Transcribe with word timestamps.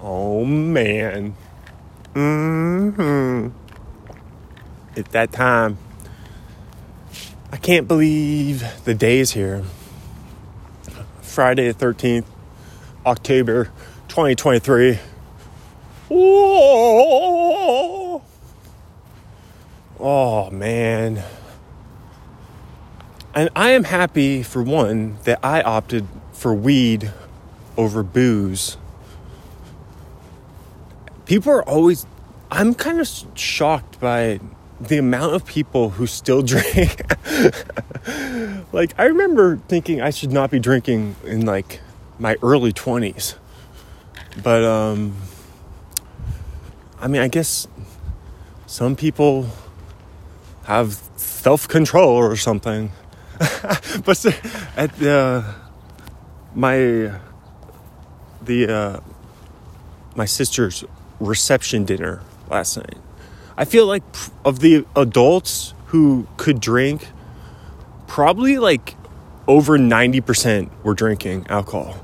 Oh 0.00 0.44
man. 0.44 1.34
Mm-hmm. 2.14 3.48
It's 4.94 5.10
that 5.10 5.32
time. 5.32 5.78
I 7.52 7.56
can't 7.56 7.88
believe 7.88 8.64
the 8.84 8.94
day 8.94 9.18
is 9.18 9.32
here. 9.32 9.64
Friday 11.22 11.70
the 11.70 11.86
13th, 11.86 12.24
October 13.04 13.64
2023. 14.08 14.98
Whoa. 16.08 18.22
Oh 19.98 20.50
man. 20.50 21.22
And 23.34 23.50
I 23.54 23.70
am 23.70 23.84
happy 23.84 24.42
for 24.42 24.62
one 24.62 25.18
that 25.24 25.40
I 25.42 25.60
opted 25.60 26.06
for 26.32 26.54
weed 26.54 27.12
over 27.76 28.02
booze. 28.02 28.78
People 31.26 31.52
are 31.52 31.62
always, 31.68 32.06
I'm 32.50 32.74
kind 32.74 33.00
of 33.00 33.08
shocked 33.34 34.00
by 34.00 34.40
the 34.80 34.98
amount 34.98 35.34
of 35.34 35.44
people 35.44 35.90
who 35.90 36.06
still 36.06 36.42
drink. 36.54 37.02
like, 38.72 38.94
I 38.98 39.04
remember 39.04 39.58
thinking 39.68 40.00
I 40.00 40.10
should 40.10 40.32
not 40.32 40.50
be 40.50 40.58
drinking 40.58 41.16
in 41.24 41.44
like 41.44 41.80
my 42.18 42.36
early 42.42 42.72
20s. 42.72 43.36
But, 44.42 44.64
um, 44.64 45.16
I 47.00 47.08
mean, 47.08 47.20
I 47.22 47.28
guess 47.28 47.68
some 48.66 48.96
people 48.96 49.48
have 50.64 51.00
self 51.16 51.68
control 51.68 52.10
or 52.10 52.36
something. 52.36 52.90
but 54.04 54.24
at 54.76 54.96
the 54.98 55.44
my 56.54 57.12
the 58.42 58.68
uh, 58.68 59.00
my 60.14 60.24
sister's 60.24 60.84
reception 61.20 61.84
dinner 61.84 62.22
last 62.50 62.76
night, 62.76 62.98
I 63.56 63.64
feel 63.64 63.86
like 63.86 64.02
of 64.44 64.60
the 64.60 64.86
adults 64.94 65.74
who 65.86 66.26
could 66.36 66.60
drink, 66.60 67.08
probably 68.06 68.58
like 68.58 68.96
over 69.48 69.78
ninety 69.78 70.20
percent 70.20 70.70
were 70.84 70.94
drinking 70.94 71.46
alcohol. 71.48 72.00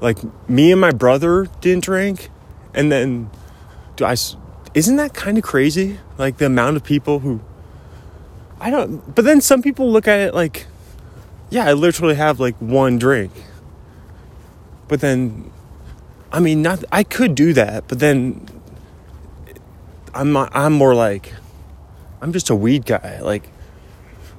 Like 0.00 0.18
me 0.48 0.72
and 0.72 0.80
my 0.80 0.90
brother 0.92 1.48
didn't 1.60 1.84
drink, 1.84 2.30
and 2.74 2.90
then 2.90 3.30
do 3.96 4.04
I? 4.04 4.16
Isn't 4.74 4.96
that 4.96 5.14
kind 5.14 5.38
of 5.38 5.44
crazy? 5.44 5.98
Like 6.18 6.38
the 6.38 6.46
amount 6.46 6.76
of 6.76 6.84
people 6.84 7.20
who 7.20 7.40
I 8.60 8.70
don't, 8.70 9.14
but 9.14 9.24
then 9.24 9.40
some 9.40 9.62
people 9.62 9.90
look 9.90 10.08
at 10.08 10.20
it 10.20 10.34
like, 10.34 10.66
yeah, 11.50 11.66
I 11.66 11.72
literally 11.74 12.14
have 12.14 12.40
like 12.40 12.56
one 12.56 12.98
drink. 12.98 13.32
But 14.88 15.00
then, 15.00 15.50
I 16.34 16.40
mean, 16.40 16.62
not, 16.62 16.82
I 16.90 17.04
could 17.04 17.36
do 17.36 17.52
that, 17.52 17.86
but 17.86 18.00
then 18.00 18.44
I'm, 20.12 20.36
I'm 20.36 20.72
more 20.72 20.92
like, 20.92 21.32
I'm 22.20 22.32
just 22.32 22.50
a 22.50 22.56
weed 22.56 22.86
guy. 22.86 23.20
Like, 23.20 23.46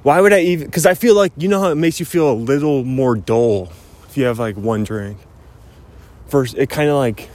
why 0.02 0.20
would 0.20 0.34
I 0.34 0.40
even, 0.40 0.66
because 0.66 0.84
I 0.84 0.92
feel 0.92 1.14
like, 1.14 1.32
you 1.38 1.48
know 1.48 1.58
how 1.58 1.70
it 1.70 1.76
makes 1.76 1.98
you 1.98 2.04
feel 2.04 2.30
a 2.30 2.34
little 2.34 2.84
more 2.84 3.16
dull 3.16 3.72
if 4.08 4.18
you 4.18 4.24
have 4.24 4.38
like 4.38 4.56
one 4.56 4.84
drink. 4.84 5.16
First, 6.26 6.58
it 6.58 6.68
kind 6.68 6.90
of 6.90 6.96
like 6.96 7.30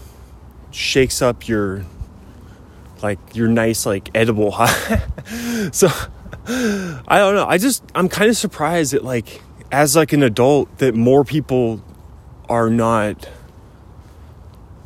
shakes 0.70 1.23
up 1.23 1.48
your, 1.48 1.84
like, 3.02 3.18
your 3.34 3.48
nice, 3.48 3.88
like, 3.88 4.09
edible 4.14 4.52
high. 4.56 5.02
so, 5.72 5.88
I 6.46 7.18
don't 7.18 7.34
know. 7.34 7.48
I 7.48 7.58
just 7.58 7.84
I'm 7.96 8.09
kind 8.09 8.30
of 8.30 8.38
surprised 8.38 8.94
that 8.94 9.03
like 9.03 9.42
as 9.72 9.96
like 9.96 10.14
an 10.14 10.22
adult 10.22 10.78
that 10.78 10.94
more 10.94 11.23
people 11.23 11.84
are 12.48 12.70
not 12.70 13.28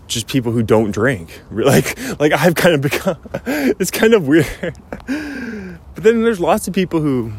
just 0.08 0.28
people 0.28 0.52
who 0.52 0.64
don't 0.64 0.92
drink. 0.92 1.42
Like 1.52 1.98
like 2.20 2.32
I've 2.32 2.56
kind 2.56 2.76
of 2.76 2.82
become 2.82 3.18
it's 3.46 3.92
kind 3.92 4.14
of 4.14 4.28
weird. 4.28 4.48
but 5.08 6.04
then 6.04 6.24
there's 6.24 6.40
lots 6.40 6.68
of 6.68 6.74
people 6.74 7.02
who 7.02 7.34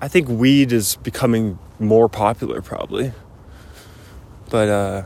I 0.00 0.08
think 0.08 0.28
weed 0.28 0.72
is 0.72 0.96
becoming 0.96 1.58
more 1.78 2.08
popular 2.08 2.62
probably. 2.62 3.12
But 4.50 4.68
uh 4.68 5.02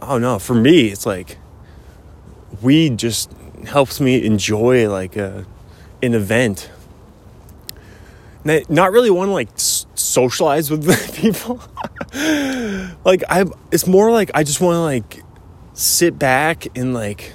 don't 0.00 0.22
know, 0.22 0.38
for 0.38 0.54
me 0.54 0.88
it's 0.88 1.06
like 1.06 1.38
weed 2.60 2.98
just 2.98 3.32
helps 3.66 4.00
me 4.00 4.24
enjoy 4.24 4.88
like 4.90 5.16
a 5.16 5.46
an 6.02 6.14
event 6.14 6.70
not 8.44 8.92
really 8.92 9.10
want 9.10 9.28
to 9.28 9.32
like 9.32 9.48
socialize 9.54 10.70
with 10.70 10.86
people. 11.14 11.60
like 13.04 13.22
I, 13.28 13.44
it's 13.72 13.86
more 13.86 14.10
like 14.10 14.30
I 14.34 14.44
just 14.44 14.60
want 14.60 14.74
to 14.76 14.80
like 14.80 15.23
sit 15.74 16.18
back 16.18 16.66
and 16.76 16.94
like 16.94 17.34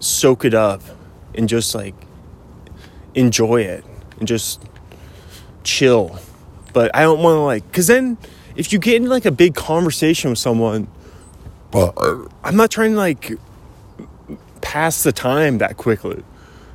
soak 0.00 0.44
it 0.44 0.54
up 0.54 0.82
and 1.34 1.48
just 1.48 1.74
like 1.74 1.94
enjoy 3.14 3.62
it 3.62 3.84
and 4.18 4.26
just 4.26 4.62
chill. 5.64 6.18
But 6.72 6.94
I 6.94 7.02
don't 7.02 7.22
want 7.22 7.36
to 7.36 7.40
like, 7.40 7.70
cause 7.72 7.86
then 7.86 8.16
if 8.56 8.72
you 8.72 8.78
get 8.78 8.96
into 8.96 9.10
like 9.10 9.26
a 9.26 9.30
big 9.30 9.54
conversation 9.54 10.30
with 10.30 10.38
someone, 10.38 10.88
but 11.70 11.92
uh, 11.96 12.26
I'm 12.42 12.56
not 12.56 12.70
trying 12.70 12.92
to 12.92 12.96
like 12.96 13.32
pass 14.60 15.02
the 15.02 15.12
time 15.12 15.58
that 15.58 15.76
quickly. 15.76 16.22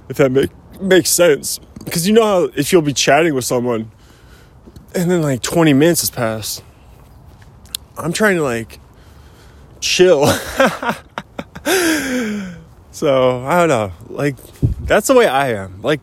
If 0.09 0.17
that 0.17 0.31
make, 0.31 0.51
makes 0.79 1.09
sense 1.09 1.59
because 1.83 2.07
you 2.07 2.13
know 2.13 2.23
how 2.23 2.43
if 2.55 2.71
you'll 2.71 2.81
be 2.81 2.93
chatting 2.93 3.33
with 3.33 3.45
someone 3.45 3.89
and 4.93 5.09
then 5.09 5.21
like 5.21 5.41
20 5.41 5.73
minutes 5.73 6.01
has 6.01 6.09
passed 6.09 6.63
i'm 7.97 8.11
trying 8.11 8.35
to 8.35 8.43
like 8.43 8.79
chill. 9.81 10.27
So 12.91 13.43
i 13.45 13.57
don't 13.59 13.69
know. 13.69 13.91
Like 14.09 14.37
that's 14.81 15.07
the 15.07 15.13
way 15.13 15.27
i 15.27 15.49
am. 15.53 15.81
Like 15.81 16.01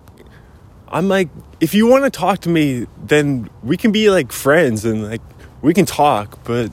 i'm 0.94 1.08
like 1.08 1.28
if 1.60 1.74
you 1.74 1.86
want 1.86 2.04
to 2.04 2.10
talk 2.10 2.38
to 2.40 2.48
me 2.48 2.86
then 3.02 3.50
we 3.62 3.76
can 3.76 3.90
be 3.90 4.10
like 4.10 4.30
friends 4.30 4.84
and 4.84 5.02
like 5.02 5.22
we 5.60 5.74
can 5.74 5.84
talk 5.84 6.38
but 6.44 6.70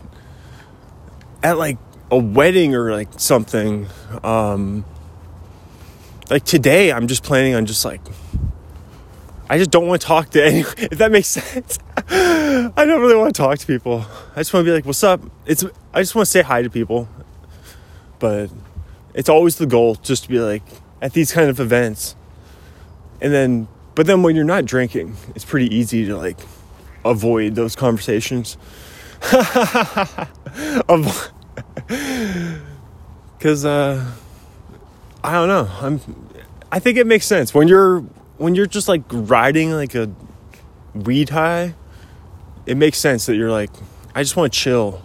at 1.42 1.58
like 1.58 1.78
a 2.12 2.18
wedding 2.18 2.76
or 2.76 2.92
like 2.92 3.08
something 3.20 3.88
um 4.24 4.86
like 6.30 6.44
today 6.44 6.92
i'm 6.92 7.08
just 7.08 7.24
planning 7.24 7.56
on 7.56 7.66
just 7.66 7.84
like 7.84 8.02
I 9.52 9.58
just 9.58 9.70
don't 9.70 9.86
want 9.86 10.00
to 10.00 10.08
talk 10.08 10.30
to 10.30 10.42
anyone, 10.42 10.74
if 10.78 10.98
that 11.00 11.12
makes 11.12 11.28
sense. 11.28 11.78
I 11.98 12.72
don't 12.74 13.02
really 13.02 13.18
want 13.18 13.36
to 13.36 13.42
talk 13.42 13.58
to 13.58 13.68
people. 13.68 14.06
I 14.34 14.40
just 14.40 14.54
want 14.54 14.66
to 14.66 14.72
be 14.72 14.74
like, 14.74 14.86
what's 14.86 15.04
up? 15.04 15.20
It's 15.46 15.66
I 15.94 16.00
just 16.02 16.16
want 16.16 16.26
to 16.26 16.32
say 16.32 16.42
hi 16.42 16.62
to 16.62 16.70
people. 16.70 17.10
But 18.18 18.50
it's 19.14 19.28
always 19.28 19.58
the 19.58 19.66
goal 19.66 19.96
just 19.96 20.24
to 20.24 20.30
be 20.30 20.40
like 20.40 20.64
at 21.02 21.12
these 21.12 21.34
kind 21.34 21.50
of 21.50 21.60
events. 21.60 22.16
And 23.20 23.34
then 23.34 23.68
but 23.94 24.08
then 24.08 24.24
when 24.24 24.38
you're 24.38 24.46
not 24.46 24.64
drinking, 24.64 25.18
it's 25.36 25.44
pretty 25.44 25.76
easy 25.76 26.06
to 26.06 26.16
like 26.16 26.40
avoid 27.04 27.56
those 27.56 27.76
conversations. 27.76 28.56
Cuz 33.42 33.66
uh 33.66 34.12
I 35.26 35.34
don't 35.34 35.50
know. 35.50 35.70
I'm 35.82 36.00
I 36.72 36.80
think 36.80 36.98
it 36.98 37.06
makes 37.06 37.26
sense 37.26 37.54
when 37.54 37.68
you're 37.68 38.06
when 38.42 38.56
you're 38.56 38.66
just 38.66 38.88
like 38.88 39.04
riding 39.12 39.72
like 39.72 39.94
a 39.94 40.10
weed 40.96 41.30
high, 41.30 41.76
it 42.66 42.76
makes 42.76 42.98
sense 42.98 43.28
that 43.28 43.36
you're 43.36 43.52
like, 43.52 43.70
I 44.16 44.24
just 44.24 44.36
want 44.36 44.52
to 44.52 44.60
chill. 44.60 45.02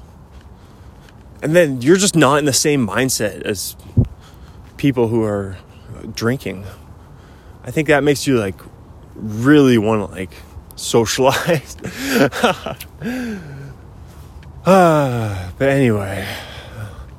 And 1.42 1.54
then 1.54 1.82
you're 1.82 1.98
just 1.98 2.16
not 2.16 2.38
in 2.38 2.46
the 2.46 2.54
same 2.54 2.86
mindset 2.86 3.42
as 3.42 3.76
people 4.78 5.08
who 5.08 5.22
are 5.22 5.58
drinking. 6.14 6.64
I 7.62 7.70
think 7.70 7.88
that 7.88 8.02
makes 8.02 8.26
you 8.26 8.38
like 8.38 8.58
really 9.14 9.76
want 9.76 10.08
to 10.08 10.16
like 10.16 10.32
socialize. 10.76 11.76
uh, 14.64 15.50
but 15.58 15.68
anyway, 15.68 16.26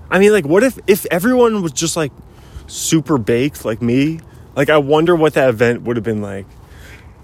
I 0.10 0.18
mean, 0.18 0.32
like, 0.32 0.46
what 0.48 0.64
if 0.64 0.80
if 0.88 1.06
everyone 1.12 1.62
was 1.62 1.74
just 1.74 1.96
like 1.96 2.12
super 2.66 3.20
baked 3.20 3.66
like 3.66 3.84
me 3.84 4.20
like, 4.58 4.72
I 4.72 4.80
wonder 4.80 5.16
what 5.16 5.36
that 5.36 5.50
event 5.50 5.84
would 5.84 5.98
have 5.98 6.04
been 6.04 6.22
like. 6.22 6.48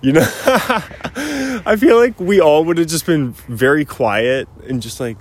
You 0.02 0.12
know, 0.14 0.22
I 0.46 1.76
feel 1.80 1.98
like 1.98 2.20
we 2.20 2.40
all 2.40 2.64
would 2.66 2.78
have 2.78 2.88
just 2.88 3.08
been 3.08 3.32
very 3.32 3.86
quiet 3.86 4.48
and 4.68 4.82
just 4.82 5.00
like 5.00 5.18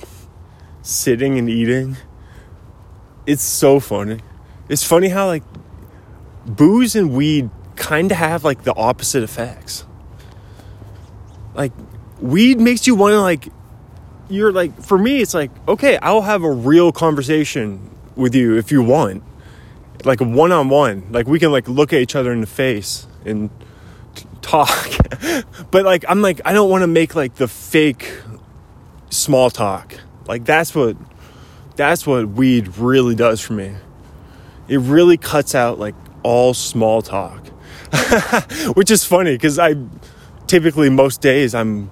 sitting 0.82 1.38
and 1.38 1.48
eating. 1.48 1.96
It's 3.24 3.42
so 3.42 3.80
funny. 3.80 4.20
It's 4.68 4.84
funny 4.84 5.08
how 5.08 5.26
like 5.26 5.42
booze 6.44 6.94
and 6.96 7.14
weed 7.14 7.48
kind 7.76 8.12
of 8.12 8.18
have 8.18 8.44
like 8.44 8.64
the 8.64 8.74
opposite 8.74 9.22
effects. 9.22 9.86
Like 11.54 11.72
weed 12.20 12.60
makes 12.60 12.86
you 12.86 12.94
want 12.94 13.12
to 13.12 13.20
like 13.22 13.48
you're 14.28 14.52
like 14.52 14.82
for 14.82 14.98
me 14.98 15.20
it's 15.22 15.32
like 15.32 15.50
okay, 15.66 15.96
I'll 15.98 16.22
have 16.22 16.42
a 16.42 16.50
real 16.50 16.92
conversation 16.92 17.90
with 18.16 18.34
you 18.34 18.58
if 18.58 18.70
you 18.70 18.82
want 18.82 19.22
like 20.04 20.20
one-on-one 20.20 21.06
like 21.10 21.26
we 21.26 21.38
can 21.38 21.52
like 21.52 21.68
look 21.68 21.92
at 21.92 22.00
each 22.00 22.14
other 22.16 22.32
in 22.32 22.40
the 22.40 22.46
face 22.46 23.06
and 23.24 23.50
t- 24.14 24.24
talk 24.40 24.88
but 25.70 25.84
like 25.84 26.04
i'm 26.08 26.22
like 26.22 26.40
i 26.44 26.52
don't 26.52 26.70
want 26.70 26.82
to 26.82 26.86
make 26.86 27.14
like 27.14 27.34
the 27.36 27.48
fake 27.48 28.12
small 29.10 29.50
talk 29.50 29.94
like 30.26 30.44
that's 30.44 30.74
what 30.74 30.96
that's 31.76 32.06
what 32.06 32.28
weed 32.28 32.76
really 32.76 33.14
does 33.14 33.40
for 33.40 33.54
me. 33.54 33.74
It 34.68 34.78
really 34.78 35.16
cuts 35.16 35.54
out 35.54 35.78
like 35.78 35.94
all 36.22 36.54
small 36.54 37.02
talk, 37.02 37.46
which 38.74 38.90
is 38.90 39.04
funny 39.04 39.32
because 39.32 39.58
I 39.58 39.74
typically 40.46 40.90
most 40.90 41.20
days 41.20 41.54
I'm 41.54 41.90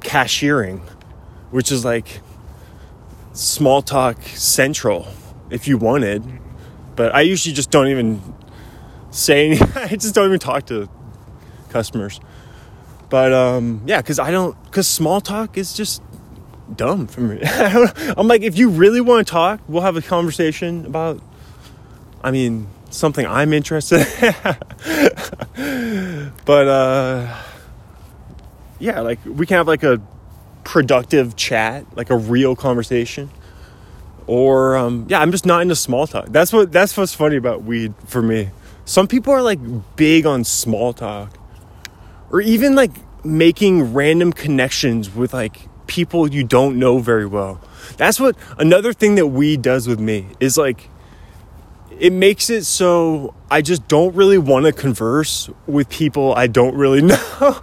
cashiering, 0.00 0.80
which 1.50 1.70
is 1.70 1.84
like 1.84 2.20
small 3.32 3.82
talk 3.82 4.22
central 4.22 5.08
if 5.50 5.68
you 5.68 5.76
wanted. 5.76 6.24
But 7.00 7.14
I 7.14 7.22
usually 7.22 7.54
just 7.54 7.70
don't 7.70 7.88
even 7.88 8.20
say 9.10 9.46
any, 9.46 9.60
I 9.74 9.96
just 9.96 10.14
don't 10.14 10.26
even 10.26 10.38
talk 10.38 10.66
to 10.66 10.86
customers. 11.70 12.20
But 13.08 13.32
um, 13.32 13.80
yeah, 13.86 14.02
because 14.02 14.18
I 14.18 14.30
don't, 14.30 14.54
because 14.64 14.86
small 14.86 15.22
talk 15.22 15.56
is 15.56 15.72
just 15.72 16.02
dumb 16.76 17.06
for 17.06 17.22
me. 17.22 17.40
I'm 17.42 18.28
like, 18.28 18.42
if 18.42 18.58
you 18.58 18.68
really 18.68 19.00
want 19.00 19.26
to 19.26 19.30
talk, 19.30 19.62
we'll 19.66 19.80
have 19.80 19.96
a 19.96 20.02
conversation 20.02 20.84
about, 20.84 21.22
I 22.22 22.32
mean, 22.32 22.66
something 22.90 23.26
I'm 23.26 23.54
interested 23.54 24.06
in. 24.20 24.34
but 26.44 26.68
uh, 26.68 27.34
yeah, 28.78 29.00
like 29.00 29.20
we 29.24 29.46
can 29.46 29.56
have 29.56 29.68
like 29.68 29.84
a 29.84 30.02
productive 30.64 31.34
chat, 31.34 31.86
like 31.96 32.10
a 32.10 32.16
real 32.18 32.54
conversation. 32.54 33.30
Or 34.30 34.76
um, 34.76 35.06
yeah, 35.08 35.20
I'm 35.20 35.32
just 35.32 35.44
not 35.44 35.60
into 35.60 35.74
small 35.74 36.06
talk. 36.06 36.26
That's 36.28 36.52
what 36.52 36.70
that's 36.70 36.96
what's 36.96 37.12
funny 37.12 37.34
about 37.34 37.64
weed 37.64 37.94
for 38.06 38.22
me. 38.22 38.50
Some 38.84 39.08
people 39.08 39.32
are 39.32 39.42
like 39.42 39.58
big 39.96 40.24
on 40.24 40.44
small 40.44 40.92
talk. 40.92 41.36
Or 42.30 42.40
even 42.40 42.76
like 42.76 42.92
making 43.24 43.92
random 43.92 44.32
connections 44.32 45.12
with 45.12 45.34
like 45.34 45.62
people 45.88 46.32
you 46.32 46.44
don't 46.44 46.78
know 46.78 47.00
very 47.00 47.26
well. 47.26 47.60
That's 47.96 48.20
what 48.20 48.36
another 48.56 48.92
thing 48.92 49.16
that 49.16 49.26
weed 49.26 49.62
does 49.62 49.88
with 49.88 49.98
me 49.98 50.28
is 50.38 50.56
like 50.56 50.88
it 51.98 52.12
makes 52.12 52.50
it 52.50 52.62
so 52.66 53.34
I 53.50 53.62
just 53.62 53.88
don't 53.88 54.14
really 54.14 54.38
want 54.38 54.66
to 54.66 54.72
converse 54.72 55.50
with 55.66 55.88
people 55.90 56.36
I 56.36 56.46
don't 56.46 56.76
really 56.76 57.02
know. 57.12 57.60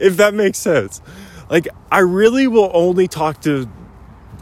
if 0.00 0.16
that 0.16 0.32
makes 0.32 0.56
sense. 0.56 1.02
Like 1.50 1.68
I 1.92 1.98
really 1.98 2.48
will 2.48 2.70
only 2.72 3.08
talk 3.08 3.42
to 3.42 3.68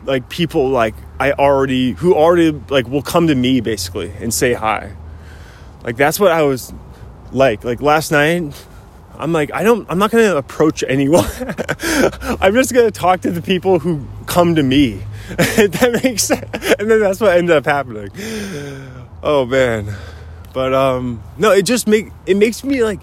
like 0.05 0.29
people 0.29 0.69
like 0.69 0.95
I 1.21 1.33
already 1.33 1.93
who 1.93 2.15
already 2.15 2.53
like 2.69 2.89
will 2.89 3.03
come 3.03 3.27
to 3.29 3.35
me 3.35 3.61
basically 3.61 4.13
and 4.21 4.33
say 4.33 4.53
hi. 4.53 4.97
Like 5.85 5.97
that's 5.97 6.19
what 6.21 6.33
I 6.33 6.43
was 6.43 6.73
like. 7.33 7.65
Like 7.65 7.81
last 7.81 8.13
night, 8.13 8.55
I'm 9.19 9.33
like 9.33 9.53
I 9.53 9.63
don't 9.63 9.89
I'm 9.91 9.99
not 9.99 10.11
to 10.11 10.37
approach 10.37 10.85
anyone. 10.87 11.25
I'm 12.41 12.55
just 12.55 12.71
to 12.75 12.91
talk 12.91 13.21
to 13.23 13.31
the 13.31 13.43
people 13.43 13.79
who 13.79 14.07
come 14.27 14.55
to 14.55 14.63
me. 14.63 15.03
that 15.29 16.01
makes 16.03 16.25
sense. 16.25 16.75
And 16.79 16.91
then 16.91 17.01
that's 17.01 17.21
what 17.21 17.37
ended 17.37 17.57
up 17.57 17.65
happening. 17.65 18.11
Oh 19.23 19.47
man. 19.47 19.95
But 20.53 20.75
um 20.75 21.23
no, 21.39 21.53
it 21.53 21.63
just 21.63 21.87
make 21.87 22.09
it 22.27 22.37
makes 22.37 22.65
me 22.65 22.83
like 22.83 23.01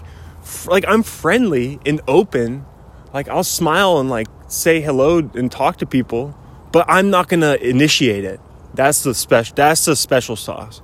like 0.66 0.84
I'm 0.86 1.02
friendly 1.02 1.80
and 1.86 2.00
open. 2.06 2.64
Like 3.12 3.28
I'll 3.28 3.44
smile 3.44 3.98
and 3.98 4.08
like 4.10 4.28
say 4.48 4.80
hello 4.80 5.18
and 5.34 5.50
talk 5.50 5.78
to 5.78 5.86
people, 5.86 6.36
but 6.72 6.86
I'm 6.88 7.10
not 7.10 7.28
to 7.40 7.68
initiate 7.68 8.24
it. 8.24 8.40
That's 8.74 9.02
the 9.02 9.14
special 9.14 9.54
that's 9.54 9.84
the 9.84 9.96
special 9.96 10.36
sauce. 10.36 10.80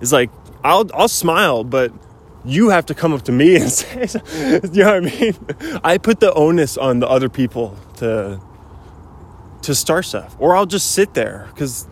It's 0.00 0.12
like 0.12 0.30
I'll 0.62 0.88
I'll 0.94 1.08
smile, 1.08 1.64
but 1.64 1.92
you 2.44 2.70
have 2.70 2.86
to 2.86 2.94
come 2.94 3.12
up 3.12 3.22
to 3.22 3.32
me 3.32 3.56
and 3.60 3.70
say, 3.70 4.08
you 4.72 4.84
know 4.84 5.00
what 5.00 5.06
I 5.06 5.20
mean? 5.20 5.80
I 5.84 5.98
put 5.98 6.20
the 6.20 6.32
onus 6.32 6.76
on 6.76 7.00
the 7.00 7.08
other 7.08 7.28
people 7.28 7.76
to 7.96 8.40
to 9.62 9.74
start 9.74 10.06
stuff, 10.06 10.36
or 10.38 10.56
I'll 10.56 10.66
just 10.66 10.92
sit 10.92 11.14
there 11.14 11.48
because 11.50 11.86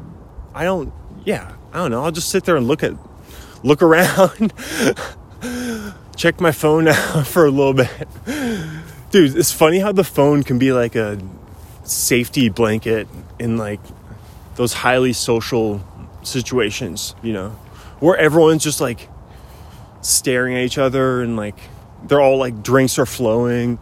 I 0.54 0.64
don't. 0.64 0.92
Yeah, 1.24 1.52
I 1.72 1.78
don't 1.78 1.90
know. 1.90 2.02
I'll 2.02 2.12
just 2.12 2.30
sit 2.30 2.44
there 2.44 2.56
and 2.56 2.66
look 2.66 2.82
at, 2.82 2.94
look 3.62 3.82
around, 3.82 4.54
check 6.16 6.40
my 6.40 6.52
phone 6.52 6.88
out 6.88 7.26
for 7.26 7.44
a 7.44 7.50
little 7.50 7.74
bit. 7.74 8.08
Dude, 9.10 9.36
it's 9.36 9.52
funny 9.52 9.80
how 9.80 9.92
the 9.92 10.04
phone 10.04 10.42
can 10.42 10.58
be 10.58 10.72
like 10.72 10.94
a 10.94 11.18
safety 11.88 12.48
blanket 12.48 13.08
in 13.38 13.56
like 13.56 13.80
those 14.56 14.72
highly 14.72 15.12
social 15.12 15.82
situations, 16.22 17.14
you 17.22 17.32
know, 17.32 17.50
where 18.00 18.16
everyone's 18.16 18.62
just 18.62 18.80
like 18.80 19.08
staring 20.00 20.56
at 20.56 20.62
each 20.62 20.78
other 20.78 21.22
and 21.22 21.36
like 21.36 21.56
they're 22.04 22.20
all 22.20 22.38
like 22.38 22.62
drinks 22.62 22.98
are 22.98 23.06
flowing, 23.06 23.78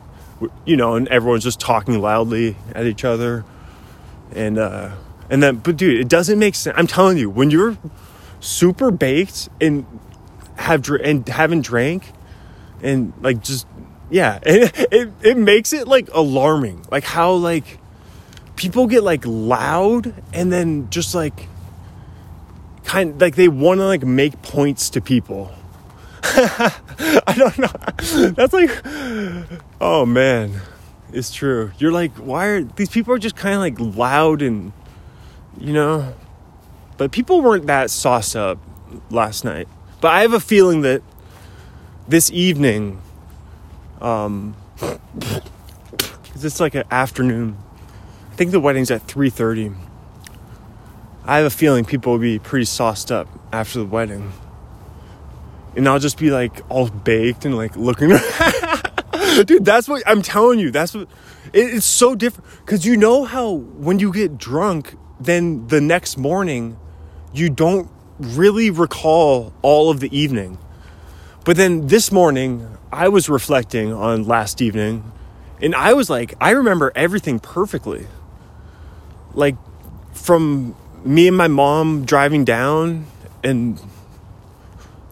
you 0.64 0.76
know, 0.76 0.94
and 0.94 1.08
everyone's 1.08 1.44
just 1.44 1.60
talking 1.60 2.00
loudly 2.00 2.56
at 2.74 2.86
each 2.86 3.04
other. 3.04 3.44
And 4.34 4.58
uh 4.58 4.94
and 5.30 5.42
then 5.42 5.56
but 5.56 5.76
dude, 5.76 6.00
it 6.00 6.08
doesn't 6.08 6.38
make 6.38 6.54
sense. 6.54 6.76
I'm 6.78 6.86
telling 6.86 7.18
you, 7.18 7.30
when 7.30 7.50
you're 7.50 7.76
super 8.40 8.90
baked 8.90 9.48
and 9.60 9.86
have 10.56 10.82
dr- 10.82 11.02
and 11.02 11.28
haven't 11.28 11.62
drank 11.62 12.12
and 12.82 13.12
like 13.20 13.42
just 13.42 13.66
yeah, 14.10 14.38
it, 14.46 14.88
it 14.92 15.12
it 15.22 15.36
makes 15.36 15.72
it 15.72 15.88
like 15.88 16.08
alarming. 16.12 16.84
Like 16.90 17.04
how 17.04 17.32
like 17.32 17.78
people 18.56 18.86
get 18.86 19.02
like 19.02 19.22
loud 19.24 20.12
and 20.32 20.50
then 20.50 20.88
just 20.90 21.14
like 21.14 21.48
kind 22.84 23.20
like 23.20 23.36
they 23.36 23.48
want 23.48 23.78
to 23.78 23.84
like 23.84 24.04
make 24.04 24.40
points 24.42 24.90
to 24.90 25.00
people. 25.00 25.52
I 26.22 27.34
don't 27.36 27.58
know. 27.58 28.30
That's 28.30 28.52
like 28.52 28.70
oh 29.80 30.06
man. 30.06 30.60
It's 31.12 31.32
true. 31.32 31.72
You're 31.78 31.92
like 31.92 32.12
why 32.16 32.46
are 32.46 32.62
these 32.62 32.88
people 32.88 33.12
are 33.14 33.18
just 33.18 33.36
kind 33.36 33.54
of 33.54 33.60
like 33.60 33.96
loud 33.96 34.42
and 34.42 34.72
you 35.58 35.72
know 35.72 36.14
but 36.96 37.12
people 37.12 37.42
weren't 37.42 37.66
that 37.66 37.90
sauced 37.90 38.36
up 38.36 38.58
last 39.10 39.44
night. 39.44 39.68
But 40.00 40.08
I 40.08 40.22
have 40.22 40.32
a 40.32 40.40
feeling 40.40 40.80
that 40.82 41.02
this 42.08 42.30
evening 42.30 43.02
um 44.00 44.56
it's 46.34 46.60
like 46.60 46.74
an 46.74 46.84
afternoon. 46.90 47.58
I 48.36 48.38
think 48.38 48.50
the 48.50 48.60
wedding's 48.60 48.90
at 48.90 49.06
3:30. 49.06 49.72
I 51.24 51.38
have 51.38 51.46
a 51.46 51.48
feeling 51.50 51.86
people 51.86 52.12
will 52.12 52.18
be 52.18 52.38
pretty 52.38 52.66
sauced 52.66 53.10
up 53.10 53.28
after 53.50 53.78
the 53.78 53.86
wedding. 53.86 54.30
And 55.74 55.88
I'll 55.88 55.98
just 55.98 56.18
be 56.18 56.30
like 56.30 56.60
all 56.68 56.90
baked 56.90 57.46
and 57.46 57.56
like 57.56 57.74
looking. 57.78 58.10
Dude, 59.46 59.64
that's 59.64 59.88
what 59.88 60.02
I'm 60.06 60.20
telling 60.20 60.58
you. 60.58 60.70
That's 60.70 60.92
what 60.92 61.08
it, 61.54 61.76
it's 61.76 61.86
so 61.86 62.14
different. 62.14 62.46
Because 62.58 62.84
you 62.84 62.98
know 62.98 63.24
how 63.24 63.52
when 63.52 64.00
you 64.00 64.12
get 64.12 64.36
drunk, 64.36 64.98
then 65.18 65.66
the 65.68 65.80
next 65.80 66.18
morning, 66.18 66.76
you 67.32 67.48
don't 67.48 67.90
really 68.18 68.68
recall 68.68 69.54
all 69.62 69.88
of 69.88 70.00
the 70.00 70.14
evening. 70.14 70.58
But 71.46 71.56
then 71.56 71.87
this 71.87 72.12
morning, 72.12 72.76
I 72.92 73.08
was 73.08 73.30
reflecting 73.30 73.94
on 73.94 74.25
last 74.25 74.61
evening 74.61 75.11
and 75.62 75.75
I 75.75 75.94
was 75.94 76.11
like, 76.11 76.34
I 76.38 76.50
remember 76.50 76.92
everything 76.94 77.38
perfectly. 77.38 78.06
Like 79.37 79.55
from 80.12 80.75
me 81.05 81.28
and 81.28 81.37
my 81.37 81.47
mom 81.47 82.05
driving 82.05 82.45
down 82.45 83.07
and 83.45 83.81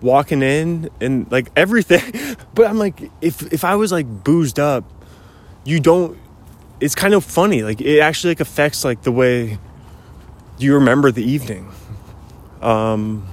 walking 0.01 0.43
in 0.43 0.91
and 1.01 1.31
like 1.31 1.51
everything. 1.57 2.03
But 2.55 2.69
I'm 2.69 2.79
like, 2.79 3.11
if 3.21 3.53
if 3.53 3.65
I 3.65 3.75
was 3.75 3.91
like 3.91 4.07
boozed 4.07 4.61
up, 4.61 4.85
you 5.65 5.81
don't. 5.81 6.17
It's 6.79 6.95
kind 6.95 7.13
of 7.13 7.25
funny. 7.25 7.65
Like 7.65 7.81
it 7.81 7.99
actually 7.99 8.31
like 8.31 8.41
affects 8.41 8.85
like 8.85 9.03
the 9.03 9.11
way 9.11 9.59
you 10.59 10.75
remember 10.75 11.11
the 11.11 11.25
evening. 11.25 11.69
Um, 12.63 13.27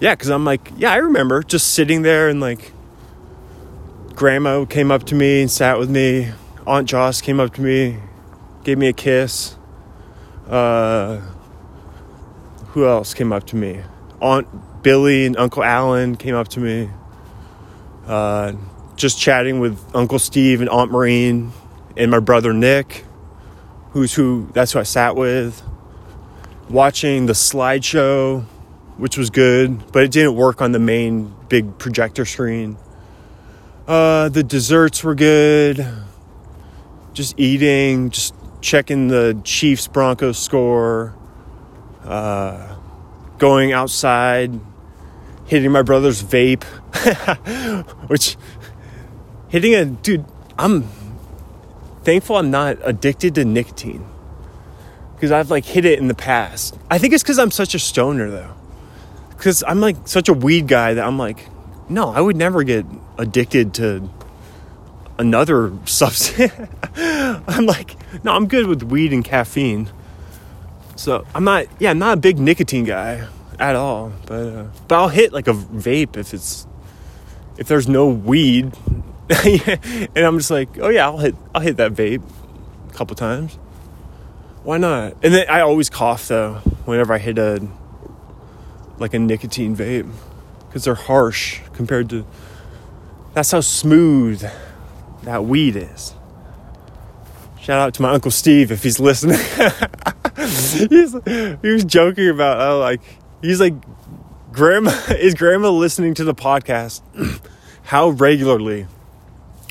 yeah, 0.00 0.14
because 0.14 0.30
I'm 0.30 0.46
like, 0.46 0.72
yeah, 0.78 0.90
I 0.90 0.96
remember 0.96 1.42
just 1.42 1.74
sitting 1.74 2.02
there 2.02 2.28
and 2.28 2.40
like. 2.40 2.72
Grandma 4.14 4.66
came 4.66 4.90
up 4.90 5.04
to 5.04 5.14
me 5.14 5.40
and 5.40 5.50
sat 5.50 5.78
with 5.78 5.88
me. 5.88 6.30
Aunt 6.66 6.86
Joss 6.86 7.22
came 7.22 7.40
up 7.40 7.54
to 7.54 7.62
me, 7.62 7.96
gave 8.64 8.76
me 8.76 8.88
a 8.88 8.92
kiss. 8.92 9.56
Uh, 10.50 11.20
who 12.70 12.84
else 12.84 13.14
came 13.14 13.32
up 13.32 13.44
to 13.46 13.56
me? 13.56 13.80
Aunt 14.20 14.82
Billy 14.82 15.24
and 15.24 15.36
Uncle 15.36 15.62
Alan 15.62 16.16
came 16.16 16.34
up 16.34 16.48
to 16.48 16.60
me. 16.60 16.90
Uh, 18.06 18.52
just 18.96 19.18
chatting 19.18 19.60
with 19.60 19.78
Uncle 19.94 20.18
Steve 20.18 20.60
and 20.60 20.68
Aunt 20.68 20.90
Maureen 20.90 21.52
and 21.96 22.10
my 22.10 22.18
brother 22.18 22.52
Nick, 22.52 23.04
who's 23.92 24.12
who, 24.12 24.48
that's 24.52 24.72
who 24.72 24.80
I 24.80 24.82
sat 24.82 25.14
with. 25.14 25.62
Watching 26.68 27.26
the 27.26 27.32
slideshow, 27.32 28.44
which 28.96 29.16
was 29.16 29.30
good, 29.30 29.92
but 29.92 30.02
it 30.02 30.10
didn't 30.10 30.34
work 30.34 30.60
on 30.60 30.72
the 30.72 30.78
main 30.80 31.32
big 31.48 31.78
projector 31.78 32.24
screen. 32.24 32.76
Uh, 33.86 34.28
the 34.28 34.42
desserts 34.42 35.02
were 35.04 35.14
good. 35.14 35.86
Just 37.12 37.38
eating, 37.38 38.10
just 38.10 38.34
checking 38.60 39.08
the 39.08 39.40
Chiefs 39.44 39.86
Broncos 39.88 40.38
score. 40.38 41.14
Uh, 42.04 42.76
going 43.38 43.72
outside, 43.72 44.58
hitting 45.46 45.72
my 45.72 45.82
brother's 45.82 46.22
vape, 46.22 46.62
which 48.08 48.36
hitting 49.48 49.74
a 49.74 49.84
dude, 49.84 50.24
I'm 50.58 50.84
thankful 52.04 52.36
I'm 52.36 52.50
not 52.50 52.78
addicted 52.82 53.34
to 53.34 53.44
nicotine 53.44 54.06
because 55.14 55.32
I've 55.32 55.50
like 55.50 55.64
hit 55.64 55.84
it 55.84 55.98
in 55.98 56.08
the 56.08 56.14
past. 56.14 56.78
I 56.90 56.98
think 56.98 57.12
it's 57.12 57.22
because 57.22 57.38
I'm 57.38 57.50
such 57.50 57.74
a 57.74 57.78
stoner 57.78 58.30
though. 58.30 58.54
Because 59.30 59.64
I'm 59.66 59.80
like 59.80 59.96
such 60.06 60.28
a 60.28 60.34
weed 60.34 60.68
guy 60.68 60.94
that 60.94 61.06
I'm 61.06 61.18
like, 61.18 61.46
no, 61.88 62.10
I 62.10 62.20
would 62.20 62.36
never 62.36 62.62
get 62.62 62.86
addicted 63.18 63.74
to 63.74 64.08
another 65.20 65.72
substance. 65.84 66.52
I'm 66.96 67.66
like, 67.66 67.96
no, 68.24 68.32
I'm 68.32 68.48
good 68.48 68.66
with 68.66 68.82
weed 68.82 69.12
and 69.12 69.24
caffeine. 69.24 69.90
So 70.96 71.24
I'm 71.34 71.44
not, 71.44 71.66
yeah, 71.78 71.90
I'm 71.90 71.98
not 71.98 72.18
a 72.18 72.20
big 72.20 72.38
nicotine 72.38 72.84
guy 72.84 73.28
at 73.58 73.76
all. 73.76 74.12
But 74.26 74.46
uh, 74.46 74.64
but 74.88 74.96
I'll 74.96 75.08
hit 75.08 75.32
like 75.32 75.46
a 75.46 75.52
vape 75.52 76.16
if 76.16 76.34
it's 76.34 76.66
if 77.56 77.68
there's 77.68 77.88
no 77.88 78.08
weed, 78.08 78.72
and 79.44 80.16
I'm 80.16 80.38
just 80.38 80.50
like, 80.50 80.78
oh 80.80 80.88
yeah, 80.88 81.06
I'll 81.06 81.18
hit 81.18 81.36
I'll 81.54 81.60
hit 81.60 81.76
that 81.76 81.92
vape 81.92 82.22
a 82.88 82.92
couple 82.94 83.14
times. 83.14 83.54
Why 84.62 84.78
not? 84.78 85.14
And 85.22 85.32
then 85.32 85.48
I 85.48 85.60
always 85.60 85.88
cough 85.88 86.28
though 86.28 86.54
whenever 86.84 87.14
I 87.14 87.18
hit 87.18 87.38
a 87.38 87.66
like 88.98 89.14
a 89.14 89.18
nicotine 89.18 89.76
vape 89.76 90.10
because 90.66 90.84
they're 90.84 90.94
harsh 90.94 91.60
compared 91.72 92.10
to. 92.10 92.26
That's 93.32 93.52
how 93.52 93.60
smooth 93.60 94.44
that 95.22 95.44
weed 95.44 95.76
is. 95.76 96.14
Shout 97.60 97.78
out 97.78 97.94
to 97.94 98.02
my 98.02 98.10
uncle 98.10 98.30
Steve 98.30 98.72
if 98.72 98.82
he's 98.82 98.98
listening. 98.98 99.38
he's, 100.40 101.12
he 101.24 101.68
was 101.68 101.84
joking 101.84 102.28
about 102.28 102.60
oh 102.60 102.78
like 102.78 103.00
he's 103.42 103.60
like 103.60 103.74
grandma 104.52 104.90
is 105.10 105.34
grandma 105.34 105.70
listening 105.70 106.14
to 106.14 106.24
the 106.24 106.34
podcast 106.34 107.02
how 107.84 108.08
regularly 108.10 108.86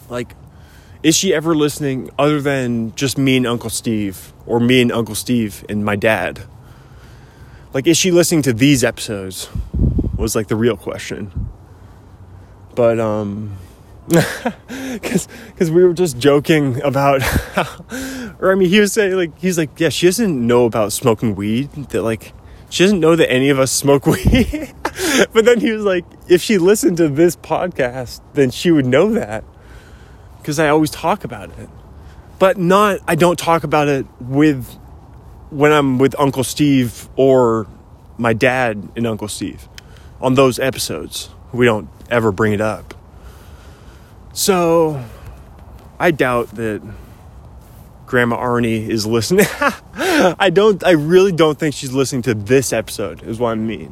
like 0.10 0.36
is 1.02 1.16
she 1.16 1.34
ever 1.34 1.56
listening 1.56 2.10
other 2.20 2.42
than 2.42 2.94
just 2.96 3.18
me 3.18 3.38
and 3.38 3.48
uncle 3.48 3.70
steve 3.70 4.34
or 4.46 4.60
me 4.60 4.82
and 4.82 4.92
uncle 4.92 5.16
steve 5.16 5.66
and 5.70 5.84
my 5.84 5.96
dad 5.96 6.42
like 7.74 7.88
is 7.88 7.98
she 7.98 8.12
listening 8.12 8.42
to 8.42 8.54
these 8.54 8.84
episodes 8.84 9.50
was 10.16 10.36
like 10.36 10.48
the 10.48 10.56
real 10.56 10.78
question 10.78 11.50
but 12.76 13.00
um 13.00 13.58
because 14.94 15.28
we 15.72 15.84
were 15.84 15.94
just 15.94 16.18
joking 16.18 16.82
about 16.82 17.22
how, 17.54 17.86
or 18.40 18.52
i 18.52 18.56
mean 18.56 18.70
he 18.70 18.80
was 18.80 18.92
saying 18.92 19.14
like 19.14 19.38
he's 19.40 19.58
like 19.58 19.80
yeah 19.80 19.90
she 19.90 20.08
doesn't 20.08 20.48
know 20.48 20.66
about 20.66 20.92
smoking 20.92 21.36
weed 21.36 21.72
that 21.90 22.02
like 22.02 22.34
she 22.70 22.84
doesn't 22.84 23.00
know 23.00 23.16
that 23.16 23.32
any 23.32 23.50
of 23.50 23.60
us 23.60 23.72
smoke 23.72 24.06
weed. 24.06 24.74
But 25.34 25.46
then 25.46 25.60
he 25.60 25.72
was 25.72 25.84
like 25.84 26.06
if 26.28 26.42
she 26.42 26.58
listened 26.58 26.98
to 26.98 27.08
this 27.08 27.36
podcast 27.36 28.22
then 28.34 28.52
she 28.52 28.72
would 28.72 28.86
know 28.86 29.12
that 29.14 29.44
because 30.38 30.60
i 30.60 30.70
always 30.70 30.90
talk 30.90 31.24
about 31.24 31.50
it. 31.60 31.70
But 32.40 32.58
not 32.58 33.00
i 33.08 33.16
don't 33.16 33.38
talk 33.38 33.64
about 33.64 33.88
it 33.88 34.06
with 34.20 34.68
when 35.50 35.72
i'm 35.72 35.98
with 36.00 36.16
uncle 36.20 36.44
steve 36.44 37.10
or 37.16 37.68
my 38.18 38.34
dad 38.34 38.90
and 38.96 39.06
uncle 39.06 39.28
steve 39.28 39.68
on 40.22 40.34
those 40.34 40.60
episodes. 40.60 41.30
We 41.52 41.66
don't 41.66 41.90
ever 42.10 42.32
bring 42.32 42.54
it 42.54 42.62
up 42.62 42.94
so 44.40 45.04
I 46.00 46.12
doubt 46.12 46.52
that 46.52 46.82
Grandma 48.06 48.38
Arnie 48.38 48.88
is 48.88 49.06
listening. 49.06 49.46
I 49.94 50.50
don't 50.50 50.82
I 50.82 50.92
really 50.92 51.34
don't 51.34 51.60
think 51.60 51.76
she's 51.76 51.92
listening 51.92 52.22
to 52.22 52.34
this 52.34 52.72
episode, 52.72 53.22
is 53.24 53.38
what 53.38 53.52
I 53.52 53.56
mean. 53.56 53.92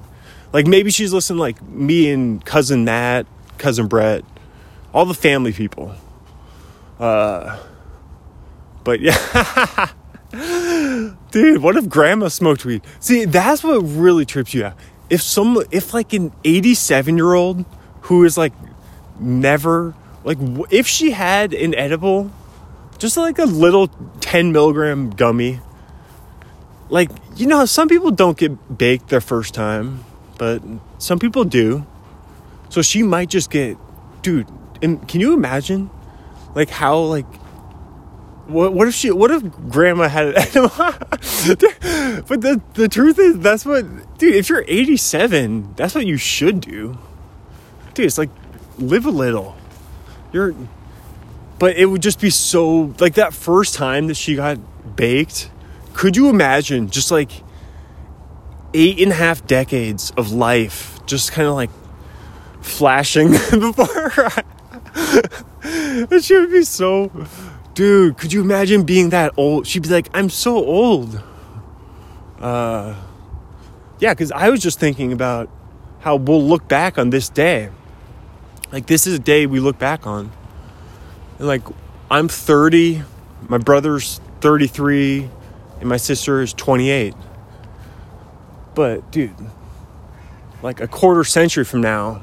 Like 0.54 0.66
maybe 0.66 0.89
she's 0.89 1.12
listening 1.12 1.39
like 1.39 1.62
me 1.63 2.10
and 2.10 2.44
cousin 2.46 2.86
Matt, 2.86 3.27
cousin 3.58 3.88
Brett, 3.88 4.24
all 4.94 5.04
the 5.04 5.13
family 5.13 5.51
people. 5.51 5.94
Uh 6.98 7.60
but 8.86 9.01
yeah. 9.01 9.89
Dude, 11.32 11.62
what 11.62 11.75
if 11.75 11.89
grandma 11.89 12.30
smoked 12.30 12.63
weed? 12.63 12.84
See, 13.01 13.25
that's 13.25 13.66
what 13.66 13.80
really 13.80 14.25
trips 14.25 14.54
you 14.54 14.63
out. 14.63 14.77
If 15.10 15.22
some 15.22 15.62
if 15.72 15.94
like 15.94 16.13
an 16.13 16.32
87 16.46 17.18
year 17.18 17.34
old 17.34 17.66
who 18.04 18.24
is 18.24 18.38
like 18.38 18.54
never 19.20 19.94
like, 20.27 20.39
if 20.69 20.88
she 20.88 21.12
had 21.12 21.53
an 21.53 21.74
edible, 21.74 22.29
just 22.98 23.15
like 23.15 23.39
a 23.39 23.46
little 23.46 23.88
10 24.19 24.51
milligram 24.51 25.10
gummy, 25.10 25.62
like, 26.89 27.10
you 27.38 27.48
know, 27.48 27.63
some 27.63 27.88
people 27.88 28.12
don't 28.12 28.38
get 28.38 28.77
baked 28.77 29.07
their 29.07 29.22
first 29.22 29.53
time, 29.53 30.03
but 30.38 30.62
some 30.98 31.17
people 31.17 31.46
do. 31.46 31.86
So 32.67 32.81
she 32.81 33.03
might 33.03 33.29
just 33.29 33.50
get, 33.50 33.77
dude, 34.22 34.48
can 34.81 35.22
you 35.22 35.34
imagine? 35.34 35.89
Like, 36.53 36.72
how, 36.72 37.00
like, 37.00 37.25
what, 38.48 38.74
what 38.74 38.89
if 38.89 38.96
she 38.96 39.12
what 39.12 39.31
if 39.31 39.43
grandma 39.69 40.10
had 40.10 40.27
it 40.38 40.53
but 42.27 42.39
the 42.39 42.62
the 42.75 42.88
truth 42.88 43.19
is 43.19 43.39
that's 43.39 43.65
what 43.65 43.86
dude 44.17 44.36
if 44.36 44.48
you're 44.48 44.63
87 44.65 45.74
that's 45.75 45.93
what 45.93 46.05
you 46.05 46.15
should 46.15 46.62
do 46.62 46.98
dude 47.93 48.05
it's 48.05 48.17
like 48.17 48.29
live 48.77 49.05
a 49.05 49.12
little 49.12 49.57
you're 50.31 50.53
but 51.60 51.75
it 51.75 51.86
would 51.86 52.01
just 52.01 52.19
be 52.19 52.29
so 52.29 52.93
like 53.00 53.15
that 53.15 53.34
first 53.34 53.74
time 53.74 54.07
that 54.07 54.15
she 54.15 54.36
got 54.36 54.57
baked 54.96 55.50
could 55.93 56.15
you 56.15 56.29
imagine 56.29 56.89
just 56.89 57.12
like 57.12 57.31
eight 58.74 59.00
and 59.00 59.12
a 59.12 59.15
half 59.15 59.46
decades 59.48 60.12
of 60.17 60.31
life 60.31 61.00
just 61.05 61.31
kind 61.31 61.48
of 61.48 61.55
like 61.55 61.69
flashing 62.62 63.31
before 63.51 64.10
her 64.10 64.29
and 65.63 66.24
she 66.24 66.36
would 66.36 66.51
be 66.51 66.63
so 66.63 67.12
dude 67.74 68.17
could 68.17 68.34
you 68.34 68.41
imagine 68.41 68.84
being 68.84 69.10
that 69.10 69.34
old? 69.38 69.65
She'd 69.67 69.84
be 69.84 69.89
like 69.89 70.10
i'm 70.13 70.29
so 70.29 70.55
old. 70.57 71.22
Uh 72.39 72.96
yeah 74.00 74.13
because 74.13 74.31
i 74.31 74.50
was 74.50 74.62
just 74.62 74.79
thinking 74.79 75.12
about 75.12 75.50
how 76.01 76.15
we'll 76.15 76.43
look 76.43 76.67
back 76.67 76.98
on 77.00 77.10
this 77.10 77.29
day 77.29 77.69
like 78.71 78.88
this 78.88 79.07
is 79.07 79.15
a 79.15 79.19
day 79.19 79.45
we 79.45 79.59
look 79.59 79.77
back 79.77 80.05
on. 80.05 80.31
And 81.39 81.47
like 81.47 81.63
I'm 82.09 82.27
30, 82.27 83.03
my 83.47 83.57
brother's 83.57 84.19
33, 84.41 85.29
and 85.79 85.89
my 85.89 85.97
sister 85.97 86.41
is 86.41 86.53
28. 86.53 87.13
But 88.75 89.12
dude, 89.12 89.33
like 90.62 90.79
a 90.81 90.88
quarter 90.88 91.24
century 91.24 91.63
from 91.63 91.81
now, 91.81 92.21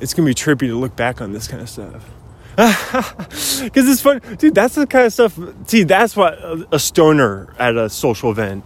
it's 0.00 0.14
gonna 0.14 0.26
be 0.26 0.34
trippy 0.34 0.68
to 0.68 0.76
look 0.76 0.96
back 0.96 1.20
on 1.20 1.32
this 1.32 1.48
kind 1.48 1.62
of 1.62 1.68
stuff. 1.68 2.10
Because 3.62 3.88
it's 3.88 4.00
fun, 4.00 4.20
dude. 4.38 4.54
That's 4.54 4.74
the 4.74 4.86
kind 4.86 5.06
of 5.06 5.12
stuff. 5.12 5.38
See, 5.66 5.82
that's 5.82 6.16
what 6.16 6.38
a 6.72 6.78
stoner 6.78 7.52
at 7.58 7.76
a 7.76 7.90
social 7.90 8.30
event. 8.30 8.64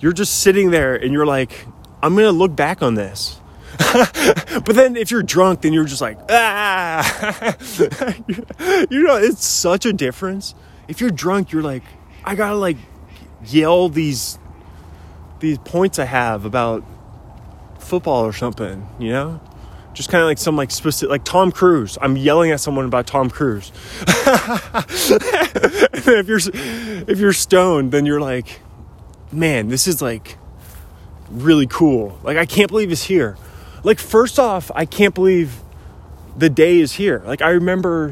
You're 0.00 0.12
just 0.12 0.40
sitting 0.40 0.70
there 0.70 0.94
and 0.94 1.12
you're 1.12 1.26
like, 1.26 1.66
I'm 2.02 2.14
gonna 2.14 2.30
look 2.30 2.54
back 2.54 2.82
on 2.82 2.94
this. 2.94 3.40
but 4.64 4.74
then 4.74 4.96
if 4.96 5.10
you're 5.10 5.22
drunk, 5.22 5.62
then 5.62 5.72
you're 5.72 5.84
just 5.84 6.00
like, 6.00 6.18
ah. 6.28 7.56
you 8.90 9.02
know, 9.02 9.16
it's 9.16 9.44
such 9.44 9.86
a 9.86 9.92
difference. 9.92 10.54
If 10.88 11.00
you're 11.00 11.10
drunk, 11.10 11.52
you're 11.52 11.62
like, 11.62 11.82
I 12.24 12.34
gotta 12.34 12.56
like 12.56 12.76
yell 13.44 13.88
these 13.88 14.38
these 15.40 15.58
points 15.58 15.98
I 15.98 16.04
have 16.04 16.44
about 16.44 16.82
football 17.78 18.24
or 18.24 18.32
something, 18.32 18.86
you 18.98 19.10
know? 19.10 19.40
Just 19.92 20.10
kind 20.10 20.20
of 20.22 20.26
like 20.26 20.38
some 20.38 20.56
like 20.56 20.70
specific, 20.70 21.10
like 21.10 21.24
Tom 21.24 21.50
Cruise. 21.50 21.96
I'm 22.02 22.16
yelling 22.16 22.50
at 22.50 22.60
someone 22.60 22.84
about 22.84 23.06
Tom 23.06 23.30
Cruise. 23.30 23.72
if 26.06 26.28
you're 26.28 26.40
if 27.08 27.18
you're 27.18 27.32
stoned, 27.32 27.92
then 27.92 28.04
you're 28.04 28.20
like, 28.20 28.60
man, 29.32 29.68
this 29.68 29.86
is 29.86 30.02
like 30.02 30.36
really 31.30 31.66
cool. 31.66 32.18
Like 32.22 32.36
I 32.36 32.44
can't 32.44 32.68
believe 32.68 32.92
it's 32.92 33.04
here. 33.04 33.38
Like, 33.86 34.00
first 34.00 34.40
off, 34.40 34.72
I 34.74 34.84
can't 34.84 35.14
believe 35.14 35.60
the 36.36 36.50
day 36.50 36.80
is 36.80 36.94
here. 36.94 37.22
Like, 37.24 37.40
I 37.40 37.50
remember 37.50 38.10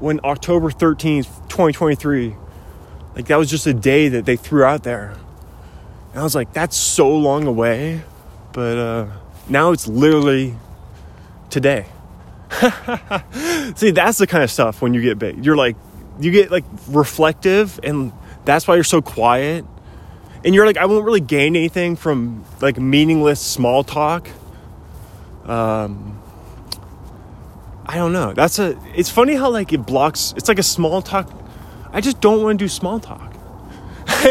when 0.00 0.18
October 0.24 0.70
13th, 0.70 1.26
2023, 1.48 2.34
like, 3.14 3.28
that 3.28 3.36
was 3.36 3.48
just 3.48 3.64
a 3.68 3.72
day 3.72 4.08
that 4.08 4.24
they 4.24 4.34
threw 4.34 4.64
out 4.64 4.82
there. 4.82 5.14
And 6.10 6.18
I 6.18 6.24
was 6.24 6.34
like, 6.34 6.52
that's 6.52 6.76
so 6.76 7.08
long 7.16 7.46
away. 7.46 8.02
But 8.52 8.76
uh, 8.76 9.06
now 9.48 9.70
it's 9.70 9.86
literally 9.86 10.56
today. 11.48 11.86
See, 13.76 13.92
that's 13.92 14.18
the 14.18 14.26
kind 14.28 14.42
of 14.42 14.50
stuff 14.50 14.82
when 14.82 14.94
you 14.94 15.00
get 15.00 15.16
big. 15.16 15.44
You're 15.44 15.56
like, 15.56 15.76
you 16.18 16.32
get 16.32 16.50
like 16.50 16.64
reflective, 16.88 17.78
and 17.84 18.12
that's 18.44 18.66
why 18.66 18.74
you're 18.74 18.82
so 18.82 19.00
quiet. 19.00 19.64
And 20.44 20.56
you're 20.56 20.66
like, 20.66 20.76
I 20.76 20.86
won't 20.86 21.04
really 21.04 21.20
gain 21.20 21.54
anything 21.54 21.94
from 21.94 22.44
like 22.60 22.78
meaningless 22.78 23.40
small 23.40 23.84
talk 23.84 24.28
um, 25.46 26.20
I 27.86 27.96
don't 27.96 28.12
know. 28.12 28.32
That's 28.32 28.58
a. 28.58 28.78
It's 28.94 29.10
funny 29.10 29.34
how 29.34 29.50
like 29.50 29.72
it 29.72 29.86
blocks. 29.86 30.34
It's 30.36 30.48
like 30.48 30.58
a 30.58 30.62
small 30.64 31.02
talk. 31.02 31.30
I 31.92 32.00
just 32.00 32.20
don't 32.20 32.42
want 32.42 32.58
to 32.58 32.64
do 32.64 32.68
small 32.68 32.98
talk. 32.98 33.34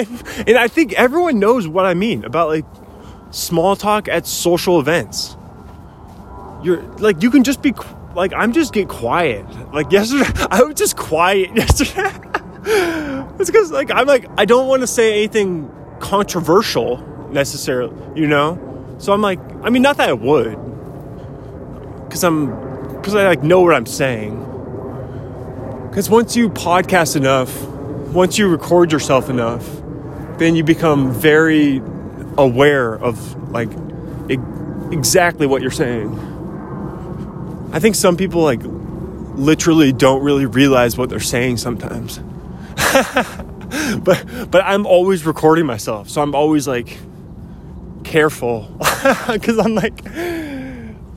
and 0.48 0.58
I 0.58 0.68
think 0.68 0.94
everyone 0.94 1.40
knows 1.40 1.68
what 1.68 1.86
I 1.86 1.94
mean 1.94 2.26
about 2.26 2.50
like 2.50 2.66
small 3.32 3.76
talk 3.76 4.08
at 4.08 4.26
social 4.28 4.80
events. 4.80 5.38
You're 6.64 6.82
like 6.98 7.22
you 7.22 7.30
can 7.30 7.44
just 7.44 7.62
be 7.62 7.74
like 8.16 8.34
I'm 8.34 8.54
just 8.54 8.74
get 8.74 8.88
quiet. 8.90 9.46
Like 9.74 9.92
yesterday, 9.92 10.30
I 10.50 10.64
was 10.64 10.76
just 10.76 10.98
quiet 10.98 11.52
yesterday. 11.56 12.12
it's 13.40 13.50
because 13.50 13.72
like 13.72 13.92
I'm 13.92 14.08
like 14.08 14.28
I 14.38 14.46
don't 14.46 14.68
want 14.68 14.82
to 14.82 14.88
say 14.88 15.14
anything 15.14 15.72
controversial 16.00 16.98
necessarily, 17.32 17.96
you 18.20 18.28
know? 18.28 18.60
So 19.00 19.12
I'm 19.14 19.22
like, 19.22 19.40
I 19.64 19.70
mean, 19.70 19.82
not 19.82 19.98
that 19.98 20.10
I 20.10 20.14
would, 20.14 20.58
because 22.14 22.24
I'm, 22.24 22.96
because 22.98 23.16
I 23.16 23.26
like 23.26 23.42
know 23.42 23.62
what 23.62 23.74
I'm 23.74 23.88
saying. 23.88 24.38
Because 25.90 26.12
once 26.12 26.36
you 26.36 26.48
podcast 26.48 27.16
enough, 27.16 27.60
once 28.14 28.38
you 28.38 28.48
record 28.48 28.92
yourself 28.92 29.32
enough, 29.32 29.68
then 30.38 30.56
you 30.56 30.64
become 30.64 31.12
very 31.12 31.82
aware 32.38 32.94
of 32.94 33.52
like 33.52 33.72
e- 34.30 34.38
exactly 34.96 35.48
what 35.48 35.64
you're 35.64 35.72
saying. 35.72 36.12
I 37.74 37.80
think 37.80 37.96
some 37.96 38.16
people 38.16 38.44
like 38.44 38.62
literally 38.64 39.92
don't 39.92 40.24
really 40.24 40.46
realize 40.46 40.96
what 40.96 41.10
they're 41.10 41.20
saying 41.20 41.58
sometimes. 41.58 42.20
but 44.04 44.24
but 44.52 44.64
I'm 44.64 44.86
always 44.86 45.26
recording 45.26 45.66
myself, 45.66 46.10
so 46.10 46.22
I'm 46.22 46.36
always 46.36 46.68
like 46.68 46.96
careful 48.04 48.70
because 49.32 49.58
I'm 49.58 49.74
like 49.74 50.06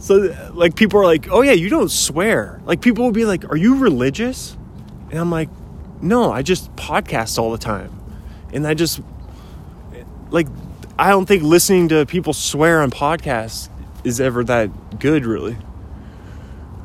so 0.07 0.33
like 0.55 0.77
people 0.77 1.01
are 1.01 1.05
like, 1.05 1.27
"Oh 1.33 1.43
yeah, 1.43 1.51
you 1.51 1.69
don't 1.69 1.91
swear." 1.91 2.61
Like 2.65 2.81
people 2.81 3.05
will 3.05 3.11
be 3.11 3.25
like, 3.25 3.51
"Are 3.51 3.57
you 3.57 3.79
religious?" 3.79 4.57
And 5.11 5.19
I'm 5.19 5.33
like, 5.33 5.49
"No, 6.01 6.31
I 6.31 6.43
just 6.43 6.75
podcast 6.77 7.39
all 7.41 7.51
the 7.51 7.59
time." 7.59 7.91
And 8.53 8.69
I 8.69 8.75
just 8.75 9.01
like 10.31 10.47
I 10.97 11.11
don't 11.11 11.27
think 11.27 11.43
listening 11.43 11.89
to 11.89 12.07
people 12.07 12.33
swear 12.35 12.83
on 12.83 12.93
podcasts 12.93 13.69
is 14.05 14.21
ever 14.21 14.45
that 14.45 15.01
good 15.01 15.27
really. 15.27 15.57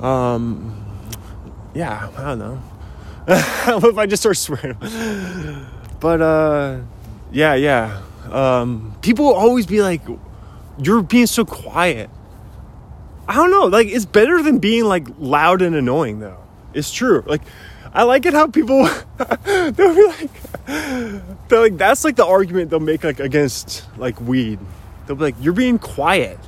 Um 0.02 0.84
yeah, 1.76 2.10
I 2.18 2.24
don't 2.24 2.40
know. 2.40 2.56
what 3.80 3.84
if 3.84 3.98
I 4.00 4.08
just 4.08 4.24
start 4.24 4.38
swearing? 4.38 4.78
But 6.00 6.22
uh 6.22 6.80
yeah, 7.32 7.54
yeah. 7.54 8.02
Um 8.32 8.96
people 9.02 9.26
will 9.26 9.36
always 9.36 9.68
be 9.68 9.84
like 9.84 10.02
you're 10.82 11.04
being 11.04 11.28
so 11.28 11.46
quiet. 11.46 12.10
I 13.32 13.36
don't 13.36 13.50
know, 13.50 13.68
like 13.68 13.88
it's 13.88 14.04
better 14.04 14.44
than 14.44 14.60
being 14.60 14.84
like 14.84 15.08
loud 15.18 15.62
and 15.62 15.74
annoying 15.74 16.20
though. 16.20 16.44
It's 16.74 16.92
true. 16.92 17.24
Like 17.26 17.42
I 17.94 18.04
like 18.04 18.26
it 18.26 18.34
how 18.34 18.48
people 18.48 18.84
they'll 19.46 19.72
be 19.72 20.06
like 20.06 20.30
they're 21.48 21.62
like 21.62 21.78
that's 21.78 22.04
like 22.04 22.18
the 22.18 22.26
argument 22.26 22.72
they'll 22.72 22.82
make 22.82 23.06
like 23.06 23.22
against 23.22 23.88
like 23.98 24.20
weed. 24.20 24.60
They'll 25.08 25.16
be 25.16 25.24
like, 25.24 25.36
You're 25.40 25.54
being 25.54 25.80
quiet. 25.80 26.40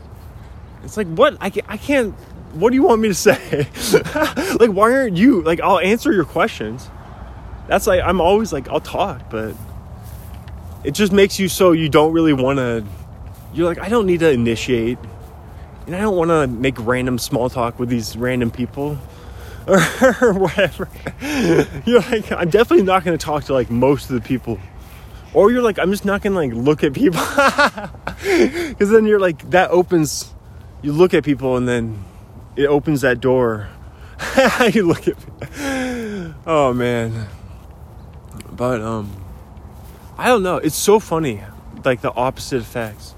It's 0.84 0.98
like 0.98 1.08
what? 1.08 1.38
I 1.40 1.52
can't, 1.52 1.66
I 1.70 1.78
can't 1.78 2.14
what 2.52 2.72
do 2.72 2.76
you 2.76 2.84
want 2.84 3.00
me 3.00 3.08
to 3.08 3.14
say? 3.14 3.66
like 4.60 4.72
why 4.72 4.92
aren't 4.94 5.16
you 5.16 5.42
like 5.42 5.62
I'll 5.62 5.80
answer 5.80 6.12
your 6.12 6.26
questions. 6.26 6.90
That's 7.70 7.88
like 7.88 8.02
I'm 8.04 8.20
always 8.20 8.52
like 8.52 8.68
I'll 8.68 8.82
talk, 8.82 9.30
but 9.30 9.56
it 10.84 10.92
just 10.92 11.14
makes 11.14 11.40
you 11.40 11.48
so 11.48 11.72
you 11.72 11.88
don't 11.88 12.12
really 12.12 12.34
want 12.34 12.60
to 12.60 12.84
you're 13.54 13.68
like 13.68 13.80
I 13.80 13.88
don't 13.88 14.06
need 14.06 14.20
to 14.20 14.30
initiate 14.30 14.98
and 15.86 15.96
I 15.96 16.02
don't 16.02 16.16
want 16.16 16.30
to 16.30 16.48
make 16.48 16.76
random 16.80 17.18
small 17.18 17.50
talk 17.50 17.80
with 17.80 17.90
these 17.90 18.16
random 18.16 18.52
people 18.52 18.98
or, 19.68 20.34
whatever. 20.34 20.90
you're 21.86 22.02
like, 22.02 22.32
I'm 22.32 22.50
definitely 22.50 22.84
not 22.84 23.04
going 23.04 23.18
to 23.18 23.24
talk 23.24 23.46
to 23.46 23.54
like 23.54 23.70
most 23.70 24.10
of 24.10 24.16
the 24.16 24.22
people. 24.22 24.60
Or 25.34 25.52
you're 25.52 25.62
like, 25.62 25.80
I'm 25.80 25.90
just 25.90 26.06
not 26.06 26.22
going 26.22 26.34
to 26.34 26.40
like 26.40 26.66
look 26.66 26.84
at 26.84 26.94
people. 26.94 27.22
Because 28.24 28.90
then 28.90 29.06
you're 29.06 29.20
like, 29.20 29.50
that 29.50 29.70
opens, 29.72 30.34
you 30.82 30.94
look 30.94 31.14
at 31.14 31.26
people 31.26 31.58
and 31.58 31.68
then 31.68 32.04
it 32.56 32.68
opens 32.68 33.02
that 33.02 33.20
door. 33.20 33.68
you 34.74 34.88
look 34.88 35.08
at, 35.08 35.18
oh 36.46 36.74
man. 36.74 37.28
But, 38.52 38.82
um, 38.82 39.12
I 40.18 40.28
don't 40.28 40.44
know. 40.44 40.58
It's 40.58 40.76
so 40.76 41.00
funny, 41.00 41.42
like 41.84 42.02
the 42.02 42.14
opposite 42.14 42.62
effects. 42.62 43.14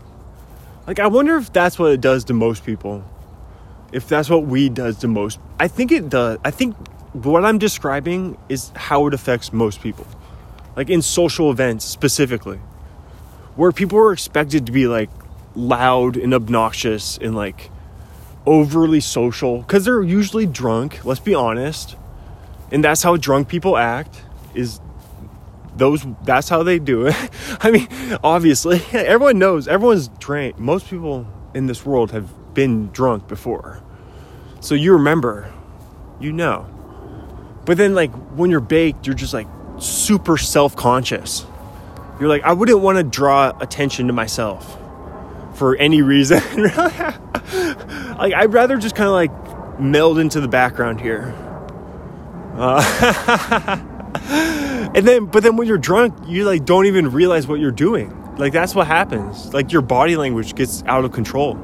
Like, 0.87 0.99
I 0.99 1.07
wonder 1.07 1.35
if 1.37 1.51
that's 1.51 1.79
what 1.79 1.91
it 1.91 2.01
does 2.01 2.25
to 2.25 2.33
most 2.33 2.65
people. 2.65 3.03
If 3.91 4.07
that's 4.07 4.29
what 4.29 4.45
weed 4.45 4.73
does 4.73 4.97
to 4.99 5.07
most. 5.07 5.39
I 5.59 5.67
think 5.67 5.91
it 5.91 6.09
does. 6.09 6.37
I 6.43 6.51
think 6.51 6.75
what 7.13 7.45
I'm 7.45 7.57
describing 7.57 8.37
is 8.49 8.71
how 8.75 9.07
it 9.07 9.13
affects 9.13 9.53
most 9.53 9.81
people. 9.81 10.05
Like 10.75 10.89
in 10.89 11.01
social 11.01 11.49
events 11.49 11.85
specifically. 11.85 12.59
Where 13.55 13.71
people 13.71 13.97
are 13.99 14.11
expected 14.11 14.65
to 14.65 14.71
be 14.71 14.87
like 14.87 15.09
loud 15.55 16.17
and 16.17 16.33
obnoxious 16.33 17.17
and 17.17 17.35
like 17.35 17.71
overly 18.45 18.99
social 18.99 19.59
because 19.59 19.85
they're 19.85 20.03
usually 20.03 20.45
drunk, 20.45 21.03
let's 21.05 21.21
be 21.21 21.33
honest. 21.33 21.95
And 22.71 22.83
that's 22.83 23.01
how 23.03 23.15
drunk 23.15 23.47
people 23.47 23.77
act 23.77 24.21
is 24.53 24.79
those 25.75 26.05
that's 26.23 26.49
how 26.49 26.63
they 26.63 26.79
do 26.79 27.07
it. 27.07 27.15
I 27.61 27.71
mean, 27.71 27.87
obviously, 28.23 28.81
everyone 28.93 29.39
knows, 29.39 29.67
everyone's 29.67 30.07
drank. 30.07 30.57
Most 30.57 30.89
people 30.89 31.27
in 31.53 31.67
this 31.67 31.85
world 31.85 32.11
have 32.11 32.29
been 32.53 32.87
drunk 32.91 33.27
before. 33.27 33.81
So 34.59 34.75
you 34.75 34.93
remember, 34.93 35.51
you 36.19 36.31
know. 36.31 36.69
But 37.65 37.77
then 37.77 37.95
like 37.95 38.11
when 38.35 38.49
you're 38.51 38.59
baked, 38.59 39.05
you're 39.07 39.15
just 39.15 39.33
like 39.33 39.47
super 39.79 40.37
self-conscious. 40.37 41.45
You're 42.19 42.29
like 42.29 42.43
I 42.43 42.53
wouldn't 42.53 42.79
want 42.79 42.97
to 42.97 43.03
draw 43.03 43.57
attention 43.59 44.07
to 44.07 44.13
myself 44.13 44.77
for 45.55 45.75
any 45.75 46.01
reason. 46.01 46.41
like 46.63 48.33
I'd 48.33 48.53
rather 48.53 48.77
just 48.77 48.95
kind 48.95 49.07
of 49.07 49.13
like 49.13 49.79
meld 49.79 50.19
into 50.19 50.39
the 50.39 50.47
background 50.47 51.01
here. 51.01 51.33
Uh, 52.57 52.81
and 54.95 55.05
then 55.05 55.25
but 55.25 55.43
then 55.43 55.57
when 55.57 55.67
you're 55.67 55.77
drunk 55.77 56.17
you 56.25 56.45
like 56.45 56.63
don't 56.63 56.85
even 56.85 57.11
realize 57.11 57.45
what 57.45 57.59
you're 57.59 57.69
doing. 57.69 58.09
Like 58.37 58.53
that's 58.53 58.73
what 58.73 58.87
happens. 58.87 59.53
Like 59.53 59.71
your 59.73 59.81
body 59.81 60.15
language 60.15 60.55
gets 60.55 60.83
out 60.83 61.03
of 61.03 61.11
control. 61.11 61.55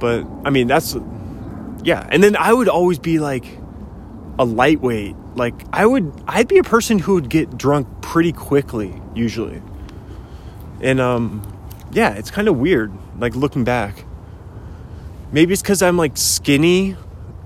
But 0.00 0.26
i 0.44 0.50
mean 0.50 0.66
that's 0.66 0.96
yeah. 1.82 2.08
And 2.10 2.24
then 2.24 2.34
i 2.36 2.52
would 2.52 2.68
always 2.68 2.98
be 2.98 3.18
like 3.18 3.44
a 4.38 4.44
lightweight. 4.44 5.14
Like 5.34 5.54
i 5.70 5.84
would 5.84 6.10
i'd 6.26 6.48
be 6.48 6.56
a 6.56 6.64
person 6.64 6.98
who 6.98 7.14
would 7.14 7.28
get 7.28 7.58
drunk 7.58 7.86
pretty 8.00 8.32
quickly 8.32 9.00
usually. 9.14 9.60
And 10.80 11.00
um 11.00 11.42
yeah 11.92 12.14
it's 12.14 12.30
kind 12.30 12.48
of 12.48 12.56
weird 12.56 12.90
like 13.20 13.36
looking 13.36 13.64
back. 13.64 14.06
Maybe 15.30 15.52
it's 15.52 15.60
because 15.60 15.82
i'm 15.82 15.98
like 15.98 16.16
skinny 16.16 16.96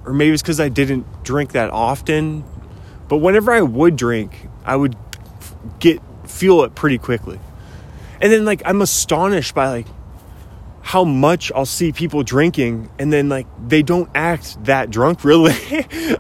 or 0.05 0.12
maybe 0.12 0.35
it's 0.35 0.43
because 0.43 0.61
i 0.61 0.69
didn't 0.69 1.05
drink 1.25 1.51
that 1.53 1.71
often. 1.71 2.45
But 3.09 3.17
whenever 3.19 3.51
I 3.53 3.62
would 3.62 3.97
drink, 3.97 4.48
I 4.69 4.77
would 4.77 4.97
get 5.81 6.01
feel 6.27 6.63
it 6.63 6.75
pretty 6.75 6.99
quickly. 6.99 7.41
And 8.21 8.31
then 8.31 8.45
like 8.45 8.63
I'm 8.67 8.83
astonished 8.83 9.55
by 9.55 9.69
like 9.69 9.87
how 10.83 11.05
much 11.05 11.51
I'll 11.55 11.67
see 11.67 11.91
people 11.91 12.23
drinking 12.23 12.91
and 12.99 13.13
then 13.13 13.29
like 13.29 13.47
they 13.67 13.83
don't 13.83 14.11
act 14.15 14.63
that 14.65 14.91
drunk 14.91 15.25
really. 15.25 15.57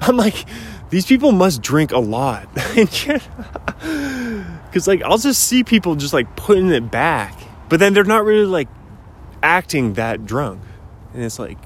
I'm 0.00 0.16
like 0.16 0.46
these 0.90 1.04
people 1.04 1.32
must 1.32 1.60
drink 1.60 1.92
a 1.92 1.98
lot. 1.98 2.48
Cuz 4.72 4.88
like 4.88 5.02
I'll 5.02 5.18
just 5.18 5.44
see 5.44 5.62
people 5.62 5.94
just 5.94 6.14
like 6.14 6.34
putting 6.34 6.70
it 6.70 6.90
back, 6.90 7.38
but 7.68 7.80
then 7.80 7.92
they're 7.92 8.04
not 8.04 8.24
really 8.24 8.46
like 8.46 8.68
acting 9.42 9.92
that 9.94 10.24
drunk. 10.24 10.62
And 11.12 11.22
it's 11.22 11.38
like 11.38 11.58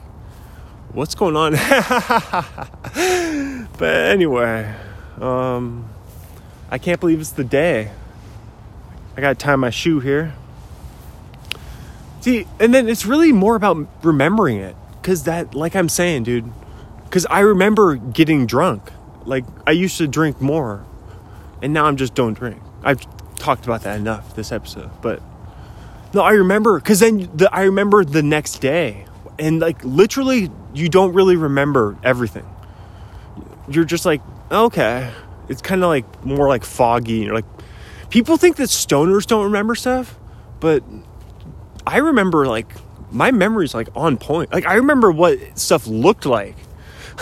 what's 0.93 1.15
going 1.15 1.37
on? 1.37 1.53
but 3.79 3.83
anyway, 3.83 4.75
um, 5.21 5.92
I 6.73 6.79
can't 6.79 6.99
believe 6.99 7.21
it's 7.21 7.33
the 7.33 7.45
day. 7.45 7.93
I 9.15 9.21
gotta 9.21 9.35
tie 9.35 9.57
my 9.57 9.69
shoe 9.69 10.01
here. 10.01 10.33
See, 12.23 12.47
and 12.59 12.73
then 12.73 12.89
it's 12.89 13.05
really 13.05 13.31
more 13.31 13.57
about 13.57 13.87
remembering 14.03 14.57
it. 14.57 14.75
Cause 15.03 15.25
that, 15.25 15.55
like 15.55 15.77
I'm 15.77 15.91
saying, 15.91 16.23
dude, 16.23 16.51
cause 17.11 17.27
I 17.27 17.41
remember 17.41 17.97
getting 17.97 18.47
drunk. 18.47 18.91
Like 19.27 19.45
I 19.67 19.73
used 19.73 19.99
to 19.99 20.09
drink 20.09 20.41
more, 20.41 20.83
and 21.61 21.75
now 21.75 21.85
I'm 21.85 21.99
just 21.99 22.15
don't 22.15 22.33
drink. 22.33 22.63
I've 22.83 23.07
talked 23.37 23.67
about 23.67 23.83
that 23.83 23.99
enough 23.99 24.35
this 24.35 24.51
episode, 24.51 24.91
but 25.03 25.21
no, 26.15 26.23
I 26.23 26.33
remember. 26.33 26.81
Cause 26.81 27.01
then 27.01 27.29
the, 27.37 27.55
I 27.55 27.65
remember 27.65 28.03
the 28.03 28.23
next 28.23 28.61
day, 28.61 29.05
and 29.39 29.61
like 29.61 29.85
literally, 29.85 30.51
you 30.73 30.89
don't 30.89 31.13
really 31.13 31.37
remember 31.37 31.99
everything. 32.03 32.47
You're 33.69 33.85
just 33.85 34.07
like, 34.07 34.23
okay. 34.51 35.13
It's 35.53 35.63
kind 35.63 35.83
of 35.85 35.89
like 35.89 36.25
more 36.25 36.49
like 36.49 36.65
foggy. 36.65 37.31
Like 37.31 37.45
people 38.11 38.37
think 38.37 38.57
that 38.57 38.69
stoners 38.69 39.27
don't 39.27 39.45
remember 39.45 39.75
stuff, 39.75 40.19
but 40.61 40.83
I 41.87 41.99
remember 41.99 42.47
like 42.47 42.73
my 43.11 43.31
memory's 43.31 43.75
like 43.75 43.89
on 43.95 44.17
point. 44.17 44.53
Like 44.53 44.67
I 44.67 44.75
remember 44.75 45.13
what 45.13 45.59
stuff 45.59 45.87
looked 45.87 46.27
like. 46.27 46.57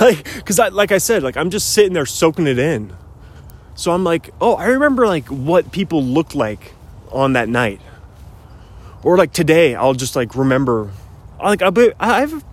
Like 0.01 0.45
cuz 0.47 0.59
I 0.61 0.69
like 0.69 0.93
I 0.93 0.99
said, 0.99 1.25
like 1.25 1.37
I'm 1.37 1.51
just 1.51 1.73
sitting 1.73 1.93
there 1.93 2.07
soaking 2.07 2.47
it 2.47 2.61
in. 2.61 2.93
So 3.75 3.91
I'm 3.91 4.05
like, 4.05 4.31
"Oh, 4.41 4.55
I 4.55 4.67
remember 4.67 5.05
like 5.07 5.27
what 5.27 5.73
people 5.73 6.03
looked 6.03 6.35
like 6.35 6.75
on 7.11 7.33
that 7.33 7.49
night." 7.49 7.81
Or 9.03 9.17
like 9.17 9.33
today, 9.33 9.75
I'll 9.75 9.95
just 9.95 10.15
like 10.15 10.37
remember 10.37 10.91
like 11.43 11.61
I 11.61 11.71
I've 11.99 12.45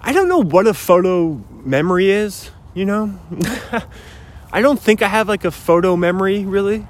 I 0.00 0.12
don't 0.12 0.28
know 0.28 0.42
what 0.42 0.66
a 0.66 0.74
photo 0.74 1.40
memory 1.64 2.10
is, 2.10 2.50
you 2.74 2.84
know? 2.84 3.18
I 4.52 4.60
don't 4.60 4.80
think 4.80 5.02
I 5.02 5.08
have 5.08 5.28
like 5.28 5.44
a 5.44 5.50
photo 5.50 5.96
memory 5.96 6.44
really, 6.44 6.86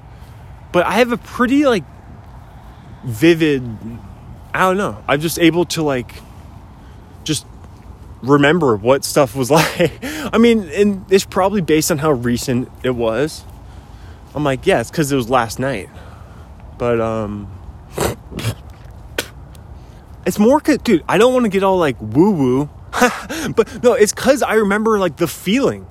but 0.71 0.85
I 0.85 0.93
have 0.93 1.11
a 1.11 1.17
pretty 1.17 1.65
like 1.65 1.83
vivid 3.03 3.63
I 4.53 4.59
don't 4.59 4.77
know. 4.77 5.03
I'm 5.07 5.19
just 5.19 5.39
able 5.39 5.65
to 5.65 5.81
like 5.81 6.13
just 7.23 7.47
remember 8.21 8.75
what 8.75 9.03
stuff 9.03 9.35
was 9.35 9.49
like. 9.51 9.99
I 10.03 10.37
mean, 10.37 10.69
and 10.69 11.11
it's 11.11 11.25
probably 11.25 11.61
based 11.61 11.91
on 11.91 11.97
how 11.97 12.11
recent 12.11 12.69
it 12.83 12.91
was. 12.91 13.43
I'm 14.35 14.43
like, 14.43 14.65
yeah, 14.65 14.79
it's 14.79 14.91
because 14.91 15.11
it 15.11 15.15
was 15.15 15.29
last 15.29 15.59
night. 15.59 15.89
But 16.77 17.01
um, 17.01 17.51
it's 20.25 20.39
more, 20.39 20.59
dude. 20.59 21.03
I 21.07 21.17
don't 21.17 21.33
want 21.33 21.45
to 21.45 21.49
get 21.49 21.63
all 21.63 21.77
like 21.77 21.97
woo 21.99 22.31
woo, 22.31 22.69
but 23.55 23.83
no, 23.83 23.93
it's 23.93 24.13
because 24.13 24.43
I 24.43 24.55
remember 24.55 24.99
like 24.99 25.17
the 25.17 25.27
feeling. 25.27 25.87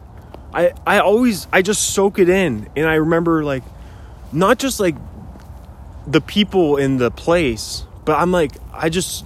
I 0.54 0.72
I 0.86 0.98
always 1.00 1.46
I 1.52 1.62
just 1.62 1.94
soak 1.94 2.18
it 2.18 2.28
in, 2.28 2.68
and 2.76 2.86
I 2.86 2.94
remember 2.94 3.44
like 3.44 3.62
not 4.32 4.58
just 4.58 4.80
like 4.80 4.96
the 6.06 6.20
people 6.20 6.76
in 6.76 6.98
the 6.98 7.10
place, 7.10 7.84
but 8.04 8.18
I'm 8.18 8.32
like 8.32 8.52
I 8.72 8.88
just 8.88 9.24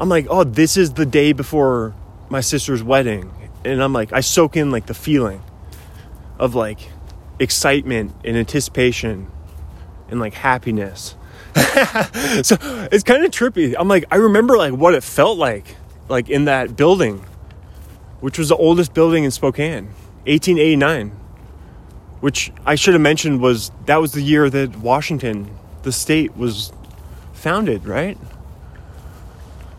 I'm 0.00 0.08
like, 0.08 0.26
oh, 0.28 0.44
this 0.44 0.76
is 0.76 0.92
the 0.92 1.06
day 1.06 1.32
before 1.32 1.94
my 2.28 2.40
sister's 2.40 2.82
wedding, 2.82 3.32
and 3.64 3.82
I'm 3.82 3.92
like 3.92 4.12
I 4.12 4.20
soak 4.20 4.56
in 4.56 4.70
like 4.70 4.86
the 4.86 4.94
feeling 4.94 5.42
of 6.38 6.54
like 6.54 6.90
excitement 7.38 8.14
and 8.24 8.36
anticipation 8.36 9.30
and 10.08 10.20
like 10.20 10.34
happiness. 10.34 11.16
so 12.42 12.56
it's 12.92 13.02
kind 13.02 13.24
of 13.24 13.30
trippy. 13.30 13.74
I'm 13.78 13.88
like, 13.88 14.04
I 14.10 14.16
remember 14.16 14.56
like 14.56 14.72
what 14.72 14.94
it 14.94 15.02
felt 15.02 15.38
like, 15.38 15.76
like 16.08 16.28
in 16.28 16.46
that 16.46 16.76
building, 16.76 17.24
which 18.20 18.38
was 18.38 18.48
the 18.50 18.56
oldest 18.56 18.94
building 18.94 19.24
in 19.24 19.30
Spokane, 19.30 19.88
1889. 20.26 21.10
Which 22.20 22.50
I 22.64 22.74
should 22.74 22.94
have 22.94 23.00
mentioned 23.02 23.40
was 23.40 23.70
that 23.84 23.98
was 23.98 24.12
the 24.12 24.22
year 24.22 24.48
that 24.48 24.76
Washington, 24.76 25.50
the 25.82 25.92
state, 25.92 26.36
was 26.36 26.72
founded, 27.34 27.86
right? 27.86 28.18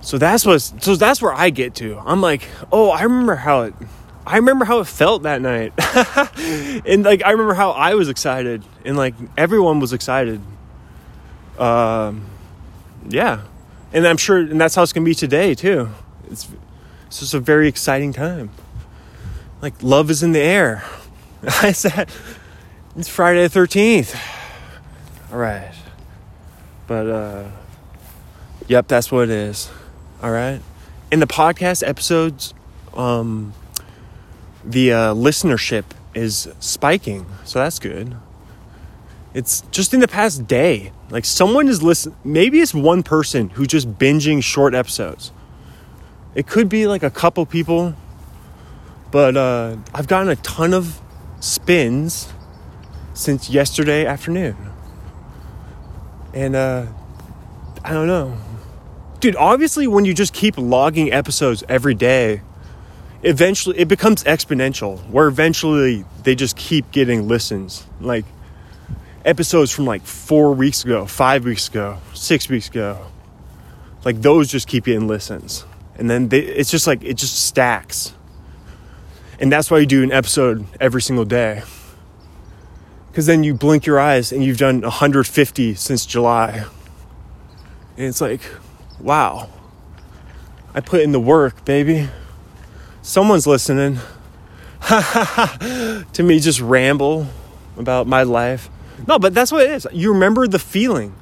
So 0.01 0.17
that's 0.17 0.45
what. 0.45 0.61
So 0.61 0.95
that's 0.95 1.21
where 1.21 1.33
I 1.33 1.49
get 1.49 1.75
to. 1.75 1.97
I'm 2.05 2.21
like, 2.21 2.47
oh, 2.71 2.89
I 2.89 3.03
remember 3.03 3.35
how 3.35 3.63
it 3.63 3.73
I 4.27 4.35
remember 4.35 4.65
how 4.65 4.79
it 4.79 4.87
felt 4.87 5.23
that 5.23 5.41
night. 5.41 5.71
and 6.85 7.03
like 7.03 7.23
I 7.23 7.31
remember 7.31 7.53
how 7.53 7.71
I 7.71 7.95
was 7.95 8.09
excited 8.09 8.61
and 8.83 8.97
like 8.97 9.15
everyone 9.37 9.79
was 9.79 9.93
excited. 9.93 10.41
Um 11.57 12.25
yeah. 13.07 13.43
And 13.93 14.05
I'm 14.05 14.17
sure 14.17 14.37
and 14.37 14.59
that's 14.59 14.75
how 14.75 14.83
it's 14.83 14.91
going 14.91 15.05
to 15.05 15.09
be 15.09 15.15
today 15.15 15.55
too. 15.55 15.89
It's 16.29 16.49
it's 17.07 17.21
just 17.21 17.33
a 17.33 17.39
very 17.39 17.69
exciting 17.69 18.11
time. 18.11 18.49
Like 19.61 19.81
love 19.81 20.09
is 20.09 20.23
in 20.23 20.31
the 20.31 20.39
air. 20.39 20.83
I 21.61 21.71
said 21.71 22.09
it's 22.95 23.07
Friday 23.07 23.47
the 23.47 23.59
13th. 23.59 24.19
All 25.31 25.39
right. 25.39 25.73
But 26.85 27.07
uh 27.07 27.51
yep, 28.67 28.87
that's 28.87 29.11
what 29.11 29.23
it 29.23 29.29
is. 29.29 29.69
All 30.21 30.31
right. 30.31 30.61
In 31.11 31.19
the 31.19 31.27
podcast 31.27 31.87
episodes 31.87 32.53
um 32.93 33.53
the 34.63 34.91
uh, 34.91 35.13
listenership 35.13 35.85
is 36.13 36.49
spiking, 36.59 37.25
so 37.45 37.59
that's 37.59 37.79
good. 37.79 38.17
It's 39.33 39.61
just 39.71 39.93
in 39.93 39.99
the 39.99 40.07
past 40.07 40.47
day, 40.47 40.91
like 41.09 41.23
someone 41.25 41.67
is 41.67 41.81
listen. 41.81 42.15
Maybe 42.23 42.59
it's 42.59 42.73
one 42.73 43.03
person 43.03 43.49
who's 43.49 43.67
just 43.67 43.97
binging 43.97 44.43
short 44.43 44.73
episodes. 44.73 45.31
It 46.35 46.47
could 46.47 46.69
be 46.69 46.87
like 46.87 47.03
a 47.03 47.09
couple 47.09 47.45
people, 47.45 47.95
but 49.11 49.37
uh, 49.37 49.77
I've 49.93 50.07
gotten 50.07 50.29
a 50.29 50.35
ton 50.37 50.73
of 50.73 51.01
spins 51.39 52.31
since 53.13 53.49
yesterday 53.49 54.05
afternoon, 54.05 54.55
and 56.33 56.55
uh, 56.55 56.85
I 57.83 57.93
don't 57.93 58.07
know, 58.07 58.37
dude. 59.19 59.35
Obviously, 59.35 59.87
when 59.87 60.05
you 60.05 60.13
just 60.13 60.33
keep 60.33 60.57
logging 60.57 61.11
episodes 61.11 61.63
every 61.67 61.95
day 61.95 62.41
eventually 63.23 63.77
it 63.79 63.87
becomes 63.87 64.23
exponential 64.23 64.99
where 65.09 65.27
eventually 65.27 66.05
they 66.23 66.35
just 66.35 66.55
keep 66.55 66.91
getting 66.91 67.27
listens. 67.27 67.85
Like 67.99 68.25
episodes 69.25 69.71
from 69.71 69.85
like 69.85 70.03
four 70.03 70.53
weeks 70.53 70.85
ago 70.85 71.05
five 71.05 71.43
weeks 71.43 71.67
ago 71.67 71.99
six 72.13 72.49
weeks 72.49 72.69
ago. 72.69 73.05
Like 74.05 74.21
those 74.21 74.49
just 74.49 74.67
keep 74.67 74.85
getting 74.85 75.07
listens. 75.07 75.65
And 75.95 76.09
then 76.09 76.29
they, 76.29 76.39
it's 76.39 76.69
just 76.69 76.87
like 76.87 77.03
it 77.03 77.15
just 77.15 77.45
stacks 77.45 78.13
and 79.39 79.51
that's 79.51 79.69
why 79.69 79.79
you 79.79 79.85
do 79.85 80.03
an 80.03 80.11
episode 80.11 80.65
every 80.79 81.01
single 81.01 81.25
day 81.25 81.61
because 83.09 83.25
then 83.25 83.43
you 83.43 83.53
blink 83.53 83.85
your 83.85 83.99
eyes 83.99 84.31
and 84.31 84.43
you've 84.43 84.57
done 84.57 84.81
150 84.81 85.75
since 85.75 86.05
july 86.05 86.65
and 87.97 88.05
it's 88.05 88.21
like 88.21 88.41
wow 88.99 89.49
i 90.73 90.79
put 90.79 91.01
in 91.01 91.11
the 91.11 91.19
work 91.19 91.65
baby 91.65 92.09
someone's 93.01 93.47
listening 93.47 93.99
to 94.87 96.23
me 96.23 96.39
just 96.39 96.61
ramble 96.61 97.27
about 97.77 98.07
my 98.07 98.23
life. 98.23 98.69
No, 99.07 99.19
but 99.19 99.33
that's 99.33 99.51
what 99.51 99.63
it 99.63 99.71
is. 99.71 99.87
You 99.91 100.13
remember 100.13 100.47
the 100.47 100.59
feeling 100.59 101.13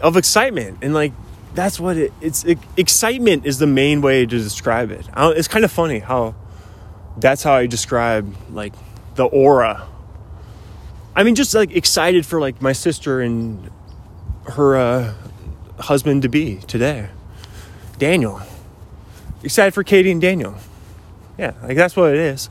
of 0.00 0.16
excitement, 0.16 0.78
and 0.82 0.94
like 0.94 1.12
that's 1.54 1.80
what 1.80 1.96
it, 1.96 2.12
it's. 2.20 2.44
It, 2.44 2.58
excitement 2.76 3.46
is 3.46 3.58
the 3.58 3.66
main 3.66 4.00
way 4.02 4.26
to 4.26 4.38
describe 4.38 4.90
it. 4.90 5.06
it's 5.16 5.48
kind 5.48 5.64
of 5.64 5.72
funny 5.72 6.00
how 6.00 6.34
that's 7.16 7.42
how 7.42 7.54
I 7.54 7.66
describe 7.66 8.34
like 8.50 8.72
the 9.14 9.24
aura. 9.24 9.86
I 11.14 11.22
mean, 11.22 11.34
just 11.34 11.54
like 11.54 11.74
excited 11.74 12.26
for 12.26 12.40
like 12.40 12.60
my 12.60 12.72
sister 12.72 13.20
and 13.20 13.70
her 14.48 14.76
uh, 14.76 15.14
husband 15.78 16.22
to 16.22 16.28
be 16.28 16.56
today, 16.66 17.08
Daniel. 17.98 18.40
Excited 19.42 19.72
for 19.72 19.82
Katie 19.82 20.10
and 20.10 20.20
Daniel. 20.20 20.56
Yeah, 21.38 21.52
like 21.62 21.76
that's 21.76 21.96
what 21.96 22.10
it 22.12 22.20
is. 22.20 22.50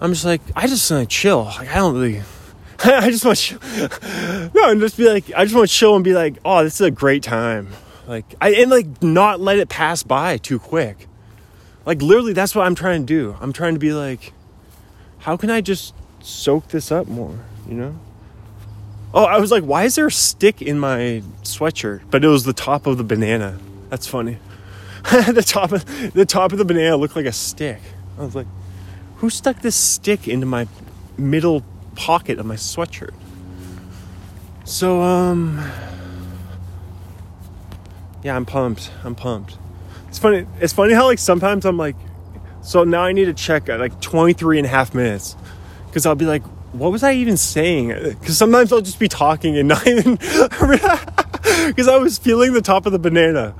I'm 0.00 0.12
just 0.12 0.24
like, 0.24 0.42
I 0.54 0.66
just 0.66 0.90
want 0.90 1.08
to 1.08 1.16
chill. 1.16 1.44
Like, 1.44 1.70
I 1.70 1.76
don't 1.76 1.94
really. 1.94 2.22
I 2.84 3.10
just 3.10 3.24
want 3.24 3.38
to 3.38 4.50
no, 4.54 4.70
and 4.70 4.80
just 4.80 4.98
be 4.98 5.08
like, 5.08 5.32
I 5.34 5.44
just 5.44 5.54
want 5.54 5.68
to 5.68 5.74
chill 5.74 5.94
and 5.94 6.04
be 6.04 6.12
like, 6.12 6.36
oh, 6.44 6.62
this 6.62 6.74
is 6.74 6.82
a 6.82 6.90
great 6.90 7.22
time. 7.22 7.68
Like, 8.06 8.34
I 8.40 8.50
and 8.54 8.70
like 8.70 9.02
not 9.02 9.40
let 9.40 9.58
it 9.58 9.68
pass 9.68 10.02
by 10.02 10.36
too 10.36 10.58
quick. 10.58 11.08
Like, 11.86 12.02
literally, 12.02 12.34
that's 12.34 12.54
what 12.54 12.66
I'm 12.66 12.74
trying 12.74 13.06
to 13.06 13.06
do. 13.06 13.36
I'm 13.40 13.52
trying 13.52 13.74
to 13.74 13.80
be 13.80 13.92
like, 13.92 14.32
how 15.18 15.36
can 15.36 15.50
I 15.50 15.60
just 15.60 15.94
soak 16.20 16.68
this 16.68 16.92
up 16.92 17.06
more? 17.06 17.38
You 17.68 17.74
know? 17.74 17.98
Oh, 19.14 19.24
I 19.24 19.38
was 19.38 19.50
like, 19.50 19.62
why 19.62 19.84
is 19.84 19.94
there 19.94 20.08
a 20.08 20.12
stick 20.12 20.60
in 20.60 20.78
my 20.78 21.22
sweatshirt? 21.42 22.02
But 22.10 22.24
it 22.24 22.28
was 22.28 22.44
the 22.44 22.52
top 22.52 22.86
of 22.86 22.98
the 22.98 23.04
banana. 23.04 23.58
That's 23.88 24.06
funny. 24.06 24.38
the 25.04 25.44
top 25.46 25.72
of 25.72 26.12
the 26.12 26.26
top 26.26 26.52
of 26.52 26.58
the 26.58 26.64
banana 26.64 26.96
looked 26.96 27.14
like 27.14 27.26
a 27.26 27.32
stick. 27.32 27.80
I 28.18 28.24
was 28.24 28.34
like, 28.34 28.48
who 29.16 29.30
stuck 29.30 29.62
this 29.62 29.76
stick 29.76 30.26
into 30.26 30.46
my 30.46 30.66
middle 31.16 31.62
pocket 31.94 32.38
of 32.38 32.46
my 32.46 32.56
sweatshirt? 32.56 33.14
So 34.64 35.00
um 35.02 35.64
yeah, 38.24 38.34
I'm 38.34 38.44
pumped. 38.44 38.90
I'm 39.04 39.14
pumped. 39.14 39.58
It's 40.16 40.22
funny. 40.22 40.46
It's 40.60 40.72
funny 40.72 40.94
how 40.94 41.04
like 41.04 41.18
sometimes 41.18 41.66
I'm 41.66 41.76
like, 41.76 41.94
so 42.62 42.84
now 42.84 43.02
I 43.02 43.12
need 43.12 43.26
to 43.26 43.34
check 43.34 43.68
at 43.68 43.78
like 43.78 44.00
23 44.00 44.60
and 44.60 44.64
a 44.64 44.68
half 44.70 44.94
minutes 44.94 45.36
because 45.88 46.06
I'll 46.06 46.14
be 46.14 46.24
like, 46.24 46.42
what 46.72 46.90
was 46.90 47.02
I 47.02 47.12
even 47.12 47.36
saying? 47.36 47.88
Because 47.88 48.38
sometimes 48.38 48.72
I'll 48.72 48.80
just 48.80 48.98
be 48.98 49.08
talking 49.08 49.58
and 49.58 49.68
not 49.74 49.86
even 49.86 50.14
because 50.16 51.86
I 51.86 51.98
was 51.98 52.16
feeling 52.16 52.54
the 52.54 52.62
top 52.62 52.86
of 52.86 52.92
the 52.92 52.98
banana. 52.98 53.54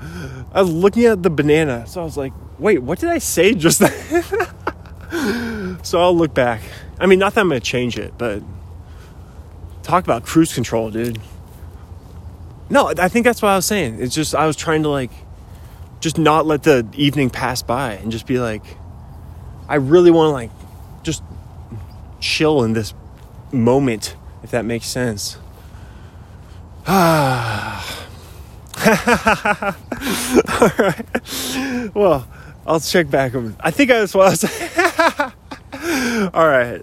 I 0.51 0.63
was 0.63 0.71
looking 0.71 1.05
at 1.05 1.21
the 1.21 1.29
banana, 1.29 1.85
so 1.85 2.01
I 2.01 2.03
was 2.03 2.17
like, 2.17 2.33
wait, 2.57 2.79
what 2.79 2.97
did 2.97 3.09
I 3.09 3.19
say 3.19 3.53
just 3.53 3.77
then? 3.77 4.23
so 5.83 6.01
I'll 6.01 6.17
look 6.17 6.33
back. 6.33 6.63
I 6.99 7.05
mean, 7.05 7.19
not 7.19 7.35
that 7.35 7.41
I'm 7.41 7.49
gonna 7.49 7.59
change 7.59 7.99
it, 7.99 8.15
but 8.17 8.41
talk 9.83 10.03
about 10.05 10.25
cruise 10.25 10.55
control, 10.55 10.89
dude. 10.89 11.19
No, 12.71 12.91
I 12.97 13.09
think 13.09 13.25
that's 13.25 13.43
what 13.43 13.49
I 13.49 13.57
was 13.57 13.67
saying. 13.67 14.01
It's 14.01 14.15
just 14.15 14.33
I 14.33 14.47
was 14.47 14.55
trying 14.55 14.81
to 14.81 14.89
like 14.89 15.11
just 15.99 16.17
not 16.17 16.45
let 16.45 16.63
the 16.63 16.87
evening 16.93 17.29
pass 17.29 17.61
by 17.61 17.93
and 17.93 18.11
just 18.11 18.27
be 18.27 18.39
like 18.39 18.63
I 19.67 19.75
really 19.75 20.11
want 20.11 20.29
to 20.29 20.33
like 20.33 20.51
just 21.03 21.23
chill 22.19 22.63
in 22.63 22.73
this 22.73 22.93
moment 23.51 24.15
if 24.43 24.51
that 24.51 24.65
makes 24.65 24.87
sense. 24.87 25.37
Ah. 26.85 28.05
All 30.61 30.71
right. 30.79 31.05
Well, 31.93 32.27
I'll 32.65 32.79
check 32.79 33.09
back. 33.09 33.33
I 33.59 33.71
think 33.71 33.91
I 33.91 34.01
was. 34.01 34.13
All 36.33 36.47
right. 36.47 36.81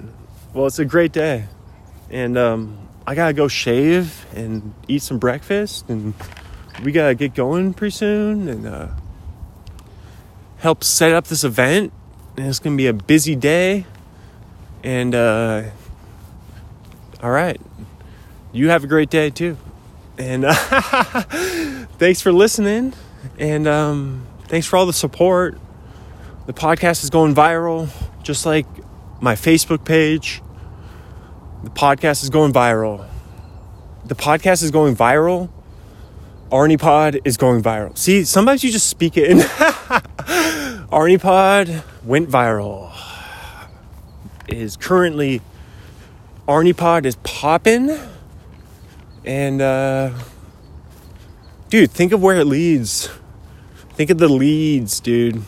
Well, 0.53 0.67
it's 0.67 0.79
a 0.79 0.85
great 0.85 1.13
day, 1.13 1.47
and 2.11 2.37
um, 2.37 2.79
I 3.07 3.15
gotta 3.15 3.33
go 3.33 3.49
shave 3.49 4.27
and 4.35 4.75
eat 4.89 5.03
some 5.03 5.19
breakfast, 5.19 5.89
and 5.89 6.13
we 6.83 6.93
gotta 6.93 7.15
get 7.15 7.35
going 7.35 7.73
pretty 7.75 7.93
soon, 7.93 8.49
and 8.49 8.67
uh, 8.67 8.89
help 10.65 10.83
set 10.83 11.13
up 11.13 11.27
this 11.27 11.45
event. 11.45 11.93
And 12.39 12.47
it's 12.49 12.59
gonna 12.59 12.75
be 12.75 12.87
a 12.89 12.93
busy 12.93 13.37
day, 13.37 13.87
and 14.83 15.15
uh, 15.15 15.65
all 17.23 17.31
right. 17.31 17.61
You 18.53 18.71
have 18.71 18.83
a 18.83 18.87
great 18.87 19.11
day 19.11 19.31
too. 19.31 19.57
And 20.19 20.45
uh, 20.45 20.55
thanks 21.99 22.21
for 22.21 22.33
listening. 22.33 22.95
And 23.39 23.69
um, 23.69 24.27
thanks 24.49 24.67
for 24.67 24.77
all 24.77 24.87
the 24.87 24.93
support. 24.93 25.59
The 26.47 26.53
podcast 26.53 27.05
is 27.05 27.11
going 27.11 27.35
viral, 27.35 27.89
just 28.23 28.47
like 28.47 28.67
my 29.21 29.35
Facebook 29.35 29.85
page. 29.85 30.43
The 31.63 31.71
podcast 31.71 32.23
is 32.23 32.31
going 32.31 32.53
viral. 32.53 33.07
The 34.05 34.15
podcast 34.15 34.63
is 34.63 34.71
going 34.71 34.97
viral. 34.97 35.51
Arne 36.51 36.79
Pod 36.79 37.21
is 37.25 37.37
going 37.37 37.63
viral. 37.63 37.97
See, 37.97 38.25
sometimes 38.25 38.63
you 38.65 38.71
just 38.73 38.89
speak 38.89 39.17
it. 39.17 39.47
Arne 40.95 41.19
Pod 41.19 41.83
went 42.05 42.31
viral. 42.31 42.97
Is 44.47 44.77
currently 44.77 45.41
Arne 46.47 46.73
Pod 46.73 47.05
is 47.05 47.17
popping. 47.25 47.99
And 49.25 49.61
uh 49.61 50.13
dude, 51.69 51.91
think 51.91 52.13
of 52.13 52.23
where 52.23 52.37
it 52.37 52.45
leads. 52.45 53.11
Think 53.95 54.11
of 54.11 54.19
the 54.19 54.29
leads, 54.29 55.01
dude. 55.01 55.43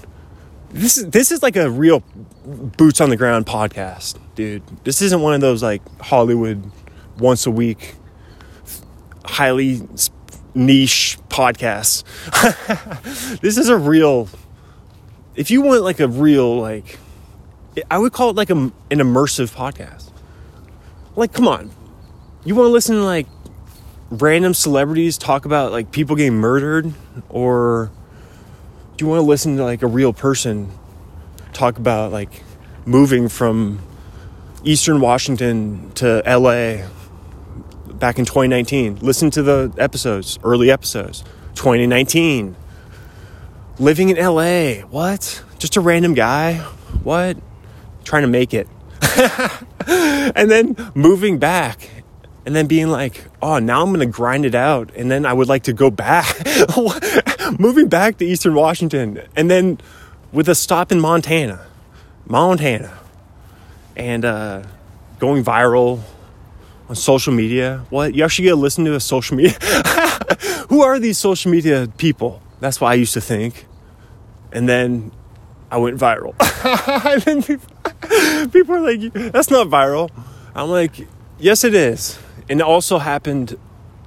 This 0.71 0.99
is 0.99 1.11
this 1.11 1.31
is 1.31 1.45
like 1.45 1.55
a 1.55 1.71
real 1.71 2.03
boots 2.45 3.01
on 3.01 3.11
the 3.11 3.17
ground 3.17 3.47
podcast, 3.47 4.19
dude. 4.35 4.65
This 4.83 5.01
isn't 5.01 5.21
one 5.21 5.35
of 5.35 5.41
those 5.41 5.63
like 5.63 5.81
Hollywood 6.01 6.73
once 7.19 7.47
a 7.47 7.53
week 7.53 7.95
highly 9.25 9.81
niche 10.57 11.19
podcasts. 11.29 12.03
this 13.43 13.57
is 13.57 13.69
a 13.69 13.77
real 13.77 14.29
if 15.37 15.51
you 15.51 15.61
want 15.61 15.83
like 15.83 16.01
a 16.01 16.09
real 16.09 16.59
like 16.59 16.99
I 17.91 17.99
would 17.99 18.13
call 18.13 18.31
it 18.31 18.37
like 18.37 18.51
a, 18.51 18.55
an 18.55 18.73
immersive 18.91 19.55
podcast. 19.55 20.11
Like 21.15 21.33
come 21.33 21.47
on. 21.47 21.71
You 22.45 22.55
want 22.55 22.69
to 22.69 22.73
listen 22.73 22.97
to 22.97 23.05
like 23.05 23.27
random 24.11 24.55
celebrities 24.55 25.19
talk 25.19 25.45
about 25.45 25.73
like 25.73 25.91
people 25.91 26.17
getting 26.17 26.35
murdered 26.35 26.93
or 27.29 27.91
do 28.97 29.05
you 29.05 29.09
want 29.09 29.19
to 29.19 29.27
listen 29.27 29.57
to 29.57 29.65
like 29.65 29.83
a 29.83 29.87
real 29.87 30.13
person 30.13 30.71
talk 31.53 31.77
about 31.77 32.13
like 32.13 32.45
moving 32.85 33.29
from 33.29 33.81
eastern 34.63 35.01
washington 35.01 35.91
to 35.95 36.23
la 36.25 36.87
back 37.95 38.17
in 38.21 38.25
2019 38.25 38.95
listen 39.01 39.29
to 39.29 39.43
the 39.43 39.73
episodes 39.77 40.39
early 40.45 40.71
episodes 40.71 41.25
2019 41.57 42.55
living 43.79 44.09
in 44.09 44.17
la 44.17 44.75
what 44.89 45.43
just 45.59 45.77
a 45.77 45.81
random 45.81 46.15
guy 46.15 46.55
what 47.03 47.37
trying 48.05 48.23
to 48.23 48.29
make 48.29 48.55
it 48.55 48.69
and 49.87 50.51
then 50.51 50.77
moving 50.95 51.39
back 51.39 51.91
and 52.47 52.55
then 52.55 52.69
being 52.69 52.89
like, 52.89 53.25
oh, 53.43 53.59
now 53.59 53.83
I'm 53.83 53.89
going 53.89 53.99
to 54.01 54.07
grind 54.07 54.47
it 54.47 54.55
out. 54.55 54.95
And 54.95 55.11
then 55.11 55.27
I 55.27 55.33
would 55.33 55.49
like 55.49 55.65
to 55.65 55.73
go 55.73 55.91
back, 55.91 56.33
moving 57.59 57.89
back 57.89 58.19
to 58.19 58.25
Eastern 58.25 58.55
Washington. 58.55 59.21
And 59.35 59.51
then 59.51 59.79
with 60.33 60.49
a 60.49 60.55
stop 60.55 60.93
in 60.93 61.01
Montana, 61.01 61.67
Montana, 62.27 62.97
and 63.97 64.25
uh, 64.25 64.63
going 65.19 65.43
viral 65.43 66.03
on 66.89 66.95
social 66.95 67.33
media. 67.33 67.85
What? 67.91 68.15
You 68.15 68.25
actually 68.25 68.45
get 68.45 68.51
to 68.51 68.57
listen 68.57 68.85
to 68.85 68.95
a 68.95 69.01
social 69.01 69.37
media? 69.37 69.59
Who 70.69 70.83
are 70.83 71.01
these 71.01 71.19
social 71.19 71.51
media 71.51 71.89
people? 71.97 72.43
That's 72.61 72.81
what 72.81 72.89
I 72.89 72.95
used 72.95 73.15
to 73.15 73.21
think. 73.21 73.67
And 74.53 74.69
then 74.69 75.13
I 75.71 75.79
went 75.79 75.99
viral. 75.99 76.35
people, 77.47 78.49
people 78.51 78.75
are 78.77 78.81
like, 78.81 79.13
that's 79.33 79.51
not 79.51 79.67
viral. 79.69 80.11
I'm 80.55 80.71
like, 80.71 81.07
yes, 81.39 81.65
it 81.65 81.75
is. 81.75 82.19
And 82.49 82.61
it 82.61 82.65
also 82.65 82.99
happened 82.99 83.59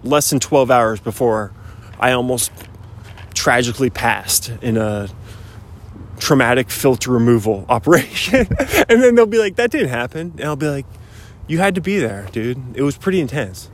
less 0.03 0.29
than 0.29 0.39
12 0.39 0.71
hours 0.71 0.99
before 0.99 1.51
I 1.99 2.13
almost 2.13 2.51
tragically 3.33 3.89
passed 3.89 4.51
in 4.61 4.77
a 4.77 5.09
traumatic 6.19 6.69
filter 6.69 7.11
removal 7.11 7.65
operation. 7.69 8.47
and 8.89 9.03
then 9.03 9.15
they'll 9.15 9.25
be 9.25 9.39
like, 9.39 9.55
that 9.57 9.71
didn't 9.71 9.89
happen. 9.89 10.33
And 10.37 10.45
I'll 10.45 10.55
be 10.55 10.69
like, 10.69 10.85
you 11.47 11.57
had 11.57 11.75
to 11.75 11.81
be 11.81 11.99
there, 11.99 12.27
dude. 12.31 12.57
It 12.75 12.83
was 12.83 12.97
pretty 12.97 13.19
intense. 13.19 13.69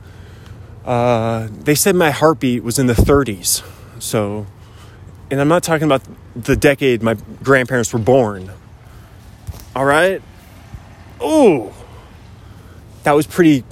Uh, 0.84 1.48
they 1.50 1.74
said 1.74 1.94
my 1.94 2.10
heartbeat 2.10 2.62
was 2.62 2.78
in 2.78 2.86
the 2.86 2.94
30s. 2.94 3.62
So, 3.98 4.46
and 5.30 5.40
I'm 5.40 5.48
not 5.48 5.62
talking 5.62 5.84
about 5.84 6.02
the 6.34 6.56
decade 6.56 7.02
my 7.02 7.14
grandparents 7.42 7.92
were 7.92 7.98
born. 7.98 8.50
All 9.74 9.84
right? 9.84 10.22
Oh, 11.20 11.74
that 13.02 13.12
was 13.12 13.26
pretty 13.26 13.64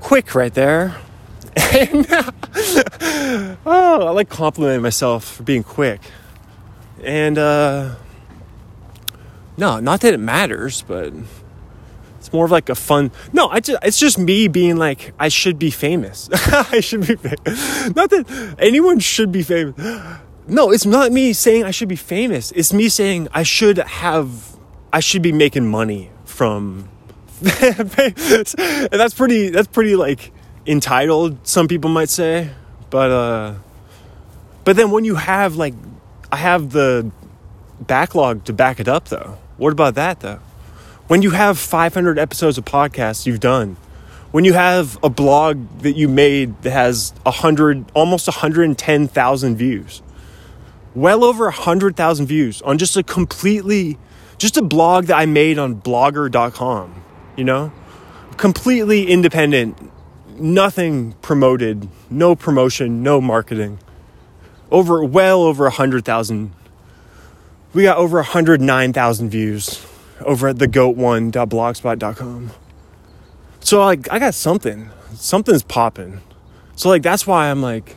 quick 0.00 0.34
right 0.34 0.52
there. 0.52 0.96
And, 1.54 2.06
oh, 3.66 4.06
I 4.06 4.10
like 4.10 4.28
complimenting 4.30 4.82
myself 4.82 5.24
for 5.36 5.42
being 5.42 5.62
quick. 5.62 6.00
And 7.02 7.36
uh, 7.36 7.94
no, 9.56 9.80
not 9.80 10.00
that 10.00 10.14
it 10.14 10.20
matters, 10.20 10.82
but 10.82 11.12
it's 12.18 12.32
more 12.32 12.44
of 12.44 12.50
like 12.50 12.68
a 12.68 12.74
fun. 12.74 13.10
No, 13.32 13.48
I 13.48 13.60
just, 13.60 13.82
it's 13.82 13.98
just 13.98 14.18
me 14.18 14.48
being 14.48 14.76
like 14.76 15.12
I 15.18 15.28
should 15.28 15.58
be 15.58 15.70
famous. 15.70 16.28
I 16.32 16.80
should 16.80 17.06
be 17.06 17.16
famous. 17.16 17.94
Not 17.94 18.10
that 18.10 18.54
anyone 18.58 18.98
should 18.98 19.32
be 19.32 19.42
famous. 19.42 19.74
No, 20.46 20.72
it's 20.72 20.84
not 20.84 21.12
me 21.12 21.32
saying 21.32 21.64
I 21.64 21.70
should 21.70 21.88
be 21.88 21.96
famous. 21.96 22.50
It's 22.52 22.72
me 22.72 22.88
saying 22.88 23.28
I 23.32 23.44
should 23.44 23.78
have 23.78 24.56
I 24.92 25.00
should 25.00 25.22
be 25.22 25.32
making 25.32 25.68
money 25.68 26.10
from 26.24 26.88
and 27.62 27.90
that's 27.90 29.14
pretty 29.14 29.50
that's 29.50 29.68
pretty 29.68 29.94
like 29.94 30.32
entitled 30.66 31.46
some 31.46 31.68
people 31.68 31.90
might 31.90 32.08
say. 32.08 32.50
But 32.90 33.10
uh 33.10 33.54
but 34.64 34.76
then 34.76 34.90
when 34.90 35.04
you 35.04 35.14
have 35.14 35.56
like 35.56 35.74
i 36.30 36.36
have 36.36 36.70
the 36.70 37.10
backlog 37.80 38.44
to 38.44 38.52
back 38.52 38.80
it 38.80 38.88
up 38.88 39.08
though. 39.08 39.38
What 39.58 39.72
about 39.72 39.94
that 39.94 40.20
though? 40.20 40.40
When 41.06 41.22
you 41.22 41.30
have 41.30 41.58
500 41.58 42.18
episodes 42.18 42.58
of 42.58 42.64
podcasts 42.64 43.26
you've 43.26 43.40
done 43.40 43.76
when 44.32 44.44
you 44.44 44.54
have 44.54 44.98
a 45.04 45.10
blog 45.10 45.80
that 45.80 45.92
you 45.92 46.08
made 46.08 46.62
that 46.62 46.70
has 46.70 47.12
100 47.22 47.84
almost 47.94 48.26
110000 48.26 49.56
views 49.56 50.02
well 50.94 51.24
over 51.24 51.44
100000 51.44 52.26
views 52.26 52.62
on 52.62 52.78
just 52.78 52.96
a 52.96 53.02
completely 53.02 53.98
just 54.38 54.56
a 54.56 54.62
blog 54.62 55.06
that 55.06 55.16
i 55.16 55.26
made 55.26 55.58
on 55.58 55.80
blogger.com 55.80 57.02
you 57.36 57.44
know? 57.44 57.72
Completely 58.36 59.10
independent, 59.10 59.90
nothing 60.38 61.12
promoted, 61.22 61.88
no 62.10 62.34
promotion, 62.34 63.02
no 63.02 63.20
marketing. 63.20 63.78
Over, 64.70 65.04
well 65.04 65.42
over 65.42 65.64
100,000. 65.64 66.52
We 67.74 67.82
got 67.82 67.98
over 67.98 68.18
109,000 68.18 69.30
views 69.30 69.86
over 70.20 70.48
at 70.48 70.56
thegoat1.blogspot.com. 70.56 72.50
So, 73.60 73.84
like, 73.84 74.10
I 74.10 74.18
got 74.18 74.34
something. 74.34 74.90
Something's 75.14 75.62
popping. 75.62 76.20
So, 76.74 76.88
like, 76.88 77.02
that's 77.02 77.26
why 77.26 77.50
I'm 77.50 77.62
like, 77.62 77.96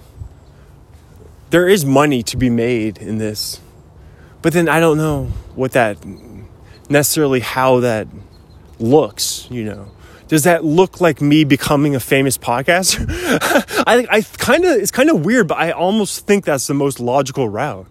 there 1.50 1.68
is 1.68 1.86
money 1.86 2.24
to 2.24 2.38
be 2.38 2.50
made 2.50 2.98
in 2.98 3.18
this. 3.18 3.62
But 4.42 4.54
then 4.54 4.70
I 4.70 4.80
don't 4.80 4.98
know 4.98 5.26
what 5.56 5.72
that 5.72 5.98
necessarily 6.90 7.40
how 7.40 7.80
that 7.80 8.08
looks, 8.80 9.48
you 9.50 9.64
know. 9.64 9.92
Does 10.28 10.44
that 10.44 10.64
look 10.64 11.00
like 11.02 11.22
me 11.22 11.44
becoming 11.44 11.96
a 11.96 12.00
famous 12.00 12.38
podcaster? 12.38 13.06
I, 13.88 14.08
I 14.10 14.22
kind 14.22 14.66
of, 14.66 14.72
it's 14.78 14.92
kind 14.92 15.10
of 15.10 15.24
weird, 15.24 15.48
but 15.48 15.58
I 15.58 15.72
almost 15.72 16.26
think 16.26 16.46
that's 16.46 16.66
the 16.68 16.74
most 16.74 17.00
logical 17.00 17.48
route. 17.48 17.88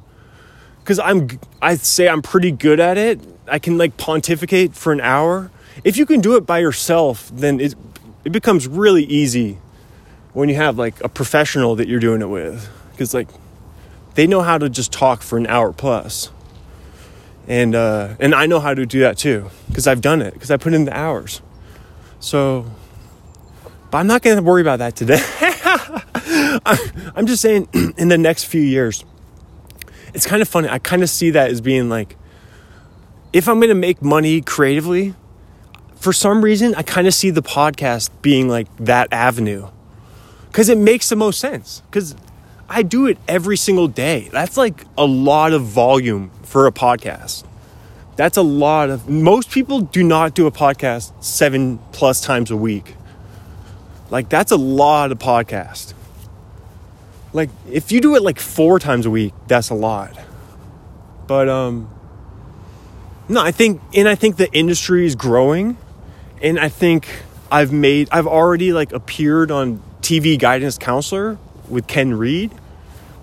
Cause 0.85 0.99
I'm, 0.99 1.29
I 1.63 1.77
say 1.77 2.09
I'm 2.09 2.23
pretty 2.23 2.51
good 2.51 2.81
at 2.81 2.99
it. 2.99 3.21
I 3.47 3.59
can 3.59 3.79
like 3.79 3.97
pontificate 3.97 4.75
for 4.75 4.93
an 4.93 5.01
hour. 5.01 5.51
If 5.83 5.97
you 5.97 6.07
can 6.07 6.21
do 6.21 6.37
it 6.37 6.45
by 6.45 6.59
yourself, 6.59 7.31
then 7.33 7.61
it, 7.61 7.75
it 8.25 8.33
becomes 8.33 8.67
really 8.67 9.05
easy 9.05 9.59
when 10.33 10.49
you 10.49 10.57
have 10.57 10.77
like 10.77 11.03
a 11.03 11.09
professional 11.09 11.77
that 11.77 11.89
you're 11.89 12.01
doing 12.01 12.21
it 12.21 12.29
with. 12.29 12.69
Cause 12.99 13.15
like 13.15 13.29
they 14.15 14.27
know 14.27 14.43
how 14.43 14.59
to 14.59 14.69
just 14.69 14.93
talk 14.93 15.23
for 15.23 15.37
an 15.37 15.47
hour 15.47 15.73
plus 15.73 16.31
and 17.47 17.75
uh, 17.75 18.15
and 18.21 18.35
I 18.35 18.47
know 18.47 18.61
how 18.61 18.75
to 18.75 18.87
do 18.87 19.01
that 19.01 19.19
too 19.19 19.51
because 19.69 19.87
I've 19.87 20.01
done 20.01 20.23
it 20.23 20.35
because 20.35 20.51
I 20.51 20.57
put 20.57 20.73
in 20.73 20.85
the 20.85 20.97
hours. 20.97 21.43
So, 22.21 22.71
but 23.91 23.99
I'm 23.99 24.07
not 24.07 24.23
going 24.23 24.37
to 24.37 24.43
worry 24.43 24.63
about 24.63 24.79
that 24.79 24.97
today. 24.97 25.21
I'm 27.15 27.27
just 27.27 27.43
saying, 27.43 27.69
in 27.99 28.09
the 28.09 28.17
next 28.17 28.45
few 28.45 28.63
years, 28.63 29.05
it's 30.15 30.27
kind 30.27 30.41
of 30.41 30.49
funny. 30.49 30.69
I 30.69 30.79
kind 30.79 31.03
of 31.03 31.11
see 31.11 31.31
that 31.31 31.51
as 31.51 31.61
being 31.61 31.91
like, 31.91 32.17
if 33.33 33.47
I'm 33.49 33.57
going 33.57 33.69
to 33.69 33.75
make 33.75 34.01
money 34.01 34.41
creatively, 34.41 35.15
for 35.97 36.13
some 36.15 36.43
reason, 36.43 36.75
I 36.77 36.83
kind 36.83 37.07
of 37.07 37.13
see 37.13 37.31
the 37.31 37.43
podcast 37.43 38.11
being 38.23 38.49
like 38.49 38.75
that 38.79 39.13
avenue 39.13 39.69
because 40.47 40.71
it 40.71 40.79
makes 40.79 41.11
the 41.11 41.17
most 41.17 41.39
sense. 41.39 41.83
Because 41.91 42.15
I 42.69 42.83
do 42.83 43.07
it 43.07 43.19
every 43.29 43.57
single 43.57 43.89
day. 43.89 44.29
That's 44.33 44.57
like 44.57 44.85
a 44.97 45.05
lot 45.05 45.53
of 45.53 45.63
volume 45.63 46.31
for 46.43 46.67
a 46.67 46.73
podcast. 46.73 47.45
That's 48.17 48.37
a 48.37 48.43
lot 48.43 48.91
of 48.91 49.09
most 49.09 49.51
people 49.51 49.81
do 49.81 50.03
not 50.03 50.35
do 50.35 50.47
a 50.47 50.53
podcast 50.53 51.13
7 51.23 51.79
plus 51.93 52.21
times 52.21 52.51
a 52.51 52.57
week. 52.57 52.95
Like 54.11 54.29
that's 54.29 54.53
a 54.53 54.57
lot 54.57 55.13
of 55.13 55.19
podcast. 55.19 55.95
like 57.33 57.51
if 57.71 57.91
you 57.91 58.01
do 58.01 58.15
it 58.15 58.23
like 58.23 58.39
four 58.39 58.79
times 58.79 59.07
a 59.07 59.11
week, 59.11 59.35
that's 59.49 59.71
a 59.71 59.75
lot. 59.75 60.17
But 61.27 61.49
um 61.49 61.89
no, 63.29 63.41
I 63.41 63.51
think 63.51 63.81
and 63.95 64.09
I 64.09 64.15
think 64.15 64.37
the 64.37 64.53
industry 64.53 65.05
is 65.07 65.17
growing 65.17 65.77
and 66.41 66.61
I 66.61 66.69
think 66.69 67.09
I've 67.51 67.73
made 67.73 68.09
I've 68.13 68.27
already 68.27 68.73
like 68.73 68.93
appeared 68.93 69.51
on 69.51 69.83
TV 70.03 70.39
guidance 70.39 70.79
counselor 70.79 71.39
with 71.69 71.87
Ken 71.87 72.15
Reed, 72.15 72.53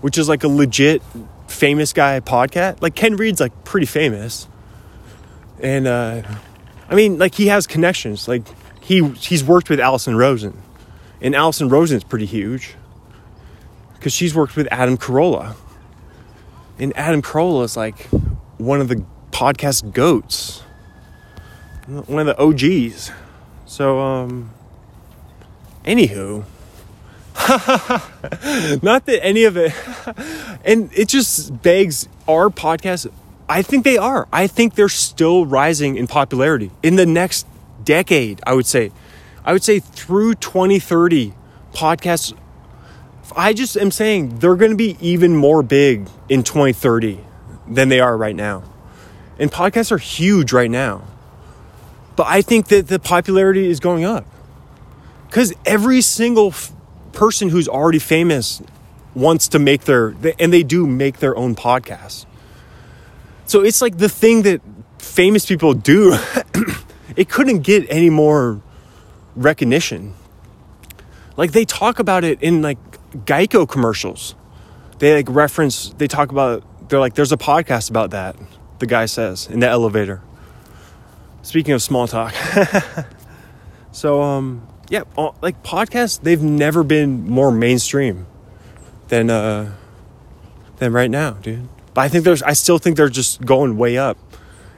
which 0.02 0.18
is 0.18 0.28
like 0.30 0.44
a 0.44 0.48
legit 0.48 1.02
famous 1.48 1.94
guy 1.94 2.20
podcast. 2.20 2.82
Like 2.82 2.96
Ken 2.96 3.16
Reed's 3.16 3.40
like 3.40 3.64
pretty 3.64 3.86
famous. 3.86 4.48
And 5.60 5.88
uh 5.88 6.24
I 6.90 6.96
mean 6.96 7.18
like 7.18 7.36
he 7.36 7.48
has 7.48 7.68
connections. 7.68 8.28
Like 8.28 8.44
he 8.82 9.08
he's 9.10 9.44
worked 9.44 9.70
with 9.70 9.80
Alison 9.80 10.16
Rosen. 10.16 10.58
And 11.22 11.36
Alison 11.36 11.70
Rosen's 11.70 12.04
pretty 12.04 12.26
huge. 12.26 12.76
Cuz 14.00 14.14
she's 14.14 14.34
worked 14.34 14.56
with 14.56 14.68
Adam 14.72 14.98
Carolla. 14.98 15.56
And 16.80 16.96
Adam 16.98 17.22
Carolla 17.22 17.64
is 17.66 17.78
like 17.78 18.08
one 18.58 18.82
of 18.82 18.88
the 18.88 19.04
podcast 19.32 19.94
goats. 19.94 20.62
One 21.88 22.28
of 22.28 22.38
the 22.38 22.42
OGs. 22.42 23.12
So 23.66 24.00
um 24.00 24.52
anywho, 25.86 26.46
not 28.84 29.06
that 29.06 29.20
any 29.24 29.46
of 29.46 29.58
it, 29.58 29.74
and 30.66 30.90
it 30.94 31.08
just 31.08 31.62
begs 31.62 32.08
our 32.28 32.50
podcast. 32.50 33.12
I 33.48 33.62
think 33.62 33.84
they 33.84 33.98
are. 33.98 34.28
I 34.32 34.48
think 34.48 34.76
they're 34.76 34.90
still 34.90 35.46
rising 35.46 35.98
in 35.98 36.08
popularity 36.08 36.72
in 36.84 36.96
the 36.96 37.06
next 37.06 37.46
decade. 37.84 38.42
I 38.46 38.54
would 38.54 38.66
say, 38.66 38.92
I 39.44 39.54
would 39.54 39.64
say 39.64 39.80
through 39.80 40.36
2030, 40.36 41.34
podcasts. 41.74 42.38
I 43.36 43.54
just 43.54 43.78
am 43.78 43.92
saying 43.92 44.40
they're 44.40 44.56
going 44.56 44.72
to 44.72 44.78
be 44.78 44.98
even 45.00 45.36
more 45.36 45.64
big 45.64 46.08
in 46.28 46.44
2030 46.44 47.20
than 47.68 47.90
they 47.90 48.00
are 48.00 48.18
right 48.18 48.36
now. 48.36 48.64
And 49.40 49.52
podcasts 49.52 49.92
are 49.92 49.98
huge 49.98 50.52
right 50.52 50.70
now. 50.70 51.04
But 52.16 52.28
I 52.28 52.42
think 52.42 52.68
that 52.68 52.88
the 52.88 53.00
popularity 53.00 53.70
is 53.70 53.80
going 53.80 54.04
up. 54.04 54.26
Because 55.28 55.54
every 55.66 56.02
single 56.02 56.48
f- 56.48 56.74
person 57.12 57.50
who's 57.50 57.68
already 57.68 58.00
famous 58.00 58.62
wants 59.14 59.48
to 59.50 59.60
make 59.60 59.82
their, 59.82 60.16
and 60.40 60.54
they 60.54 60.64
do 60.64 60.88
make 60.88 61.20
their 61.20 61.36
own 61.36 61.56
podcast. 61.56 62.26
So 63.46 63.62
it's 63.62 63.82
like 63.82 63.98
the 63.98 64.10
thing 64.10 64.44
that 64.44 64.62
famous 65.02 65.46
people 65.46 65.74
do. 65.74 66.18
it 67.16 67.30
couldn't 67.30 67.60
get 67.60 67.86
any 67.90 68.10
more 68.10 68.62
recognition. 69.36 70.14
Like 71.38 71.52
they 71.52 71.66
talk 71.66 72.00
about 72.00 72.24
it 72.24 72.42
in 72.42 72.62
like 72.62 72.78
Geico 73.26 73.68
commercials. 73.68 74.36
They 75.00 75.16
like 75.16 75.28
reference, 75.30 75.90
they 75.98 76.08
talk 76.08 76.32
about, 76.32 76.64
they're 76.90 77.00
like, 77.00 77.16
there's 77.16 77.32
a 77.32 77.38
podcast 77.38 77.90
about 77.90 78.12
that, 78.12 78.36
the 78.80 78.86
guy 78.86 79.06
says 79.06 79.48
in 79.48 79.60
the 79.60 79.68
elevator. 79.68 80.22
Speaking 81.42 81.74
of 81.74 81.82
small 81.82 82.08
talk. 82.08 82.34
so, 83.92 84.22
um, 84.22 84.68
yeah, 84.92 85.04
like 85.42 85.64
podcasts, 85.64 86.22
they've 86.22 86.42
never 86.42 86.84
been 86.84 87.26
more 87.30 87.50
mainstream 87.50 88.28
than, 89.08 89.30
uh, 89.30 89.74
than 90.78 90.92
right 90.92 91.10
now, 91.10 91.32
dude. 91.32 91.70
But 91.94 92.02
I 92.02 92.10
think 92.10 92.26
there's, 92.26 92.44
I 92.44 92.52
still 92.52 92.78
think 92.78 92.98
they're 92.98 93.08
just 93.08 93.46
going 93.46 93.78
way 93.78 93.98
up. 93.98 94.18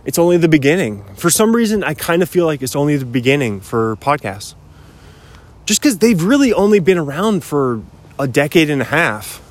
It's 0.05 0.19
only 0.19 0.37
the 0.37 0.47
beginning. 0.47 1.03
For 1.15 1.31
some 1.31 1.55
reason, 1.55 1.83
I 1.83 1.95
kind 1.95 2.21
of 2.21 2.29
feel 2.29 2.45
like 2.45 2.61
it's 2.61 2.75
only 2.75 2.95
the 2.95 3.05
beginning 3.05 3.59
for 3.59 3.95
podcasts. 3.95 4.53
Just 5.65 5.81
because 5.81 5.97
they've 5.97 6.21
really 6.21 6.53
only 6.53 6.79
been 6.79 6.99
around 6.99 7.43
for 7.43 7.81
a 8.19 8.27
decade 8.27 8.69
and 8.69 8.83
a 8.83 8.85
half, 8.85 9.41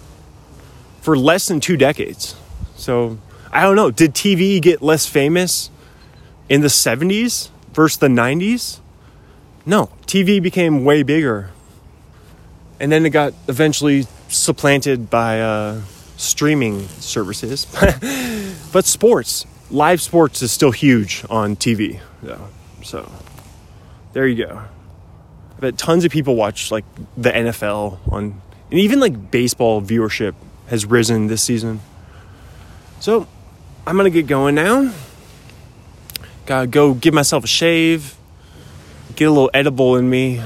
for 1.01 1.19
less 1.19 1.49
than 1.49 1.59
two 1.59 1.77
decades. 1.77 2.37
So 2.77 3.19
I 3.51 3.63
don't 3.63 3.75
know. 3.75 3.91
Did 3.91 4.15
TV 4.15 4.63
get 4.63 4.81
less 4.81 5.07
famous 5.07 5.71
in 6.49 6.61
the 6.61 6.69
70s 6.69 7.51
versus 7.73 7.99
the 7.99 8.07
90s? 8.07 8.79
No, 9.67 9.91
TV 10.13 10.43
became 10.43 10.85
way 10.85 11.03
bigger. 11.03 11.49
And 12.79 12.93
then 12.93 13.07
it 13.07 13.11
got 13.11 13.33
eventually 13.49 14.07
supplanted 14.29 15.09
by 15.09 15.41
uh, 15.41 15.81
streaming 16.19 16.87
services. 17.01 17.65
but 18.75 18.85
sports, 18.85 19.47
live 19.71 20.03
sports 20.03 20.43
is 20.43 20.53
still 20.53 20.71
huge 20.71 21.25
on 21.31 21.57
TV, 21.57 22.01
though. 22.23 22.49
So 22.83 23.11
there 24.13 24.27
you 24.27 24.45
go. 24.45 24.61
I 25.57 25.61
bet 25.61 25.79
tons 25.79 26.05
of 26.05 26.13
people 26.13 26.37
watch 26.37 26.71
like 26.71 26.85
the 27.17 27.31
NFL 27.31 27.99
on, 28.13 28.39
and 28.71 28.81
even 28.81 29.01
like 29.01 29.31
baseball 29.31 29.81
viewership 29.81 30.35
has 30.67 30.85
risen 30.85 31.29
this 31.29 31.43
season. 31.43 31.81
So 33.01 33.27
I'm 33.87 33.97
gonna 33.97 34.11
get 34.11 34.27
going 34.27 34.57
now. 34.57 34.93
Gotta 36.45 36.67
go 36.67 36.93
give 36.93 37.15
myself 37.15 37.45
a 37.45 37.47
shave, 37.47 38.19
get 39.17 39.29
a 39.29 39.31
little 39.31 39.51
edible 39.55 39.97
in 39.97 40.09
me, 40.09 40.43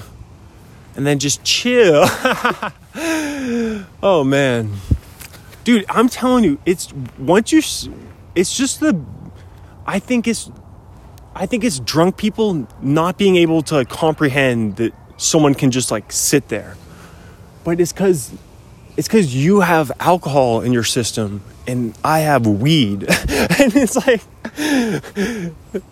and 0.95 1.07
then 1.07 1.19
just 1.19 1.45
chill. 1.45 2.05
oh 4.03 4.25
man. 4.25 4.73
Dude, 5.65 5.85
I'm 5.89 6.09
telling 6.09 6.45
you, 6.45 6.59
it's 6.65 6.93
once 7.19 7.53
you 7.53 7.61
it's 8.35 8.57
just 8.57 8.81
the 8.81 9.01
I 9.87 9.99
think 9.99 10.29
it's 10.29 10.51
I 11.35 11.47
think 11.47 11.65
it's 11.65 11.81
drunk 11.81 12.17
people 12.17 12.67
not 12.81 13.19
being 13.19 13.37
able 13.37 13.63
to 13.63 13.85
comprehend 13.85 14.77
that 14.77 14.93
someone 15.17 15.55
can 15.55 15.71
just 15.71 15.91
like 15.91 16.13
sit 16.13 16.49
there. 16.49 16.77
But 17.65 17.81
it's 17.81 17.93
cuz 17.93 18.33
it's 18.97 19.09
cuz 19.09 19.35
you 19.35 19.61
have 19.61 19.93
alcohol 20.01 20.61
in 20.61 20.73
your 20.73 20.85
system 20.85 21.43
and 21.67 21.95
I 22.05 22.21
have 22.21 22.47
weed. 22.47 23.03
and 23.09 23.77
it's 23.77 23.97
like 23.97 24.23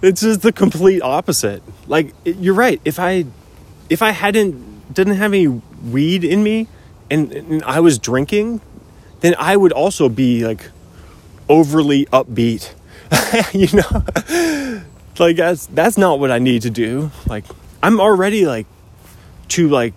it's 0.03 0.21
just 0.21 0.43
the 0.43 0.53
complete 0.53 1.03
opposite. 1.03 1.63
Like 1.87 2.15
you're 2.25 2.55
right. 2.55 2.81
If 2.85 2.99
I 2.99 3.27
if 3.91 4.03
I 4.03 4.11
hadn't 4.11 4.95
didn't 4.95 5.17
have 5.17 5.33
any 5.33 5.49
weed 5.49 6.25
in 6.25 6.43
me 6.43 6.69
and, 7.11 7.33
and 7.33 7.63
I 7.65 7.81
was 7.81 7.99
drinking, 7.99 8.61
then 9.21 9.35
I 9.39 9.57
would 9.57 9.73
also 9.73 10.09
be 10.09 10.47
like 10.47 10.71
overly 11.49 12.07
upbeat. 12.07 12.73
you 13.53 13.69
know? 13.73 14.83
like 15.19 15.37
that's 15.37 15.67
that's 15.67 15.99
not 15.99 16.19
what 16.19 16.31
I 16.31 16.39
need 16.39 16.63
to 16.63 16.71
do. 16.71 17.11
Like 17.27 17.45
I'm 17.83 18.01
already 18.01 18.47
like 18.47 18.67
too 19.49 19.69
like 19.69 19.95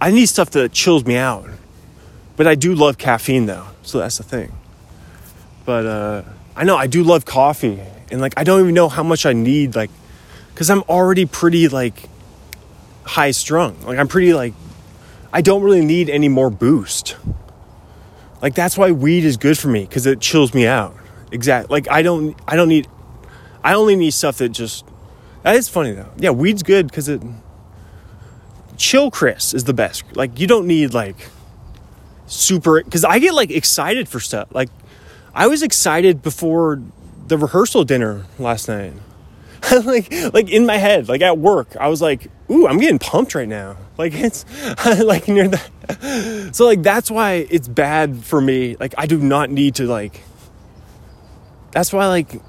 I 0.00 0.10
need 0.10 0.26
stuff 0.26 0.50
that 0.50 0.72
chills 0.72 1.04
me 1.04 1.16
out. 1.16 1.48
But 2.36 2.46
I 2.46 2.54
do 2.54 2.74
love 2.74 2.98
caffeine 2.98 3.46
though. 3.46 3.66
So 3.82 3.98
that's 3.98 4.18
the 4.18 4.24
thing. 4.24 4.52
But 5.64 5.86
uh, 5.86 6.22
I 6.54 6.64
know 6.64 6.76
I 6.76 6.86
do 6.86 7.02
love 7.02 7.24
coffee, 7.24 7.80
and 8.10 8.20
like 8.20 8.34
I 8.36 8.44
don't 8.44 8.60
even 8.60 8.74
know 8.74 8.88
how 8.88 9.02
much 9.02 9.26
I 9.26 9.32
need, 9.32 9.74
like, 9.74 9.90
because 10.50 10.70
I'm 10.70 10.82
already 10.82 11.26
pretty 11.26 11.68
like 11.68 12.08
high 13.04 13.30
strung. 13.30 13.80
Like 13.82 13.98
I'm 13.98 14.08
pretty 14.08 14.34
like 14.34 14.54
I 15.32 15.40
don't 15.40 15.62
really 15.62 15.84
need 15.84 16.10
any 16.10 16.28
more 16.28 16.50
boost. 16.50 17.16
Like 18.42 18.54
that's 18.54 18.76
why 18.76 18.92
weed 18.92 19.24
is 19.24 19.36
good 19.36 19.58
for 19.58 19.68
me 19.68 19.84
because 19.84 20.06
it 20.06 20.20
chills 20.20 20.54
me 20.54 20.66
out. 20.66 20.94
Exactly. 21.32 21.72
Like 21.74 21.90
I 21.90 22.02
don't 22.02 22.38
I 22.46 22.56
don't 22.56 22.68
need 22.68 22.88
I 23.64 23.74
only 23.74 23.96
need 23.96 24.12
stuff 24.12 24.38
that 24.38 24.50
just 24.50 24.84
that 25.42 25.56
is 25.56 25.68
funny 25.68 25.92
though. 25.92 26.10
Yeah, 26.16 26.30
weed's 26.30 26.62
good 26.62 26.88
because 26.88 27.08
it 27.08 27.22
chill 28.76 29.10
Chris 29.10 29.54
is 29.54 29.64
the 29.64 29.74
best. 29.74 30.04
Like 30.14 30.38
you 30.38 30.46
don't 30.46 30.66
need 30.66 30.92
like 30.94 31.16
super 32.26 32.82
because 32.82 33.04
I 33.04 33.18
get 33.18 33.34
like 33.34 33.50
excited 33.50 34.08
for 34.08 34.20
stuff. 34.20 34.48
Like 34.52 34.68
I 35.34 35.46
was 35.46 35.62
excited 35.62 36.22
before 36.22 36.82
the 37.28 37.38
rehearsal 37.38 37.84
dinner 37.84 38.24
last 38.38 38.68
night. 38.68 38.92
like 39.84 40.12
like 40.32 40.50
in 40.50 40.66
my 40.66 40.76
head, 40.76 41.08
like 41.08 41.22
at 41.22 41.38
work, 41.38 41.76
I 41.78 41.88
was 41.88 42.00
like, 42.00 42.30
"Ooh, 42.50 42.66
I'm 42.66 42.78
getting 42.78 42.98
pumped 42.98 43.34
right 43.34 43.48
now." 43.48 43.76
Like 43.98 44.12
it's 44.12 44.44
like 45.02 45.26
near 45.26 45.48
that. 45.48 46.50
So 46.52 46.66
like 46.66 46.82
that's 46.82 47.10
why 47.10 47.46
it's 47.48 47.66
bad 47.66 48.22
for 48.22 48.42
me. 48.42 48.76
Like 48.78 48.94
I 48.98 49.06
do 49.06 49.16
not 49.16 49.48
need 49.48 49.76
to 49.76 49.86
like 49.86 50.20
That's 51.70 51.94
why 51.94 52.06
like 52.08 52.42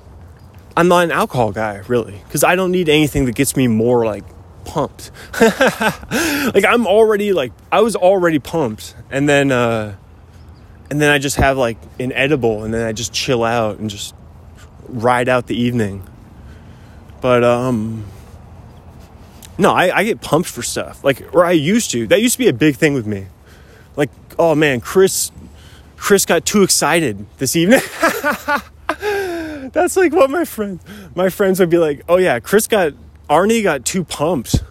I'm 0.76 0.90
not 0.90 1.06
an 1.06 1.12
alcohol 1.12 1.54
guy, 1.54 1.84
really, 1.88 2.22
cuz 2.32 2.44
I 2.44 2.58
don't 2.58 2.72
need 2.72 2.90
anything 2.90 3.24
that 3.28 3.36
gets 3.36 3.56
me 3.56 3.70
more 3.70 4.06
like 4.06 4.26
pumped. 4.68 5.12
like 5.42 6.66
I'm 6.66 6.86
already 6.86 7.34
like 7.34 7.54
I 7.72 7.82
was 7.82 7.96
already 7.96 8.40
pumped 8.40 8.96
and 9.10 9.28
then 9.28 9.52
uh 9.52 9.96
and 10.90 11.02
then 11.02 11.10
I 11.10 11.18
just 11.18 11.38
have 11.38 11.58
like 11.58 11.78
an 12.00 12.12
edible 12.12 12.64
and 12.64 12.74
then 12.74 12.86
I 12.86 12.92
just 12.92 13.14
chill 13.14 13.44
out 13.44 13.80
and 13.80 13.90
just 13.90 14.14
ride 14.88 15.30
out 15.30 15.48
the 15.48 15.56
evening. 15.56 16.08
But 17.22 17.44
um 17.44 18.06
no, 19.58 19.72
I, 19.72 19.98
I 19.98 20.04
get 20.04 20.22
pumped 20.22 20.50
for 20.50 20.62
stuff. 20.62 21.04
Like 21.04 21.34
or 21.34 21.46
I 21.46 21.52
used 21.54 21.92
to. 21.92 22.06
That 22.08 22.22
used 22.22 22.34
to 22.34 22.40
be 22.40 22.48
a 22.48 22.54
big 22.54 22.76
thing 22.76 22.94
with 22.94 23.08
me. 23.08 23.28
Like, 23.96 24.12
oh 24.38 24.54
man, 24.54 24.82
Chris 24.82 25.32
Chris 25.96 26.26
got 26.26 26.46
too 26.46 26.62
excited 26.62 27.26
this 27.38 27.56
evening. 27.56 27.82
That's 29.74 29.98
like 29.98 30.14
what 30.14 30.30
my 30.30 30.46
friends 30.46 30.84
my 31.16 31.30
friends 31.30 31.60
would 31.60 31.70
be 31.70 31.78
like, 31.80 32.04
oh 32.08 32.18
yeah, 32.18 32.40
Chris 32.40 32.68
got 32.68 32.94
Arne 33.30 33.62
got 33.64 33.86
too 33.86 34.04
pumped. 34.04 34.64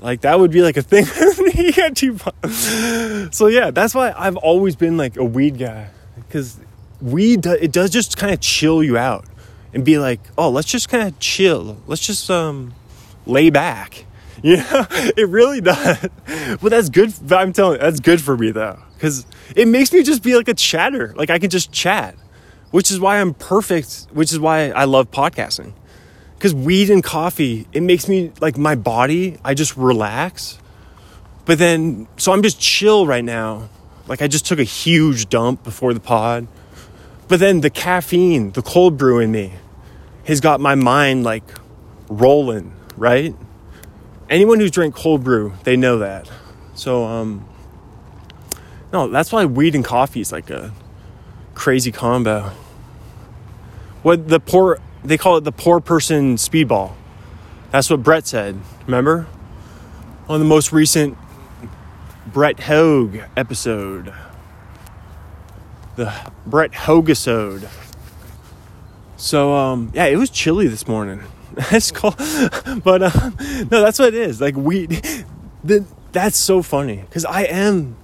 Like 0.00 0.22
that 0.22 0.38
would 0.38 0.50
be 0.50 0.62
like 0.62 0.76
a 0.76 0.82
thing 0.82 1.06
he 1.52 1.72
got 1.72 1.96
two 1.96 2.14
pumps. 2.14 3.36
So 3.36 3.46
yeah, 3.46 3.70
that's 3.70 3.94
why 3.94 4.12
I've 4.16 4.36
always 4.36 4.76
been 4.76 4.96
like 4.96 5.16
a 5.16 5.24
weed 5.24 5.58
guy 5.58 5.88
because 6.16 6.60
weed 7.00 7.46
it 7.46 7.72
does 7.72 7.90
just 7.90 8.16
kind 8.16 8.32
of 8.32 8.40
chill 8.40 8.82
you 8.82 8.96
out 8.96 9.24
and 9.72 9.84
be 9.84 9.98
like, 9.98 10.20
oh, 10.38 10.50
let's 10.50 10.68
just 10.68 10.88
kind 10.88 11.08
of 11.08 11.18
chill. 11.18 11.78
Let's 11.86 12.06
just 12.06 12.30
um 12.30 12.74
lay 13.26 13.50
back. 13.50 14.04
You 14.42 14.58
know, 14.58 14.86
it 14.90 15.28
really 15.30 15.62
does. 15.62 16.08
But 16.60 16.68
that's 16.68 16.90
good. 16.90 17.12
I'm 17.32 17.54
telling 17.54 17.76
you, 17.76 17.78
that's 17.78 18.00
good 18.00 18.20
for 18.20 18.36
me 18.36 18.50
though, 18.50 18.78
because 18.94 19.26
it 19.56 19.66
makes 19.66 19.92
me 19.92 20.02
just 20.02 20.22
be 20.22 20.36
like 20.36 20.46
a 20.46 20.54
chatter. 20.54 21.14
Like 21.16 21.30
I 21.30 21.38
can 21.38 21.48
just 21.48 21.72
chat, 21.72 22.14
which 22.70 22.90
is 22.90 23.00
why 23.00 23.18
I'm 23.18 23.32
perfect. 23.32 24.06
Which 24.12 24.32
is 24.32 24.38
why 24.38 24.68
I 24.70 24.84
love 24.84 25.10
podcasting. 25.10 25.72
Because 26.46 26.64
weed 26.64 26.90
and 26.90 27.02
coffee, 27.02 27.66
it 27.72 27.82
makes 27.82 28.08
me 28.08 28.30
like 28.40 28.56
my 28.56 28.76
body. 28.76 29.36
I 29.44 29.54
just 29.54 29.76
relax. 29.76 30.58
But 31.44 31.58
then, 31.58 32.06
so 32.18 32.32
I'm 32.32 32.42
just 32.42 32.60
chill 32.60 33.06
right 33.06 33.24
now. 33.24 33.68
Like 34.06 34.22
I 34.22 34.28
just 34.28 34.46
took 34.46 34.60
a 34.60 34.64
huge 34.64 35.28
dump 35.28 35.64
before 35.64 35.92
the 35.92 36.00
pod. 36.00 36.46
But 37.26 37.40
then 37.40 37.62
the 37.62 37.70
caffeine, 37.70 38.52
the 38.52 38.62
cold 38.62 38.96
brew 38.96 39.18
in 39.18 39.32
me, 39.32 39.54
has 40.24 40.40
got 40.40 40.60
my 40.60 40.76
mind 40.76 41.24
like 41.24 41.42
rolling, 42.08 42.72
right? 42.96 43.34
anyone 44.28 44.60
who's 44.60 44.70
drank 44.70 44.94
cold 44.94 45.24
brew, 45.24 45.52
they 45.64 45.76
know 45.76 45.98
that. 45.98 46.30
So, 46.74 47.04
um, 47.04 47.48
no, 48.92 49.08
that's 49.08 49.32
why 49.32 49.44
weed 49.44 49.74
and 49.74 49.84
coffee 49.84 50.20
is 50.20 50.32
like 50.32 50.50
a 50.50 50.72
crazy 51.54 51.92
combo. 51.92 52.52
What 54.02 54.28
the 54.28 54.40
poor, 54.40 54.78
they 55.06 55.18
call 55.18 55.36
it 55.36 55.44
the 55.44 55.52
poor 55.52 55.80
person 55.80 56.36
speedball. 56.36 56.94
That's 57.70 57.90
what 57.90 58.02
Brett 58.02 58.26
said, 58.26 58.60
remember? 58.86 59.26
On 60.28 60.40
the 60.40 60.46
most 60.46 60.72
recent 60.72 61.16
Brett 62.26 62.60
Hogue 62.60 63.18
episode. 63.36 64.12
The 65.96 66.12
Brett 66.44 66.72
Hogesode. 66.72 67.68
So, 69.16 69.54
um, 69.54 69.90
yeah, 69.94 70.06
it 70.06 70.16
was 70.16 70.30
chilly 70.30 70.68
this 70.68 70.86
morning. 70.86 71.22
That's 71.70 71.90
cool. 71.90 72.14
But 72.84 73.02
uh, 73.02 73.30
no, 73.70 73.80
that's 73.80 73.98
what 73.98 74.08
it 74.08 74.14
is. 74.14 74.40
Like 74.40 74.54
we, 74.56 74.86
the, 75.64 75.86
that's 76.12 76.36
so 76.36 76.62
funny 76.62 76.96
because 76.96 77.24
I 77.24 77.42
am, 77.42 77.96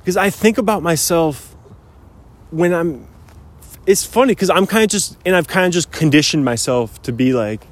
because 0.00 0.16
I 0.16 0.30
think 0.30 0.58
about 0.58 0.82
myself 0.82 1.54
when 2.50 2.72
I'm. 2.72 3.08
It's 3.90 4.04
funny 4.04 4.32
because 4.32 4.50
I'm 4.50 4.66
kind 4.66 4.84
of 4.84 4.90
just, 4.90 5.16
and 5.26 5.34
I've 5.34 5.48
kind 5.48 5.66
of 5.66 5.72
just 5.72 5.90
conditioned 5.90 6.44
myself 6.44 7.02
to 7.02 7.12
be 7.12 7.32
like, 7.32 7.66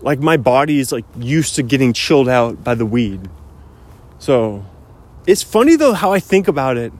like 0.00 0.20
my 0.20 0.36
body 0.36 0.78
is 0.78 0.92
like 0.92 1.04
used 1.18 1.56
to 1.56 1.62
getting 1.62 1.92
chilled 1.92 2.28
out 2.28 2.62
by 2.62 2.74
the 2.74 2.86
weed. 2.86 3.28
So, 4.18 4.64
it's 5.26 5.42
funny 5.42 5.76
though 5.76 5.92
how 5.92 6.12
I 6.12 6.20
think 6.20 6.46
about 6.46 6.76
it. 6.76 6.92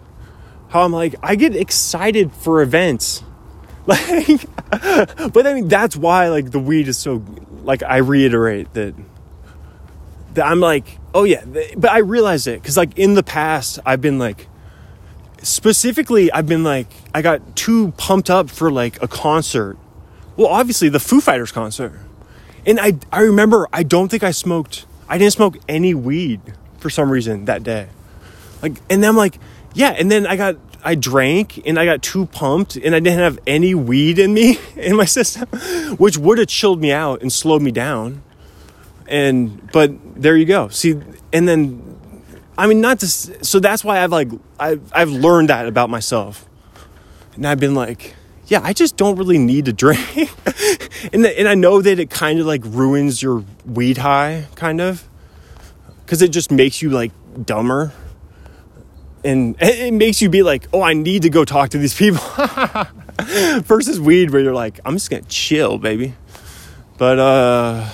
How 0.70 0.82
I'm 0.82 0.92
like, 0.92 1.14
I 1.22 1.36
get 1.36 1.54
excited 1.54 2.32
for 2.32 2.62
events 2.62 3.22
Like, 3.86 4.46
but 5.32 5.46
I 5.46 5.54
mean, 5.54 5.68
that's 5.68 5.96
why 5.96 6.28
like 6.28 6.52
the 6.52 6.60
weed 6.60 6.86
is 6.86 6.96
so. 6.96 7.22
Like, 7.62 7.82
I 7.82 7.98
reiterate 7.98 8.72
that. 8.74 8.94
That 10.34 10.46
I'm 10.46 10.60
like, 10.60 10.98
oh 11.12 11.24
yeah, 11.24 11.44
but 11.76 11.90
I 11.90 11.98
realize 11.98 12.46
it 12.46 12.62
because 12.62 12.76
like 12.76 12.96
in 12.96 13.14
the 13.14 13.22
past 13.22 13.80
I've 13.84 14.00
been 14.00 14.18
like, 14.18 14.46
specifically 15.42 16.30
I've 16.32 16.46
been 16.46 16.64
like, 16.64 16.88
I 17.14 17.22
got 17.22 17.56
too 17.56 17.92
pumped 17.92 18.30
up 18.30 18.50
for 18.50 18.70
like 18.70 19.02
a 19.02 19.08
concert. 19.08 19.76
Well, 20.36 20.48
obviously 20.48 20.88
the 20.88 21.00
Foo 21.00 21.20
Fighters 21.20 21.52
concert, 21.52 21.92
and 22.64 22.80
I 22.80 22.94
I 23.12 23.20
remember 23.20 23.68
I 23.72 23.82
don't 23.82 24.08
think 24.08 24.22
I 24.22 24.30
smoked. 24.30 24.86
I 25.08 25.18
didn't 25.18 25.34
smoke 25.34 25.58
any 25.68 25.94
weed 25.94 26.40
for 26.78 26.88
some 26.88 27.10
reason 27.10 27.44
that 27.44 27.62
day. 27.62 27.88
Like, 28.62 28.72
and 28.88 29.02
then 29.02 29.10
I'm 29.10 29.16
like, 29.16 29.38
yeah, 29.74 29.90
and 29.90 30.10
then 30.10 30.26
I 30.26 30.36
got 30.36 30.56
I 30.84 30.94
drank 30.94 31.62
and 31.66 31.78
I 31.78 31.84
got 31.84 32.02
too 32.02 32.26
pumped 32.26 32.76
and 32.76 32.94
I 32.94 33.00
didn't 33.00 33.18
have 33.18 33.38
any 33.46 33.74
weed 33.74 34.18
in 34.18 34.34
me 34.34 34.58
in 34.76 34.96
my 34.96 35.04
system, 35.04 35.48
which 35.96 36.16
would 36.18 36.38
have 36.38 36.48
chilled 36.48 36.80
me 36.80 36.92
out 36.92 37.22
and 37.22 37.32
slowed 37.32 37.62
me 37.62 37.70
down. 37.70 38.22
And 39.06 39.70
but 39.72 39.92
there 40.20 40.36
you 40.36 40.46
go. 40.46 40.68
See, 40.68 40.98
and 41.32 41.46
then 41.48 41.91
I 42.62 42.68
mean 42.68 42.80
not 42.80 43.00
to 43.00 43.08
so 43.08 43.58
that's 43.58 43.82
why 43.82 44.04
I've 44.04 44.12
like 44.12 44.28
I've 44.56 44.88
I've 44.94 45.10
learned 45.10 45.48
that 45.48 45.66
about 45.66 45.90
myself. 45.90 46.48
And 47.34 47.44
I've 47.44 47.58
been 47.58 47.74
like, 47.74 48.14
yeah, 48.46 48.60
I 48.62 48.72
just 48.72 48.96
don't 48.96 49.16
really 49.16 49.36
need 49.36 49.64
to 49.64 49.72
drink. 49.72 50.00
and 51.12 51.26
and 51.26 51.48
I 51.48 51.56
know 51.56 51.82
that 51.82 51.98
it 51.98 52.08
kind 52.08 52.38
of 52.38 52.46
like 52.46 52.60
ruins 52.64 53.20
your 53.20 53.44
weed 53.66 53.98
high 53.98 54.46
kind 54.54 54.80
of 54.80 55.08
cuz 56.06 56.22
it 56.22 56.28
just 56.28 56.52
makes 56.52 56.80
you 56.80 56.90
like 56.90 57.10
dumber 57.44 57.92
and 59.24 59.56
it 59.58 59.92
makes 59.92 60.22
you 60.22 60.28
be 60.28 60.44
like, 60.44 60.68
oh, 60.72 60.82
I 60.82 60.94
need 60.94 61.22
to 61.22 61.30
go 61.30 61.44
talk 61.44 61.70
to 61.70 61.78
these 61.78 61.94
people. 61.94 62.22
Versus 63.62 63.98
weed, 63.98 64.30
where 64.30 64.40
you're 64.40 64.54
like, 64.54 64.78
I'm 64.84 64.94
just 64.94 65.10
gonna 65.10 65.22
chill, 65.22 65.78
baby. 65.78 66.14
But 66.96 67.18
uh, 67.18 67.88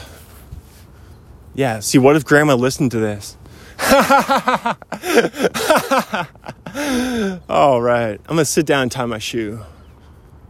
yeah. 1.54 1.80
See, 1.80 1.96
what 1.96 2.16
if 2.16 2.26
Grandma 2.26 2.54
listened 2.54 2.90
to 2.90 2.98
this? 2.98 3.37
All 7.48 7.80
right, 7.80 8.20
I'm 8.20 8.36
gonna 8.36 8.44
sit 8.44 8.66
down 8.66 8.82
and 8.82 8.92
tie 8.92 9.06
my 9.06 9.18
shoe, 9.18 9.60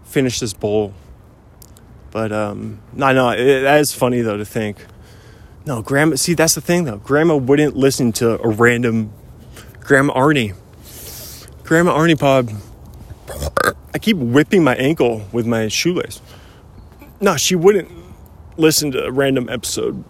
finish 0.05 0.41
this 0.41 0.55
bowl. 0.55 0.95
But 2.11 2.33
um, 2.33 2.81
no, 2.95 3.13
no, 3.13 3.31
it, 3.31 3.63
that 3.63 3.81
is 3.81 3.93
funny 3.93 4.23
though 4.23 4.39
to 4.39 4.45
think. 4.45 4.79
No, 5.67 5.83
Grandma. 5.83 6.17
See, 6.17 6.35
that's 6.35 6.55
the 6.55 6.61
thing 6.61 6.85
though. 6.85 6.99
Grandma 6.99 7.37
wouldn't 7.37 7.77
listen 7.77 8.13
to 8.13 8.41
a 8.43 8.49
random 8.49 9.13
Grandma 9.81 10.15
Arne. 10.15 10.55
Grandma 11.65 11.93
Arne 11.93 12.17
Pod, 12.17 12.51
I 13.93 13.99
keep 13.99 14.17
whipping 14.17 14.65
my 14.65 14.75
ankle 14.77 15.23
with 15.33 15.47
my 15.47 15.69
shoelace. 15.69 16.23
No, 17.21 17.37
she 17.37 17.55
wouldn't 17.55 17.91
listen 18.57 18.91
to 18.93 19.05
a 19.05 19.11
random 19.11 19.49
episode. 19.51 20.03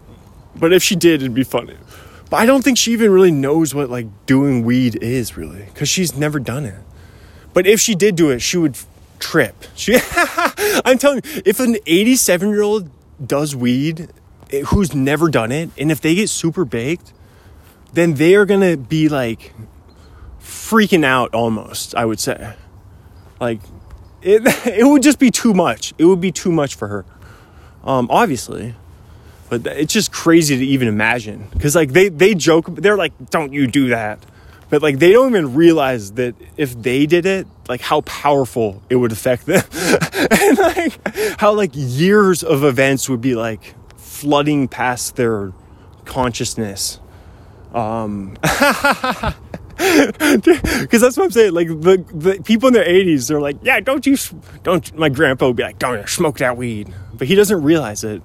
But 0.54 0.72
if 0.72 0.82
she 0.82 0.94
did, 0.94 1.22
it'd 1.22 1.34
be 1.34 1.44
funny. 1.44 1.76
But 2.30 2.38
I 2.38 2.46
don't 2.46 2.62
think 2.62 2.76
she 2.76 2.92
even 2.92 3.10
really 3.10 3.30
knows 3.30 3.74
what 3.74 3.88
like 3.90 4.06
doing 4.26 4.64
weed 4.64 4.96
is 5.02 5.36
really, 5.36 5.62
because 5.72 5.88
she's 5.88 6.16
never 6.16 6.38
done 6.38 6.64
it. 6.64 6.80
But 7.54 7.66
if 7.66 7.80
she 7.80 7.94
did 7.94 8.16
do 8.16 8.30
it, 8.30 8.40
she 8.40 8.56
would 8.56 8.76
trip. 9.18 9.64
She, 9.74 9.96
I'm 10.84 10.98
telling 10.98 11.22
you, 11.24 11.42
if 11.44 11.60
an 11.60 11.76
87 11.86 12.48
year 12.50 12.62
old 12.62 12.90
does 13.24 13.56
weed 13.56 14.08
eh, 14.50 14.62
who's 14.62 14.94
never 14.94 15.30
done 15.30 15.52
it, 15.52 15.70
and 15.78 15.90
if 15.90 16.00
they 16.00 16.14
get 16.14 16.28
super 16.28 16.64
baked, 16.64 17.12
then 17.94 18.14
they 18.14 18.34
are 18.34 18.44
gonna 18.44 18.76
be 18.76 19.08
like 19.08 19.54
freaking 20.40 21.04
out 21.04 21.34
almost, 21.34 21.94
I 21.94 22.04
would 22.04 22.20
say. 22.20 22.54
Like, 23.40 23.60
it, 24.22 24.42
it 24.66 24.84
would 24.84 25.02
just 25.02 25.18
be 25.18 25.30
too 25.30 25.54
much. 25.54 25.94
It 25.98 26.04
would 26.04 26.20
be 26.20 26.32
too 26.32 26.52
much 26.52 26.74
for 26.74 26.88
her, 26.88 27.04
um, 27.84 28.06
obviously. 28.10 28.74
But 29.48 29.66
it's 29.66 29.92
just 29.92 30.12
crazy 30.12 30.58
to 30.58 30.64
even 30.64 30.88
imagine. 30.88 31.48
Because, 31.52 31.74
like, 31.74 31.92
they, 31.92 32.08
they 32.08 32.34
joke, 32.34 32.66
they're 32.66 32.96
like, 32.96 33.30
don't 33.30 33.52
you 33.52 33.66
do 33.66 33.88
that. 33.88 34.18
But, 34.70 34.82
like, 34.82 34.98
they 34.98 35.12
don't 35.12 35.30
even 35.30 35.54
realize 35.54 36.12
that 36.12 36.34
if 36.56 36.80
they 36.80 37.06
did 37.06 37.24
it, 37.24 37.46
like, 37.68 37.80
how 37.80 38.02
powerful 38.02 38.82
it 38.90 38.96
would 38.96 39.12
affect 39.12 39.46
them. 39.46 39.62
and, 39.72 40.58
like, 40.58 41.40
how, 41.40 41.54
like, 41.54 41.70
years 41.74 42.42
of 42.42 42.64
events 42.64 43.08
would 43.08 43.22
be, 43.22 43.34
like, 43.34 43.74
flooding 43.96 44.68
past 44.68 45.16
their 45.16 45.52
consciousness. 46.04 47.00
Um, 47.72 48.36
Because 49.78 51.00
that's 51.00 51.16
what 51.16 51.24
I'm 51.24 51.30
saying. 51.30 51.52
Like 51.52 51.68
the, 51.68 52.04
the 52.12 52.42
people 52.42 52.66
in 52.66 52.74
their 52.74 52.84
80s, 52.84 53.28
they're 53.28 53.40
like, 53.40 53.58
yeah, 53.62 53.78
don't 53.78 54.04
you, 54.04 54.16
don't. 54.64 54.96
My 54.96 55.08
grandpa 55.08 55.46
would 55.46 55.56
be 55.56 55.62
like, 55.62 55.78
don't 55.78 56.08
smoke 56.08 56.38
that 56.38 56.56
weed, 56.56 56.92
but 57.14 57.28
he 57.28 57.36
doesn't 57.36 57.62
realize 57.62 58.02
it. 58.02 58.20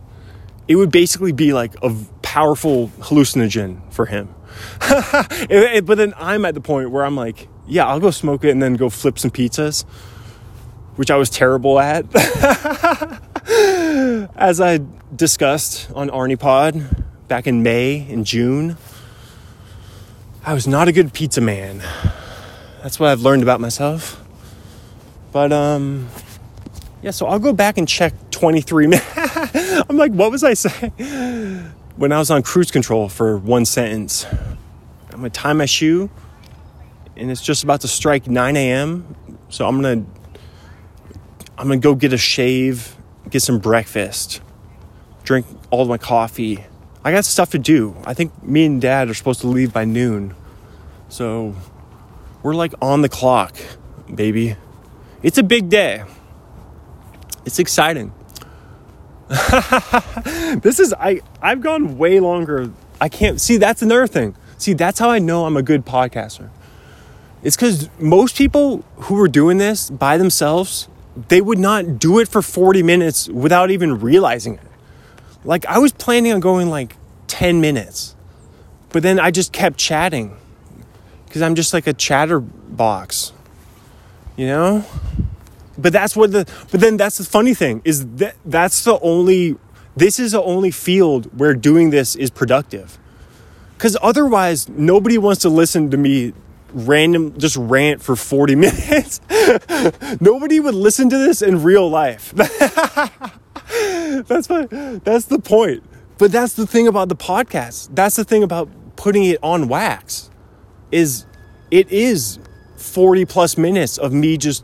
It 0.67 0.75
would 0.75 0.91
basically 0.91 1.31
be 1.31 1.53
like 1.53 1.73
a 1.81 1.93
powerful 2.21 2.89
hallucinogen 2.99 3.81
for 3.91 4.05
him. 4.05 4.33
but 4.79 5.95
then 5.95 6.13
I'm 6.17 6.45
at 6.45 6.53
the 6.53 6.61
point 6.61 6.91
where 6.91 7.05
I'm 7.05 7.15
like, 7.15 7.47
yeah, 7.67 7.85
I'll 7.85 7.99
go 7.99 8.11
smoke 8.11 8.43
it 8.43 8.51
and 8.51 8.61
then 8.61 8.75
go 8.75 8.89
flip 8.89 9.19
some 9.19 9.31
pizzas, 9.31 9.83
which 10.95 11.11
I 11.11 11.17
was 11.17 11.29
terrible 11.29 11.79
at. 11.79 12.05
As 14.35 14.61
I 14.61 14.79
discussed 15.15 15.91
on 15.93 16.09
Arne 16.09 16.37
Pod 16.37 17.03
back 17.27 17.47
in 17.47 17.63
May 17.63 18.07
and 18.09 18.25
June. 18.25 18.77
I 20.45 20.53
was 20.53 20.67
not 20.67 20.87
a 20.87 20.91
good 20.91 21.13
pizza 21.13 21.41
man. 21.41 21.81
That's 22.81 22.99
what 22.99 23.09
I've 23.09 23.21
learned 23.21 23.43
about 23.43 23.61
myself. 23.61 24.21
But 25.31 25.51
um 25.51 26.09
yeah, 27.03 27.11
so 27.11 27.27
I'll 27.27 27.39
go 27.39 27.51
back 27.51 27.77
and 27.77 27.87
check 27.87 28.13
23 28.31 28.87
minutes. 28.87 29.05
I'm 29.89 29.97
like, 29.97 30.13
what 30.13 30.31
was 30.31 30.43
I 30.43 30.53
saying? 30.53 31.71
When 31.97 32.13
I 32.13 32.17
was 32.17 32.31
on 32.31 32.41
cruise 32.43 32.71
control 32.71 33.09
for 33.09 33.37
one 33.37 33.65
sentence. 33.65 34.25
I'm 35.11 35.17
gonna 35.19 35.29
tie 35.29 35.53
my 35.53 35.65
shoe 35.65 36.09
and 37.15 37.29
it's 37.29 37.41
just 37.41 37.63
about 37.63 37.81
to 37.81 37.87
strike 37.87 38.27
9 38.27 38.55
a.m. 38.55 39.15
So 39.49 39.67
I'm 39.67 39.81
gonna 39.81 40.05
I'm 41.57 41.67
gonna 41.67 41.77
go 41.77 41.93
get 41.93 42.13
a 42.13 42.17
shave, 42.17 42.95
get 43.29 43.41
some 43.41 43.59
breakfast, 43.59 44.41
drink 45.23 45.45
all 45.71 45.85
my 45.85 45.97
coffee. 45.97 46.63
I 47.03 47.11
got 47.11 47.25
stuff 47.25 47.51
to 47.51 47.59
do. 47.59 47.97
I 48.05 48.13
think 48.13 48.41
me 48.41 48.65
and 48.65 48.81
dad 48.81 49.09
are 49.09 49.13
supposed 49.13 49.41
to 49.41 49.47
leave 49.47 49.73
by 49.73 49.83
noon. 49.83 50.35
So 51.09 51.53
we're 52.41 52.55
like 52.55 52.73
on 52.81 53.01
the 53.01 53.09
clock, 53.09 53.57
baby. 54.13 54.55
It's 55.21 55.37
a 55.37 55.43
big 55.43 55.69
day. 55.69 56.03
It's 57.45 57.59
exciting. 57.59 58.13
this 59.29 60.79
is 60.79 60.93
I 60.99 61.21
I've 61.41 61.61
gone 61.61 61.97
way 61.97 62.19
longer. 62.19 62.71
I 63.01 63.09
can't 63.09 63.39
see 63.41 63.57
that's 63.57 63.81
another 63.81 64.07
thing. 64.07 64.35
See, 64.57 64.73
that's 64.73 64.99
how 64.99 65.09
I 65.09 65.19
know 65.19 65.45
I'm 65.45 65.57
a 65.57 65.63
good 65.63 65.85
podcaster. 65.85 66.49
It's 67.41 67.57
cuz 67.57 67.89
most 67.99 68.37
people 68.37 68.83
who 68.97 69.19
are 69.19 69.27
doing 69.27 69.57
this 69.57 69.89
by 69.89 70.17
themselves, 70.17 70.87
they 71.29 71.41
would 71.41 71.59
not 71.59 71.99
do 71.99 72.19
it 72.19 72.27
for 72.27 72.41
40 72.41 72.83
minutes 72.83 73.27
without 73.29 73.71
even 73.71 73.99
realizing 73.99 74.55
it. 74.55 74.67
Like 75.43 75.65
I 75.65 75.79
was 75.79 75.91
planning 75.91 76.31
on 76.31 76.39
going 76.39 76.69
like 76.69 76.95
10 77.27 77.59
minutes. 77.59 78.15
But 78.89 79.03
then 79.03 79.19
I 79.19 79.31
just 79.31 79.51
kept 79.51 79.77
chatting 79.77 80.37
cuz 81.29 81.41
I'm 81.41 81.55
just 81.55 81.73
like 81.73 81.87
a 81.87 81.93
chatterbox. 81.93 83.33
You 84.35 84.47
know? 84.47 84.85
But 85.77 85.93
that's 85.93 86.15
what 86.15 86.31
the 86.31 86.47
but 86.71 86.79
then 86.79 86.97
that's 86.97 87.17
the 87.17 87.23
funny 87.23 87.53
thing 87.53 87.81
is 87.83 88.05
that 88.17 88.35
that's 88.45 88.83
the 88.83 88.99
only 88.99 89.57
this 89.95 90.19
is 90.19 90.31
the 90.31 90.41
only 90.41 90.71
field 90.71 91.37
where 91.37 91.53
doing 91.53 91.89
this 91.89 92.15
is 92.15 92.29
productive. 92.29 92.97
Because 93.77 93.97
otherwise 94.01 94.69
nobody 94.69 95.17
wants 95.17 95.41
to 95.41 95.49
listen 95.49 95.91
to 95.91 95.97
me 95.97 96.33
random 96.73 97.37
just 97.37 97.55
rant 97.55 98.01
for 98.01 98.15
40 98.15 98.55
minutes. 98.67 99.21
Nobody 100.19 100.59
would 100.59 100.75
listen 100.75 101.09
to 101.09 101.17
this 101.17 101.41
in 101.41 101.63
real 101.63 101.89
life. 101.89 102.33
That's 104.27 104.49
my 104.49 104.67
that's 105.03 105.25
the 105.25 105.39
point. 105.39 105.83
But 106.19 106.31
that's 106.31 106.53
the 106.53 106.67
thing 106.67 106.87
about 106.87 107.09
the 107.09 107.15
podcast. 107.15 107.89
That's 107.95 108.15
the 108.15 108.23
thing 108.23 108.43
about 108.43 108.69
putting 108.95 109.23
it 109.23 109.39
on 109.41 109.67
wax 109.67 110.29
is 110.91 111.25
it 111.71 111.91
is 111.91 112.37
40 112.77 113.25
plus 113.25 113.57
minutes 113.57 113.97
of 113.97 114.13
me 114.13 114.37
just 114.37 114.63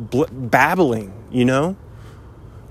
bl- 0.00 0.24
babbling, 0.30 1.12
you 1.30 1.44
know? 1.44 1.76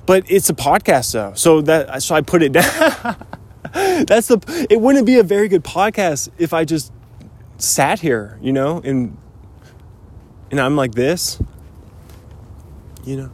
But 0.06 0.30
it's 0.30 0.50
a 0.50 0.56
podcast 0.56 1.14
though. 1.14 1.34
So 1.36 1.62
that 1.62 2.02
so 2.02 2.16
I 2.16 2.22
put 2.22 2.42
it 2.42 2.52
down. 2.52 2.64
That's 3.74 4.28
the 4.28 4.68
it 4.70 4.82
wouldn't 4.82 5.06
be 5.06 5.20
a 5.20 5.24
very 5.24 5.48
good 5.48 5.64
podcast 5.64 6.30
if 6.38 6.54
I 6.54 6.66
just 6.66 6.92
sat 7.60 8.00
here, 8.00 8.40
you 8.42 8.52
know, 8.52 8.82
and 8.84 9.16
and 10.50 10.60
I'm 10.60 10.76
like 10.76 10.96
this. 10.96 11.42
You 13.06 13.18
know? 13.18 13.32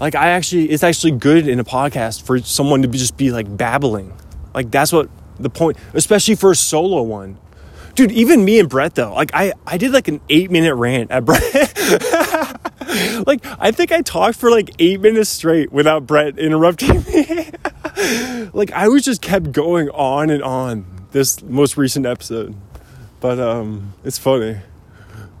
Like 0.00 0.14
I 0.14 0.30
actually 0.30 0.70
it's 0.70 0.82
actually 0.82 1.12
good 1.12 1.46
in 1.46 1.60
a 1.60 1.64
podcast 1.64 2.22
for 2.22 2.38
someone 2.38 2.82
to 2.82 2.88
be, 2.88 2.98
just 2.98 3.16
be 3.16 3.30
like 3.30 3.54
babbling. 3.56 4.12
Like 4.54 4.70
that's 4.70 4.92
what 4.92 5.08
the 5.38 5.50
point, 5.50 5.76
especially 5.92 6.34
for 6.34 6.52
a 6.52 6.56
solo 6.56 7.02
one. 7.02 7.38
Dude, 7.94 8.10
even 8.10 8.44
me 8.44 8.58
and 8.58 8.68
Brett 8.68 8.94
though, 8.94 9.14
like 9.14 9.30
I 9.34 9.52
I 9.66 9.76
did 9.76 9.92
like 9.92 10.08
an 10.08 10.20
8 10.28 10.50
minute 10.50 10.74
rant 10.74 11.10
at 11.10 11.24
Brett. 11.24 12.60
like 13.26 13.44
I 13.58 13.70
think 13.70 13.92
I 13.92 14.02
talked 14.02 14.36
for 14.38 14.50
like 14.50 14.70
eight 14.78 15.00
minutes 15.00 15.30
straight 15.30 15.72
without 15.72 16.06
Brett 16.06 16.38
interrupting 16.38 17.02
me. 17.04 17.50
like 18.52 18.70
I 18.72 18.88
was 18.88 19.04
just 19.04 19.22
kept 19.22 19.52
going 19.52 19.88
on 19.90 20.30
and 20.30 20.42
on 20.42 20.86
this 21.12 21.42
most 21.42 21.76
recent 21.76 22.06
episode. 22.06 22.54
But 23.20 23.38
um 23.38 23.94
it's 24.04 24.18
funny. 24.18 24.58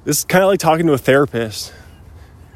It's 0.06 0.24
kind 0.24 0.42
of 0.42 0.48
like 0.48 0.60
talking 0.60 0.86
to 0.86 0.92
a 0.92 0.98
therapist. 0.98 1.72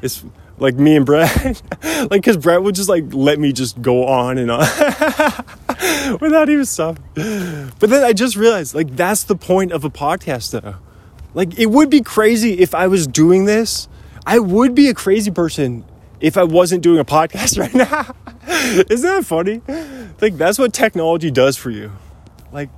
It's 0.01 0.23
like 0.57 0.75
me 0.75 0.97
and 0.97 1.05
Brett. 1.05 1.61
like 2.11 2.23
cuz 2.23 2.37
Brett 2.37 2.61
would 2.61 2.75
just 2.75 2.89
like 2.89 3.05
let 3.13 3.39
me 3.39 3.53
just 3.53 3.81
go 3.81 4.05
on 4.05 4.37
and 4.37 4.51
on 4.51 4.59
without 6.19 6.49
even 6.49 6.65
stopping. 6.65 7.03
But 7.13 7.89
then 7.89 8.03
I 8.03 8.13
just 8.13 8.35
realized 8.35 8.75
like 8.75 8.95
that's 8.95 9.23
the 9.23 9.35
point 9.35 9.71
of 9.71 9.85
a 9.85 9.89
podcast 9.89 10.51
though. 10.51 10.75
Like 11.33 11.57
it 11.57 11.67
would 11.67 11.89
be 11.89 12.01
crazy 12.01 12.59
if 12.59 12.75
I 12.75 12.87
was 12.87 13.07
doing 13.07 13.45
this 13.45 13.87
I 14.29 14.37
would 14.37 14.75
be 14.75 14.89
a 14.89 14.93
crazy 14.93 15.31
person 15.31 15.83
if 16.19 16.37
I 16.37 16.43
wasn't 16.43 16.83
doing 16.83 16.99
a 16.99 17.03
podcast 17.03 17.57
right 17.63 17.73
now. 17.73 18.13
Isn't 18.47 19.09
that 19.09 19.25
funny? 19.25 19.59
Like 20.21 20.37
that's 20.37 20.59
what 20.59 20.71
technology 20.71 21.31
does 21.31 21.57
for 21.57 21.71
you. 21.71 21.91
Like 22.51 22.69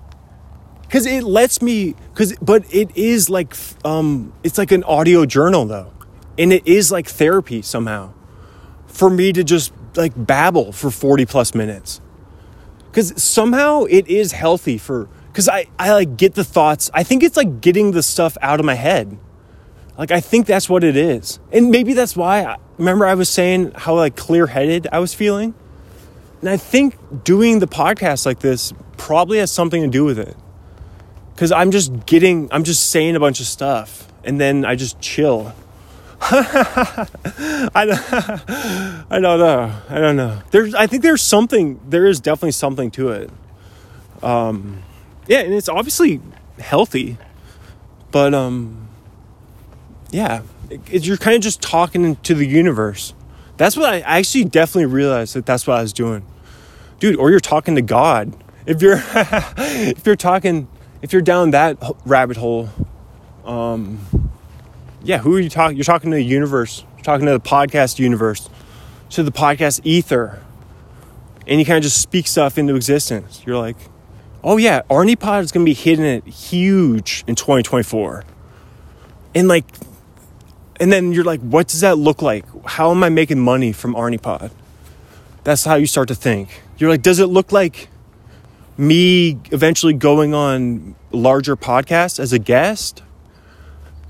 cuz 0.89 1.05
it 1.05 1.23
lets 1.23 1.61
me 1.61 1.95
cuz 2.13 2.33
but 2.41 2.63
it 2.73 2.95
is 2.95 3.29
like 3.29 3.53
um 3.83 4.31
it's 4.45 4.57
like 4.57 4.71
an 4.71 4.85
audio 4.85 5.25
journal 5.25 5.65
though. 5.65 5.91
And 6.39 6.53
it 6.53 6.65
is 6.65 6.89
like 6.89 7.09
therapy 7.09 7.61
somehow. 7.61 8.13
For 8.87 9.09
me 9.09 9.33
to 9.33 9.43
just 9.43 9.73
like 9.97 10.13
babble 10.15 10.71
for 10.71 10.89
40 10.89 11.25
plus 11.25 11.53
minutes. 11.53 11.99
Cuz 12.93 13.11
somehow 13.21 13.83
it 13.89 14.07
is 14.07 14.31
healthy 14.31 14.77
for 14.77 15.09
cuz 15.33 15.49
I 15.49 15.65
I 15.77 15.91
like 15.91 16.15
get 16.15 16.35
the 16.35 16.45
thoughts. 16.45 16.89
I 16.93 17.03
think 17.03 17.23
it's 17.23 17.35
like 17.35 17.59
getting 17.59 17.91
the 17.91 18.03
stuff 18.03 18.37
out 18.41 18.61
of 18.61 18.65
my 18.65 18.75
head 18.75 19.17
like 19.97 20.11
I 20.11 20.19
think 20.19 20.47
that's 20.47 20.69
what 20.69 20.83
it 20.83 20.95
is. 20.95 21.39
And 21.51 21.69
maybe 21.69 21.93
that's 21.93 22.15
why 22.15 22.43
I, 22.43 22.57
remember 22.77 23.05
I 23.05 23.13
was 23.13 23.29
saying 23.29 23.73
how 23.75 23.95
like 23.95 24.15
clear-headed 24.15 24.87
I 24.91 24.99
was 24.99 25.13
feeling? 25.13 25.53
And 26.41 26.49
I 26.49 26.57
think 26.57 27.23
doing 27.23 27.59
the 27.59 27.67
podcast 27.67 28.25
like 28.25 28.39
this 28.39 28.73
probably 28.97 29.37
has 29.37 29.51
something 29.51 29.81
to 29.81 29.87
do 29.87 30.03
with 30.03 30.17
it. 30.19 30.35
Cuz 31.35 31.51
I'm 31.51 31.71
just 31.71 32.05
getting 32.05 32.47
I'm 32.51 32.63
just 32.63 32.89
saying 32.89 33.15
a 33.15 33.19
bunch 33.19 33.39
of 33.39 33.47
stuff 33.47 34.07
and 34.23 34.39
then 34.39 34.65
I 34.65 34.75
just 34.75 34.99
chill. 34.99 35.53
I 36.23 37.85
don't, 37.87 38.13
I 39.11 39.19
don't 39.19 39.39
know. 39.39 39.71
I 39.89 39.99
don't 39.99 40.15
know. 40.15 40.39
There's 40.51 40.73
I 40.75 40.87
think 40.87 41.03
there's 41.03 41.21
something 41.21 41.79
there 41.87 42.05
is 42.05 42.19
definitely 42.19 42.51
something 42.51 42.91
to 42.91 43.09
it. 43.09 43.29
Um 44.23 44.83
yeah, 45.27 45.39
and 45.39 45.53
it's 45.53 45.69
obviously 45.69 46.21
healthy. 46.59 47.17
But 48.11 48.33
um 48.33 48.80
yeah, 50.12 50.43
it, 50.70 51.05
you're 51.05 51.18
kind 51.18 51.36
of 51.36 51.41
just 51.41 51.62
talking 51.62 52.16
to 52.18 52.34
the 52.34 52.45
universe. 52.45 53.14
That's 53.57 53.78
what 53.78 53.93
I, 53.93 53.97
I 53.97 54.20
actually 54.20 54.45
definitely 54.45 54.86
realized 54.86 55.36
that 55.36 55.45
that's 55.45 55.68
what 55.68 55.78
I 55.78 55.82
was 55.82 55.93
doing, 55.93 56.26
dude. 56.99 57.18
Or 57.18 57.30
you're 57.32 57.39
talking 57.39 57.76
to 57.76 57.82
God. 57.82 58.36
If 58.66 58.82
you're 58.82 59.01
if 59.14 60.05
you're 60.05 60.16
talking 60.16 60.68
if 61.01 61.14
you're 61.14 61.22
down 61.22 61.51
that 61.51 61.78
rabbit 62.05 62.38
hole, 62.38 62.70
um, 63.45 63.99
yeah, 65.03 65.18
who 65.20 65.36
are 65.36 65.39
you 65.39 65.49
talking? 65.49 65.78
You're 65.78 65.84
talking 65.84 66.12
to 66.12 66.16
the 66.16 66.24
universe. 66.24 66.84
You're 66.95 67.03
talking 67.03 67.26
to 67.26 67.34
the 67.34 67.39
podcast 67.39 67.99
universe, 67.99 68.49
to 69.12 69.24
the 69.24 69.32
podcast 69.32 69.82
ether, 69.84 70.41
and 71.47 71.59
you 71.59 71.66
kind 71.66 71.78
of 71.78 71.84
just 71.84 71.99
speak 71.99 72.28
stuff 72.28 72.57
into 72.57 72.76
existence. 72.76 73.41
You're 73.45 73.57
like, 73.57 73.78
oh 74.43 74.57
yeah, 74.57 74.82
Arne 74.89 75.16
Pod 75.16 75.43
is 75.43 75.51
gonna 75.51 75.66
be 75.66 75.74
hitting 75.74 76.05
it 76.05 76.26
huge 76.26 77.24
in 77.28 77.36
2024, 77.36 78.24
and 79.34 79.47
like 79.47 79.66
and 80.82 80.91
then 80.91 81.13
you're 81.13 81.23
like, 81.23 81.39
what 81.41 81.67
does 81.67 81.82
that 81.82 81.99
look 81.99 82.23
like? 82.23 82.43
How 82.65 82.89
am 82.89 83.03
I 83.03 83.09
making 83.09 83.39
money 83.39 83.71
from 83.71 83.93
ArnePod? 83.93 84.49
That's 85.43 85.63
how 85.63 85.75
you 85.75 85.86
start 85.86 86.07
to 86.07 86.15
think. 86.15 86.63
You're 86.79 86.89
like, 86.89 87.03
does 87.03 87.19
it 87.19 87.27
look 87.27 87.51
like 87.51 87.88
me 88.77 89.39
eventually 89.51 89.93
going 89.93 90.34
on 90.34 90.95
larger 91.11 91.55
podcasts 91.55 92.19
as 92.19 92.34
a 92.34 92.39
guest? 92.39 93.03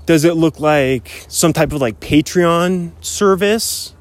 Does 0.06 0.24
it 0.24 0.34
look 0.34 0.58
like 0.60 1.26
some 1.28 1.52
type 1.52 1.72
of 1.72 1.82
like 1.82 2.00
Patreon 2.00 2.92
service? 3.04 3.94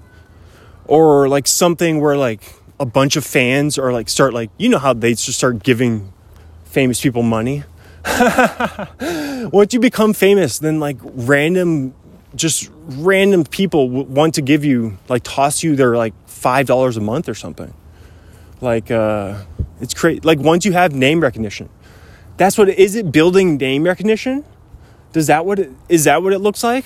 Or 0.86 1.28
like 1.28 1.48
something 1.48 2.00
where 2.00 2.16
like 2.16 2.56
a 2.80 2.86
bunch 2.86 3.18
of 3.18 3.26
fans 3.26 3.78
are 3.78 3.92
like 3.92 4.08
start 4.10 4.34
like 4.34 4.50
you 4.58 4.68
know 4.68 4.80
how 4.80 4.94
they 4.94 5.12
just 5.12 5.38
start 5.38 5.62
giving 5.62 6.14
famous 6.64 7.02
people 7.02 7.22
money? 7.22 7.66
Once 9.52 9.74
you 9.74 9.80
become 9.80 10.14
famous, 10.14 10.58
then 10.60 10.80
like 10.80 10.98
random 11.04 11.94
just 12.36 12.70
random 12.74 13.44
people 13.44 13.90
want 13.90 14.36
to 14.36 14.42
give 14.42 14.64
you 14.64 14.98
like 15.10 15.24
toss 15.24 15.64
you 15.64 15.76
their 15.76 15.96
like 15.96 16.14
five 16.28 16.66
dollars 16.66 16.98
a 16.98 17.02
month 17.02 17.28
or 17.28 17.36
something. 17.36 17.74
Like 18.62 18.92
uh 18.92 19.44
it's 19.80 19.94
crazy 19.94 20.22
like 20.22 20.40
once 20.40 20.66
you 20.66 20.74
have 20.74 20.94
name 20.94 21.22
recognition. 21.22 21.70
That's 22.38 22.58
what 22.58 22.70
it, 22.70 22.80
is 22.80 22.96
it 22.96 23.12
building 23.12 23.58
name 23.58 23.84
recognition? 23.84 24.46
Does 25.14 25.28
that 25.28 25.46
what 25.46 25.60
it 25.60 25.72
is 25.90 26.06
that 26.06 26.24
what 26.24 26.34
it 26.34 26.40
looks 26.40 26.64
like? 26.64 26.86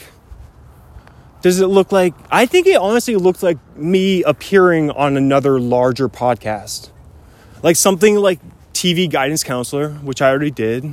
Does 1.41 1.59
it 1.59 1.67
look 1.67 1.91
like 1.91 2.15
i 2.31 2.45
think 2.45 2.65
it 2.65 2.77
honestly 2.77 3.15
looks 3.15 3.43
like 3.43 3.57
me 3.77 4.23
appearing 4.23 4.89
on 4.91 5.15
another 5.15 5.59
larger 5.59 6.09
podcast. 6.09 6.89
Like 7.61 7.75
something 7.75 8.15
like 8.15 8.39
tv 8.73 9.09
guidance 9.09 9.41
counselor 9.41 9.91
which 9.91 10.21
i 10.21 10.29
already 10.29 10.51
did 10.51 10.83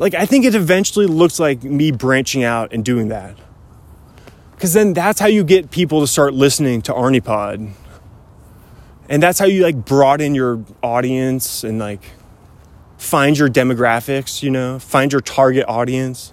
like, 0.00 0.14
I 0.14 0.24
think 0.24 0.46
it 0.46 0.54
eventually 0.54 1.06
looks 1.06 1.38
like 1.38 1.62
me 1.62 1.92
branching 1.92 2.42
out 2.42 2.72
and 2.72 2.82
doing 2.82 3.08
that. 3.08 3.36
Because 4.52 4.72
then 4.72 4.94
that's 4.94 5.20
how 5.20 5.26
you 5.26 5.44
get 5.44 5.70
people 5.70 6.00
to 6.00 6.06
start 6.06 6.32
listening 6.32 6.80
to 6.82 6.94
Arne 6.94 7.20
Pod. 7.20 7.68
And 9.10 9.22
that's 9.22 9.38
how 9.38 9.44
you 9.44 9.62
like 9.62 9.84
broaden 9.84 10.34
your 10.34 10.64
audience 10.82 11.64
and 11.64 11.78
like 11.78 12.02
find 12.96 13.36
your 13.36 13.50
demographics, 13.50 14.42
you 14.42 14.50
know, 14.50 14.78
find 14.78 15.12
your 15.12 15.20
target 15.20 15.66
audience. 15.68 16.32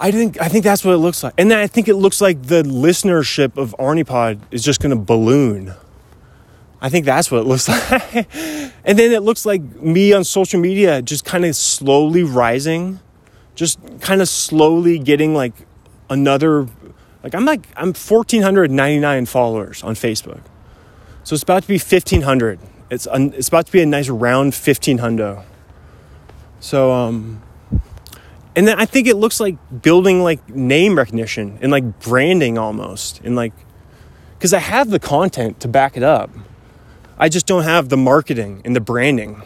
I 0.00 0.10
think 0.10 0.40
I 0.40 0.48
think 0.48 0.64
that's 0.64 0.84
what 0.84 0.94
it 0.94 0.98
looks 0.98 1.22
like. 1.22 1.34
And 1.38 1.48
then 1.48 1.58
I 1.58 1.68
think 1.68 1.86
it 1.86 1.94
looks 1.94 2.20
like 2.20 2.42
the 2.44 2.62
listenership 2.64 3.56
of 3.56 3.74
Arne 3.78 4.04
Pod 4.04 4.40
is 4.50 4.64
just 4.64 4.80
gonna 4.80 4.96
balloon. 4.96 5.74
I 6.80 6.88
think 6.88 7.04
that's 7.04 7.30
what 7.30 7.42
it 7.42 7.46
looks 7.46 7.68
like. 7.90 8.34
and 8.84 8.98
then 8.98 9.12
it 9.12 9.22
looks 9.22 9.44
like 9.44 9.62
me 9.80 10.12
on 10.12 10.24
social 10.24 10.60
media 10.60 11.02
just 11.02 11.24
kind 11.24 11.44
of 11.44 11.54
slowly 11.54 12.22
rising, 12.22 13.00
just 13.54 13.78
kind 14.00 14.22
of 14.22 14.28
slowly 14.28 14.98
getting 14.98 15.34
like 15.34 15.52
another 16.08 16.68
like 17.22 17.34
I'm 17.34 17.44
like 17.44 17.66
I'm 17.76 17.88
1499 17.88 19.26
followers 19.26 19.82
on 19.82 19.94
Facebook. 19.94 20.40
So 21.22 21.34
it's 21.34 21.42
about 21.42 21.62
to 21.62 21.68
be 21.68 21.74
1500. 21.74 22.58
It's 22.90 23.06
un, 23.06 23.32
it's 23.36 23.48
about 23.48 23.66
to 23.66 23.72
be 23.72 23.82
a 23.82 23.86
nice 23.86 24.08
round 24.08 24.54
1500. 24.54 25.42
So 26.60 26.92
um 26.92 27.42
and 28.56 28.66
then 28.66 28.80
I 28.80 28.86
think 28.86 29.06
it 29.06 29.16
looks 29.16 29.38
like 29.38 29.56
building 29.82 30.22
like 30.22 30.48
name 30.48 30.96
recognition 30.96 31.58
and 31.60 31.70
like 31.70 32.00
branding 32.00 32.58
almost 32.58 33.20
and 33.22 33.36
like 33.36 33.52
cuz 34.40 34.52
I 34.54 34.58
have 34.58 34.90
the 34.90 34.98
content 34.98 35.60
to 35.60 35.68
back 35.68 35.96
it 35.96 36.02
up. 36.02 36.30
I 37.20 37.28
just 37.28 37.46
don't 37.46 37.64
have 37.64 37.90
the 37.90 37.98
marketing 37.98 38.62
and 38.64 38.74
the 38.74 38.80
branding. 38.80 39.42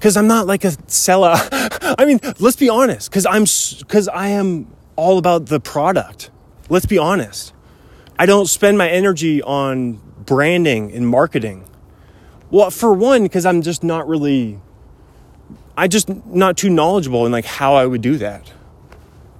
Cuz 0.00 0.16
I'm 0.16 0.26
not 0.26 0.46
like 0.46 0.64
a 0.64 0.72
sellout. 0.88 1.48
I 1.98 2.04
mean, 2.06 2.18
let's 2.38 2.56
be 2.56 2.70
honest 2.70 3.12
cuz 3.12 3.26
I'm 3.26 3.44
cuz 3.88 4.08
I 4.08 4.28
am 4.28 4.66
all 4.96 5.18
about 5.18 5.46
the 5.46 5.60
product. 5.60 6.30
Let's 6.70 6.86
be 6.86 6.96
honest. 6.96 7.52
I 8.18 8.26
don't 8.26 8.46
spend 8.46 8.78
my 8.78 8.88
energy 8.88 9.42
on 9.42 10.00
branding 10.24 10.90
and 10.92 11.06
marketing. 11.06 11.64
Well, 12.50 12.70
for 12.70 12.92
one, 12.94 13.22
because 13.22 13.44
I'm 13.44 13.60
just 13.60 13.84
not 13.84 14.08
really, 14.08 14.58
I 15.76 15.88
just 15.88 16.08
not 16.26 16.56
too 16.56 16.70
knowledgeable 16.70 17.26
in 17.26 17.32
like 17.32 17.44
how 17.44 17.74
I 17.74 17.84
would 17.84 18.00
do 18.00 18.16
that. 18.16 18.50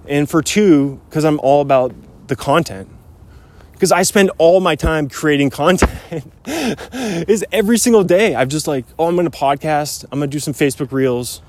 And 0.07 0.29
for 0.29 0.43
two, 0.43 1.01
because 1.09 1.25
I'm 1.25 1.41
all 1.41 1.63
about 1.63 1.95
the 2.29 2.37
content. 2.37 2.89
Because 3.79 3.93
I 3.93 4.03
spend 4.03 4.33
all 4.39 4.59
my 4.59 4.75
time 4.75 5.09
creating 5.09 5.51
content 5.51 6.33
is 7.29 7.45
every 7.53 7.79
single 7.79 8.03
day. 8.03 8.35
I've 8.35 8.49
just 8.49 8.67
like, 8.67 8.85
oh, 8.99 9.07
I'm 9.07 9.15
gonna 9.15 9.31
podcast, 9.31 10.05
I'm 10.11 10.19
gonna 10.19 10.27
do 10.27 10.41
some 10.41 10.53
Facebook 10.53 10.91
reels, 10.91 11.43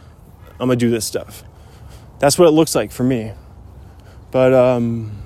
I'm 0.60 0.68
gonna 0.68 0.76
do 0.76 0.92
this 0.92 1.06
stuff. 1.06 1.44
That's 2.20 2.38
what 2.38 2.48
it 2.48 2.52
looks 2.52 2.76
like 2.76 2.92
for 2.92 3.04
me. 3.04 3.34
But 4.30 4.54
um 4.54 5.24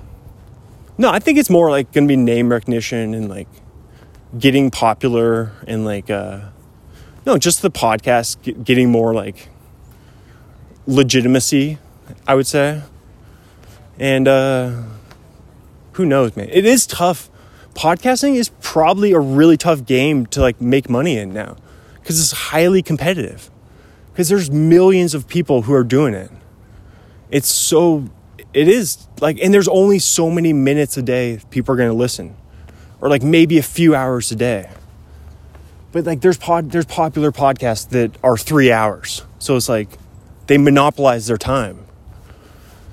no, 0.96 1.10
I 1.10 1.18
think 1.18 1.38
it's 1.38 1.50
more 1.50 1.70
like 1.70 1.92
gonna 1.92 2.06
be 2.06 2.16
name 2.16 2.48
recognition 2.48 3.12
and 3.12 3.28
like 3.28 3.48
getting 4.38 4.70
popular 4.70 5.52
and 5.66 5.84
like 5.84 6.10
uh 6.10 6.40
no 7.26 7.38
just 7.38 7.62
the 7.62 7.70
podcast 7.70 8.64
getting 8.64 8.90
more 8.90 9.14
like 9.14 9.48
legitimacy 10.86 11.78
i 12.26 12.34
would 12.34 12.46
say 12.46 12.82
and 13.98 14.26
uh 14.28 14.82
who 15.94 16.06
knows 16.06 16.36
man 16.36 16.48
it 16.50 16.64
is 16.64 16.86
tough 16.86 17.30
podcasting 17.74 18.34
is 18.34 18.50
probably 18.60 19.12
a 19.12 19.18
really 19.18 19.56
tough 19.56 19.84
game 19.84 20.26
to 20.26 20.40
like 20.40 20.60
make 20.60 20.88
money 20.88 21.16
in 21.16 21.32
now 21.32 21.56
because 22.00 22.20
it's 22.20 22.32
highly 22.50 22.82
competitive 22.82 23.50
because 24.12 24.28
there's 24.28 24.50
millions 24.50 25.14
of 25.14 25.26
people 25.26 25.62
who 25.62 25.74
are 25.74 25.84
doing 25.84 26.14
it 26.14 26.30
it's 27.30 27.48
so 27.48 28.08
it 28.52 28.68
is 28.68 29.08
like 29.20 29.38
and 29.40 29.52
there's 29.52 29.68
only 29.68 29.98
so 29.98 30.30
many 30.30 30.52
minutes 30.52 30.96
a 30.96 31.02
day 31.02 31.40
people 31.50 31.74
are 31.74 31.76
going 31.76 31.90
to 31.90 31.96
listen 31.96 32.36
or 33.04 33.10
like 33.10 33.22
maybe 33.22 33.58
a 33.58 33.62
few 33.62 33.94
hours 33.94 34.32
a 34.32 34.36
day. 34.36 34.70
But 35.92 36.04
like 36.04 36.22
there's 36.22 36.38
pod 36.38 36.70
there's 36.70 36.86
popular 36.86 37.30
podcasts 37.30 37.88
that 37.90 38.16
are 38.24 38.38
3 38.38 38.72
hours. 38.72 39.22
So 39.38 39.56
it's 39.56 39.68
like 39.68 39.88
they 40.46 40.56
monopolize 40.56 41.26
their 41.26 41.36
time. 41.36 41.83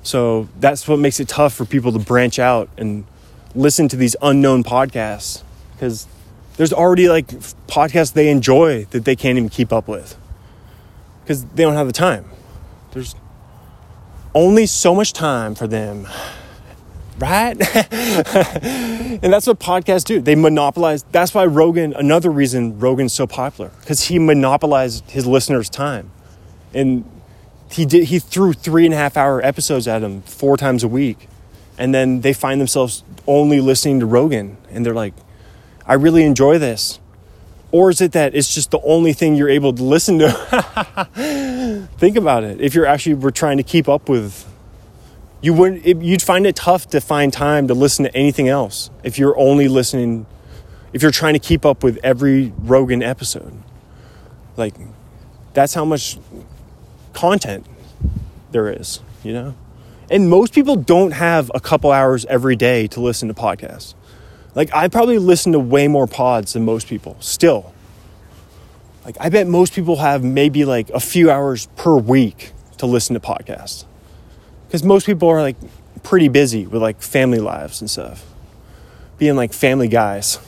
So 0.03 0.49
that's 0.59 0.87
what 0.87 0.99
makes 0.99 1.19
it 1.19 1.27
tough 1.27 1.53
for 1.53 1.65
people 1.65 1.91
to 1.91 1.99
branch 1.99 2.39
out 2.39 2.69
and 2.77 3.05
listen 3.53 3.87
to 3.89 3.95
these 3.95 4.15
unknown 4.21 4.63
podcasts 4.63 5.43
because 5.73 6.07
there's 6.57 6.73
already 6.73 7.09
like 7.09 7.27
podcasts 7.67 8.13
they 8.13 8.29
enjoy 8.29 8.85
that 8.85 9.05
they 9.05 9.15
can't 9.15 9.37
even 9.37 9.49
keep 9.49 9.71
up 9.71 9.87
with 9.87 10.17
because 11.23 11.45
they 11.45 11.63
don't 11.63 11.75
have 11.75 11.87
the 11.87 11.93
time. 11.93 12.25
There's 12.91 13.15
only 14.33 14.65
so 14.65 14.95
much 14.95 15.13
time 15.13 15.55
for 15.55 15.67
them 15.67 16.07
right? 17.21 17.55
and 17.91 19.31
that's 19.31 19.47
what 19.47 19.59
podcasts 19.59 20.03
do. 20.03 20.19
They 20.19 20.35
monopolize. 20.35 21.03
That's 21.11 21.33
why 21.33 21.45
Rogan, 21.45 21.93
another 21.93 22.29
reason 22.29 22.79
Rogan's 22.79 23.13
so 23.13 23.27
popular, 23.27 23.71
because 23.79 24.05
he 24.05 24.19
monopolized 24.19 25.09
his 25.11 25.25
listeners' 25.25 25.69
time. 25.69 26.11
And 26.73 27.05
he 27.73 27.85
did 27.85 28.05
he 28.05 28.19
threw 28.19 28.53
three 28.53 28.85
and 28.85 28.93
a 28.93 28.97
half 28.97 29.17
hour 29.17 29.43
episodes 29.43 29.87
at 29.87 29.99
them 29.99 30.21
four 30.23 30.57
times 30.57 30.83
a 30.83 30.87
week. 30.87 31.27
And 31.77 31.95
then 31.95 32.21
they 32.21 32.33
find 32.33 32.59
themselves 32.59 33.03
only 33.25 33.59
listening 33.59 33.99
to 34.01 34.05
Rogan 34.05 34.57
and 34.69 34.85
they're 34.85 34.93
like, 34.93 35.13
I 35.85 35.95
really 35.95 36.23
enjoy 36.23 36.57
this. 36.57 36.99
Or 37.71 37.89
is 37.89 38.01
it 38.01 38.11
that 38.11 38.35
it's 38.35 38.53
just 38.53 38.71
the 38.71 38.81
only 38.81 39.13
thing 39.13 39.35
you're 39.35 39.49
able 39.49 39.73
to 39.73 39.83
listen 39.83 40.19
to? 40.19 41.87
Think 41.97 42.17
about 42.17 42.43
it. 42.43 42.59
If 42.59 42.75
you're 42.75 42.85
actually 42.85 43.15
were 43.15 43.31
trying 43.31 43.57
to 43.57 43.63
keep 43.63 43.87
up 43.87 44.09
with 44.09 44.47
you 45.41 45.53
would 45.53 45.85
it, 45.85 45.97
you'd 46.01 46.21
find 46.21 46.45
it 46.45 46.55
tough 46.55 46.87
to 46.89 47.01
find 47.01 47.33
time 47.33 47.67
to 47.67 47.73
listen 47.73 48.05
to 48.05 48.15
anything 48.15 48.47
else 48.47 48.91
if 49.03 49.17
you're 49.17 49.37
only 49.37 49.67
listening 49.67 50.27
if 50.93 51.01
you're 51.01 51.11
trying 51.11 51.33
to 51.33 51.39
keep 51.39 51.65
up 51.65 51.83
with 51.83 51.97
every 52.03 52.53
Rogan 52.59 53.01
episode. 53.01 53.53
Like 54.55 54.75
that's 55.53 55.73
how 55.73 55.85
much 55.85 56.17
content 57.21 57.67
there 58.51 58.67
is, 58.67 58.99
you 59.23 59.31
know? 59.31 59.53
And 60.09 60.27
most 60.27 60.53
people 60.53 60.75
don't 60.75 61.11
have 61.11 61.51
a 61.53 61.59
couple 61.59 61.91
hours 61.91 62.25
every 62.25 62.55
day 62.55 62.87
to 62.87 62.99
listen 62.99 63.27
to 63.27 63.35
podcasts. 63.35 63.93
Like 64.55 64.73
I 64.73 64.87
probably 64.87 65.19
listen 65.19 65.51
to 65.51 65.59
way 65.59 65.87
more 65.87 66.07
pods 66.07 66.53
than 66.53 66.65
most 66.65 66.87
people 66.87 67.15
still. 67.19 67.73
Like 69.05 69.17
I 69.19 69.29
bet 69.29 69.45
most 69.45 69.73
people 69.73 69.97
have 69.97 70.23
maybe 70.23 70.65
like 70.65 70.89
a 70.89 70.99
few 70.99 71.29
hours 71.29 71.67
per 71.75 71.95
week 71.95 72.53
to 72.79 72.87
listen 72.87 73.13
to 73.13 73.19
podcasts 73.19 73.85
because 74.65 74.83
most 74.83 75.05
people 75.05 75.29
are 75.29 75.41
like 75.41 75.57
pretty 76.01 76.27
busy 76.27 76.65
with 76.65 76.81
like 76.81 77.03
family 77.03 77.39
lives 77.39 77.81
and 77.81 77.89
stuff, 77.89 78.25
being 79.19 79.35
like 79.35 79.53
family 79.53 79.87
guys, 79.87 80.39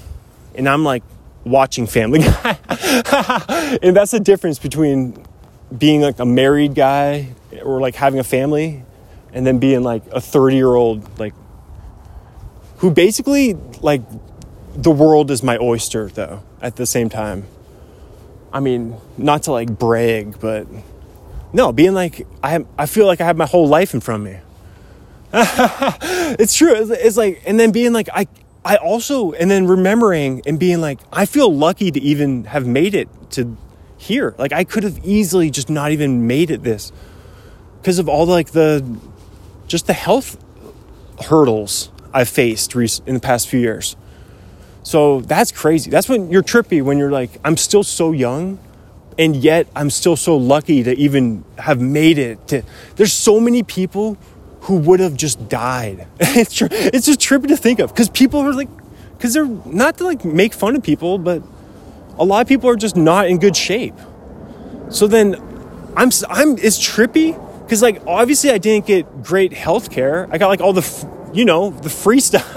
and 0.55 0.67
I'm 0.67 0.83
like 0.83 1.03
watching 1.45 1.85
Family 1.87 2.19
Guy, 2.27 2.57
and 3.83 3.95
that's 3.95 4.11
the 4.11 4.21
difference 4.23 4.59
between 4.59 5.25
being 5.75 6.01
like 6.01 6.19
a 6.19 6.25
married 6.25 6.75
guy 6.75 7.29
or 7.63 7.79
like 7.79 7.95
having 7.95 8.19
a 8.19 8.23
family, 8.23 8.83
and 9.33 9.45
then 9.45 9.59
being 9.59 9.83
like 9.83 10.03
a 10.11 10.21
30 10.21 10.55
year 10.55 10.73
old 10.73 11.19
like 11.19 11.33
who 12.77 12.91
basically 12.91 13.53
like 13.81 14.01
the 14.75 14.91
world 14.91 15.31
is 15.31 15.41
my 15.43 15.57
oyster 15.57 16.09
though 16.09 16.43
at 16.61 16.75
the 16.75 16.85
same 16.85 17.09
time. 17.09 17.45
I 18.51 18.59
mean, 18.59 18.95
not 19.17 19.43
to 19.43 19.51
like 19.51 19.79
brag, 19.79 20.39
but 20.39 20.67
no, 21.53 21.71
being 21.71 21.93
like 21.93 22.27
I 22.43 22.49
have, 22.49 22.67
I 22.77 22.85
feel 22.85 23.05
like 23.05 23.21
I 23.21 23.25
have 23.25 23.37
my 23.37 23.45
whole 23.45 23.67
life 23.67 23.93
in 23.93 23.99
front 23.99 24.27
of 24.27 24.33
me. 24.33 24.39
it's 26.39 26.53
true. 26.55 26.73
It's, 26.75 26.89
it's 26.91 27.17
like, 27.17 27.41
and 27.45 27.59
then 27.59 27.71
being 27.71 27.93
like 27.93 28.09
I 28.13 28.27
I 28.65 28.77
also 28.77 29.31
and 29.31 29.49
then 29.49 29.67
remembering 29.67 30.41
and 30.45 30.59
being 30.59 30.81
like 30.81 30.99
I 31.11 31.25
feel 31.25 31.53
lucky 31.53 31.91
to 31.91 31.99
even 32.01 32.45
have 32.45 32.67
made 32.67 32.93
it 32.93 33.09
to 33.31 33.57
here. 34.03 34.35
Like 34.37 34.53
I 34.53 34.63
could 34.63 34.83
have 34.83 34.99
easily 35.03 35.49
just 35.49 35.69
not 35.69 35.91
even 35.91 36.27
made 36.27 36.51
it 36.51 36.63
this 36.63 36.91
because 37.81 37.99
of 37.99 38.07
all 38.07 38.25
the, 38.25 38.31
like 38.31 38.51
the 38.51 38.85
just 39.67 39.87
the 39.87 39.93
health 39.93 40.37
hurdles 41.25 41.91
I've 42.13 42.29
faced 42.29 42.75
in 42.75 43.13
the 43.15 43.19
past 43.19 43.47
few 43.47 43.59
years. 43.59 43.95
So 44.83 45.21
that's 45.21 45.51
crazy. 45.51 45.89
That's 45.89 46.09
when 46.09 46.29
you're 46.29 46.43
trippy 46.43 46.81
when 46.81 46.97
you're 46.97 47.11
like 47.11 47.39
I'm 47.43 47.57
still 47.57 47.83
so 47.83 48.11
young 48.11 48.59
and 49.17 49.35
yet 49.35 49.67
I'm 49.75 49.89
still 49.89 50.15
so 50.15 50.35
lucky 50.37 50.83
to 50.83 50.93
even 50.95 51.45
have 51.57 51.79
made 51.79 52.17
it 52.17 52.47
to 52.49 52.63
there's 52.95 53.13
so 53.13 53.39
many 53.39 53.63
people 53.63 54.17
who 54.61 54.77
would 54.77 54.99
have 54.99 55.15
just 55.15 55.49
died. 55.49 56.07
it's 56.19 56.61
it's 56.61 57.05
just 57.05 57.19
trippy 57.19 57.47
to 57.47 57.57
think 57.57 57.79
of 57.79 57.89
because 57.89 58.09
people 58.09 58.39
are 58.41 58.53
like 58.53 58.69
because 59.17 59.33
they're 59.33 59.45
not 59.45 59.97
to 59.97 60.03
like 60.03 60.25
make 60.25 60.53
fun 60.53 60.75
of 60.75 60.83
people, 60.83 61.17
but 61.17 61.41
a 62.17 62.25
lot 62.25 62.41
of 62.41 62.47
people 62.47 62.69
are 62.69 62.75
just 62.75 62.95
not 62.95 63.27
in 63.27 63.39
good 63.39 63.55
shape. 63.55 63.95
So 64.89 65.07
then 65.07 65.35
I'm 65.95 66.09
I'm 66.29 66.57
it's 66.57 66.79
trippy 66.79 67.39
because 67.63 67.81
like 67.81 68.01
obviously 68.05 68.51
I 68.51 68.57
didn't 68.57 68.85
get 68.85 69.23
great 69.23 69.53
health 69.53 69.89
care. 69.89 70.27
I 70.31 70.37
got 70.37 70.47
like 70.47 70.61
all 70.61 70.73
the 70.73 71.09
you 71.33 71.45
know 71.45 71.71
the 71.71 71.89
free 71.89 72.19
stuff. 72.29 72.53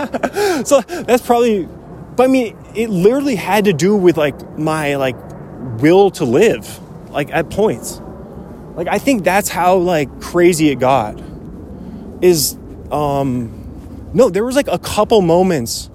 so 0.66 0.80
that's 0.80 1.24
probably 1.24 1.68
but 2.16 2.24
I 2.24 2.26
mean 2.26 2.56
it 2.74 2.90
literally 2.90 3.36
had 3.36 3.64
to 3.64 3.72
do 3.72 3.96
with 3.96 4.16
like 4.16 4.58
my 4.58 4.96
like 4.96 5.16
will 5.80 6.10
to 6.12 6.24
live 6.24 6.78
like 7.10 7.30
at 7.32 7.50
points 7.50 8.00
like 8.76 8.88
i 8.88 8.98
think 8.98 9.24
that's 9.24 9.48
how 9.48 9.76
like 9.76 10.20
crazy 10.20 10.68
it 10.68 10.78
got 10.78 11.20
is 12.20 12.56
um 12.92 14.10
no 14.12 14.28
there 14.28 14.44
was 14.44 14.54
like 14.54 14.68
a 14.68 14.78
couple 14.78 15.20
moments 15.22 15.90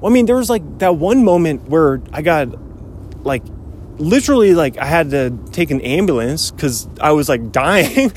well, 0.00 0.10
i 0.10 0.14
mean 0.14 0.26
there 0.26 0.36
was 0.36 0.48
like 0.48 0.78
that 0.78 0.96
one 0.96 1.24
moment 1.24 1.68
where 1.68 2.00
i 2.12 2.22
got 2.22 2.48
like 3.24 3.42
literally 3.98 4.54
like 4.54 4.78
i 4.78 4.84
had 4.84 5.10
to 5.10 5.36
take 5.50 5.70
an 5.70 5.80
ambulance 5.80 6.52
because 6.52 6.88
i 7.00 7.10
was 7.10 7.28
like 7.28 7.50
dying 7.50 7.96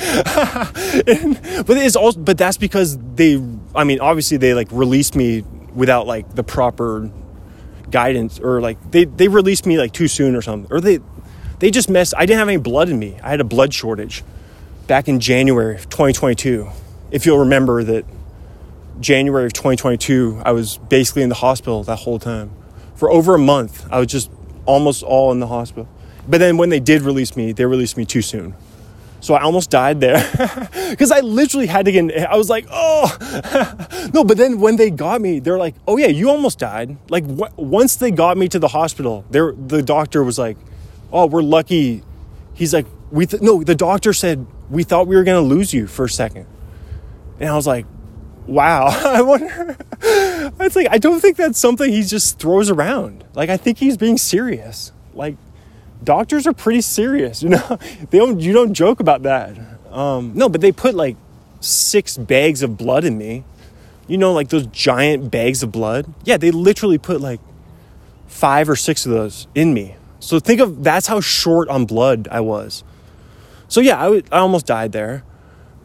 and, 1.08 1.40
but 1.66 1.76
it's 1.78 1.96
also 1.96 2.20
but 2.20 2.38
that's 2.38 2.58
because 2.58 2.98
they 3.16 3.44
i 3.74 3.84
mean 3.84 4.00
obviously 4.00 4.38
they 4.38 4.54
like 4.54 4.68
released 4.72 5.16
me 5.16 5.44
without 5.74 6.06
like 6.06 6.36
the 6.36 6.44
proper 6.44 7.10
guidance 7.90 8.40
or 8.40 8.62
like 8.62 8.78
they 8.92 9.06
they 9.06 9.28
released 9.28 9.66
me 9.66 9.78
like 9.78 9.92
too 9.92 10.08
soon 10.08 10.36
or 10.36 10.42
something 10.42 10.72
or 10.72 10.80
they 10.80 11.00
they 11.62 11.70
just 11.70 11.90
messed 11.90 12.16
I 12.18 12.26
didn't 12.26 12.40
have 12.40 12.48
any 12.50 12.58
blood 12.58 12.90
in 12.90 12.98
me. 12.98 13.20
I 13.24 13.30
had 13.30 13.40
a 13.40 13.46
blood 13.46 13.72
shortage 13.72 14.24
back 14.88 15.08
in 15.08 15.20
January 15.20 15.76
of 15.76 15.88
2022. 15.90 16.68
If 17.12 17.26
you'll 17.26 17.38
remember 17.38 17.84
that 17.84 18.04
January 19.00 19.46
of 19.46 19.54
2022, 19.54 20.42
I 20.44 20.54
was 20.54 20.80
basically 20.80 21.22
in 21.22 21.30
the 21.30 21.36
hospital 21.36 21.84
that 21.84 21.98
whole 21.98 22.18
time. 22.18 22.52
For 22.96 23.12
over 23.12 23.36
a 23.36 23.40
month, 23.40 23.86
I 23.92 24.00
was 24.00 24.08
just 24.08 24.32
almost 24.66 25.04
all 25.04 25.32
in 25.32 25.40
the 25.40 25.48
hospital. 25.48 25.88
But 26.28 26.38
then 26.40 26.58
when 26.58 26.70
they 26.70 26.80
did 26.80 27.02
release 27.02 27.36
me, 27.36 27.52
they 27.52 27.66
released 27.66 27.98
me 27.98 28.06
too 28.06 28.22
soon. 28.22 28.56
So 29.22 29.36
I 29.36 29.44
almost 29.44 29.70
died 29.70 30.02
there 30.02 30.18
because 30.90 31.12
I 31.12 31.20
literally 31.20 31.68
had 31.68 31.86
to 31.86 31.92
get. 31.92 32.12
I 32.28 32.36
was 32.36 32.50
like, 32.50 32.66
oh 32.72 34.10
no! 34.14 34.24
But 34.24 34.38
then 34.38 34.60
when 34.60 34.78
they 34.78 34.90
got 34.90 35.22
me, 35.22 35.40
they're 35.40 35.60
like, 35.60 35.76
oh 35.88 35.98
yeah, 35.98 36.08
you 36.08 36.30
almost 36.30 36.58
died. 36.58 36.98
Like 37.10 37.26
wh- 37.26 37.58
once 37.58 37.96
they 37.96 38.10
got 38.10 38.36
me 38.36 38.48
to 38.50 38.58
the 38.58 38.70
hospital, 38.70 39.24
there 39.30 39.52
the 39.52 39.84
doctor 39.84 40.24
was 40.24 40.40
like, 40.40 40.58
oh, 41.14 41.28
we're 41.28 41.44
lucky. 41.44 42.04
He's 42.56 42.74
like, 42.74 42.88
we 43.12 43.28
th- 43.28 43.44
no. 43.44 43.64
The 43.64 43.76
doctor 43.76 44.12
said 44.12 44.48
we 44.72 44.84
thought 44.84 45.06
we 45.06 45.16
were 45.16 45.24
gonna 45.24 45.42
lose 45.42 45.72
you 45.72 45.86
for 45.86 46.06
a 46.06 46.10
second, 46.10 46.48
and 47.40 47.48
I 47.48 47.56
was 47.56 47.68
like, 47.68 47.86
wow. 48.48 48.86
I 48.90 49.22
wonder. 49.22 49.78
It's 50.02 50.76
like 50.76 50.88
I 50.90 50.98
don't 50.98 51.20
think 51.20 51.38
that's 51.38 51.60
something 51.60 51.92
he 51.92 52.04
just 52.04 52.40
throws 52.40 52.70
around. 52.70 53.24
Like 53.34 53.50
I 53.50 53.58
think 53.58 53.78
he's 53.78 53.98
being 53.98 54.18
serious. 54.18 54.92
Like 55.14 55.36
doctors 56.04 56.48
are 56.48 56.54
pretty 56.54 56.82
serious, 56.82 57.44
you 57.44 57.50
know. 57.56 57.80
They 58.10 58.18
don't 58.18 58.40
you 58.40 58.54
don't 58.54 58.74
joke 58.74 59.00
about 59.00 59.24
that. 59.24 59.58
Um, 59.92 60.32
no, 60.36 60.50
but 60.50 60.62
they 60.62 60.72
put 60.72 60.96
like 60.96 61.18
six 61.60 62.18
bags 62.18 62.64
of 62.64 62.78
blood 62.78 63.04
in 63.04 63.18
me. 63.18 63.44
You 64.08 64.18
know, 64.18 64.34
like 64.34 64.50
those 64.50 64.68
giant 64.68 65.32
bags 65.32 65.64
of 65.64 65.72
blood. 65.72 66.14
Yeah, 66.24 66.38
they 66.38 66.52
literally 66.52 66.98
put 66.98 67.22
like 67.22 67.40
five 68.28 68.70
or 68.70 68.76
six 68.76 69.06
of 69.06 69.12
those 69.12 69.48
in 69.56 69.74
me. 69.74 69.96
So 70.20 70.40
think 70.40 70.60
of 70.62 70.84
that's 70.84 71.08
how 71.08 71.22
short 71.22 71.70
on 71.70 71.86
blood 71.86 72.28
I 72.32 72.42
was. 72.42 72.84
So 73.68 73.80
yeah, 73.80 74.00
I, 74.00 74.04
w- 74.04 74.24
I 74.32 74.40
almost 74.40 74.66
died 74.66 74.92
there, 74.92 75.24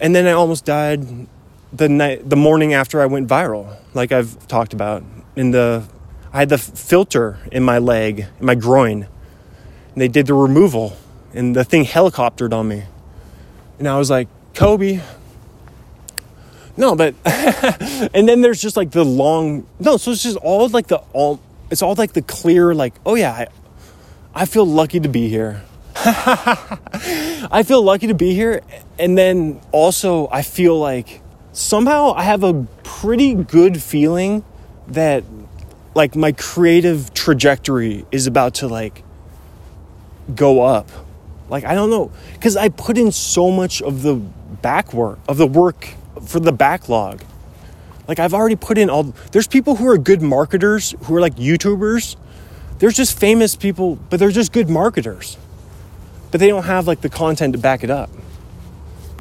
and 0.00 0.14
then 0.14 0.26
I 0.26 0.32
almost 0.32 0.64
died 0.64 1.28
the 1.76 1.88
night 1.88 2.28
the 2.28 2.36
morning 2.36 2.74
after 2.74 3.00
I 3.00 3.06
went 3.06 3.28
viral, 3.28 3.76
like 3.94 4.12
I've 4.12 4.46
talked 4.48 4.72
about. 4.72 5.02
In 5.34 5.50
the 5.50 5.84
I 6.32 6.38
had 6.40 6.48
the 6.48 6.58
filter 6.58 7.38
in 7.52 7.62
my 7.62 7.78
leg, 7.78 8.20
in 8.20 8.46
my 8.46 8.54
groin 8.54 9.06
and 9.96 10.02
they 10.02 10.08
did 10.08 10.26
the 10.26 10.34
removal 10.34 10.94
and 11.32 11.56
the 11.56 11.64
thing 11.64 11.86
helicoptered 11.86 12.52
on 12.52 12.68
me. 12.68 12.84
And 13.78 13.88
I 13.88 13.96
was 13.96 14.10
like, 14.10 14.28
Kobe. 14.54 15.00
No, 16.76 16.94
but 16.94 17.14
and 17.24 18.28
then 18.28 18.42
there's 18.42 18.60
just 18.60 18.76
like 18.76 18.90
the 18.90 19.04
long 19.04 19.66
no, 19.80 19.96
so 19.96 20.10
it's 20.10 20.22
just 20.22 20.36
all 20.36 20.68
like 20.68 20.88
the 20.88 20.98
all 21.14 21.40
it's 21.70 21.80
all 21.80 21.94
like 21.94 22.12
the 22.12 22.20
clear 22.20 22.74
like, 22.74 22.92
oh 23.06 23.14
yeah, 23.14 23.32
I, 23.32 23.46
I 24.34 24.44
feel 24.44 24.66
lucky 24.66 25.00
to 25.00 25.08
be 25.08 25.30
here. 25.30 25.62
I 25.96 27.64
feel 27.66 27.80
lucky 27.80 28.08
to 28.08 28.14
be 28.14 28.34
here 28.34 28.60
and 28.98 29.16
then 29.16 29.62
also 29.72 30.28
I 30.30 30.42
feel 30.42 30.78
like 30.78 31.22
somehow 31.56 32.12
I 32.14 32.24
have 32.24 32.44
a 32.44 32.66
pretty 32.82 33.34
good 33.34 33.82
feeling 33.82 34.44
that 34.88 35.24
like 35.94 36.14
my 36.14 36.32
creative 36.32 37.14
trajectory 37.14 38.04
is 38.12 38.26
about 38.26 38.54
to 38.56 38.68
like 38.68 39.02
go 40.34 40.62
up. 40.62 40.90
Like 41.48 41.64
I 41.64 41.74
don't 41.74 41.88
know 41.88 42.10
cuz 42.40 42.56
I 42.56 42.68
put 42.68 42.98
in 42.98 43.10
so 43.10 43.50
much 43.50 43.80
of 43.80 44.02
the 44.02 44.16
back 44.16 44.92
work 44.92 45.18
of 45.28 45.38
the 45.38 45.46
work 45.46 45.94
for 46.22 46.40
the 46.40 46.52
backlog. 46.52 47.22
Like 48.06 48.18
I've 48.18 48.34
already 48.34 48.56
put 48.56 48.76
in 48.76 48.90
all 48.90 49.14
there's 49.32 49.46
people 49.46 49.76
who 49.76 49.88
are 49.88 49.96
good 49.96 50.20
marketers 50.20 50.94
who 51.04 51.16
are 51.16 51.20
like 51.20 51.36
YouTubers. 51.36 52.16
There's 52.78 52.94
just 52.94 53.18
famous 53.18 53.56
people, 53.56 53.96
but 54.10 54.20
they're 54.20 54.30
just 54.30 54.52
good 54.52 54.68
marketers. 54.68 55.38
But 56.30 56.40
they 56.40 56.48
don't 56.48 56.64
have 56.64 56.86
like 56.86 57.00
the 57.00 57.08
content 57.08 57.54
to 57.54 57.58
back 57.58 57.82
it 57.82 57.88
up. 57.88 58.10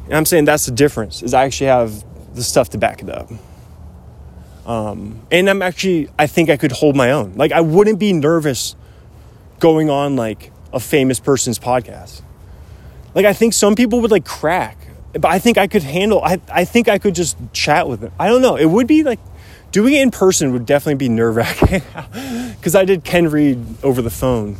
And 0.06 0.16
I'm 0.16 0.26
saying 0.26 0.44
that's 0.44 0.66
the 0.66 0.74
difference 0.74 1.24
is 1.24 1.34
I 1.34 1.46
actually 1.46 1.68
have 1.68 2.04
the 2.36 2.44
stuff 2.44 2.70
to 2.70 2.78
back 2.78 3.02
it 3.02 3.10
up. 3.10 3.30
Um, 4.66 5.22
and 5.32 5.50
I'm 5.50 5.62
actually 5.62 6.10
I 6.18 6.28
think 6.28 6.50
I 6.50 6.58
could 6.58 6.72
hold 6.72 6.96
my 6.96 7.12
own. 7.12 7.34
Like 7.36 7.52
I 7.52 7.62
wouldn't 7.62 8.00
be 8.00 8.14
nervous 8.14 8.76
going 9.60 9.90
on 9.90 10.16
like 10.16 10.52
a 10.74 10.80
famous 10.80 11.20
person's 11.20 11.60
podcast. 11.60 12.22
Like 13.14 13.26
I 13.26 13.34
think 13.34 13.54
some 13.54 13.76
people 13.76 14.02
would 14.02 14.12
like 14.12 14.26
crack, 14.26 14.78
but 15.14 15.26
I 15.26 15.40
think 15.40 15.58
I 15.58 15.68
could 15.68 15.84
handle. 15.84 16.22
I 16.24 16.42
I 16.50 16.66
think 16.66 16.90
I 16.90 16.98
could 16.98 17.16
just 17.16 17.38
chat 17.54 17.88
with 17.88 18.02
them. 18.02 18.12
I 18.20 18.28
don't 18.28 18.42
know. 18.42 18.56
It 18.56 18.66
would 18.66 18.88
be 18.88 19.04
like 19.04 19.20
doing 19.72 19.94
it 19.94 20.02
in 20.02 20.10
person 20.10 20.54
would 20.54 20.66
definitely 20.66 20.96
be 20.96 21.10
nerve 21.10 21.36
wracking 21.36 21.82
because 22.56 22.76
I 22.76 22.86
did 22.86 23.04
Ken 23.04 23.30
Reed 23.30 23.60
over 23.84 24.02
the 24.02 24.10
phone. 24.10 24.58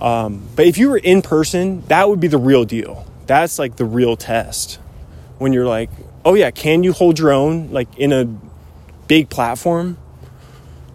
Um, 0.00 0.46
but 0.56 0.66
if 0.66 0.78
you 0.78 0.90
were 0.90 0.98
in 0.98 1.22
person, 1.22 1.82
that 1.88 2.08
would 2.08 2.20
be 2.20 2.28
the 2.28 2.38
real 2.38 2.64
deal. 2.64 3.06
That's 3.26 3.58
like 3.58 3.76
the 3.76 3.84
real 3.84 4.16
test 4.16 4.78
when 5.38 5.52
you're 5.52 5.66
like, 5.66 5.90
oh 6.24 6.34
yeah, 6.34 6.50
can 6.50 6.82
you 6.82 6.92
hold 6.92 7.18
your 7.18 7.32
own 7.32 7.70
like 7.72 7.88
in 7.98 8.12
a 8.12 8.24
big 9.06 9.28
platform? 9.28 9.98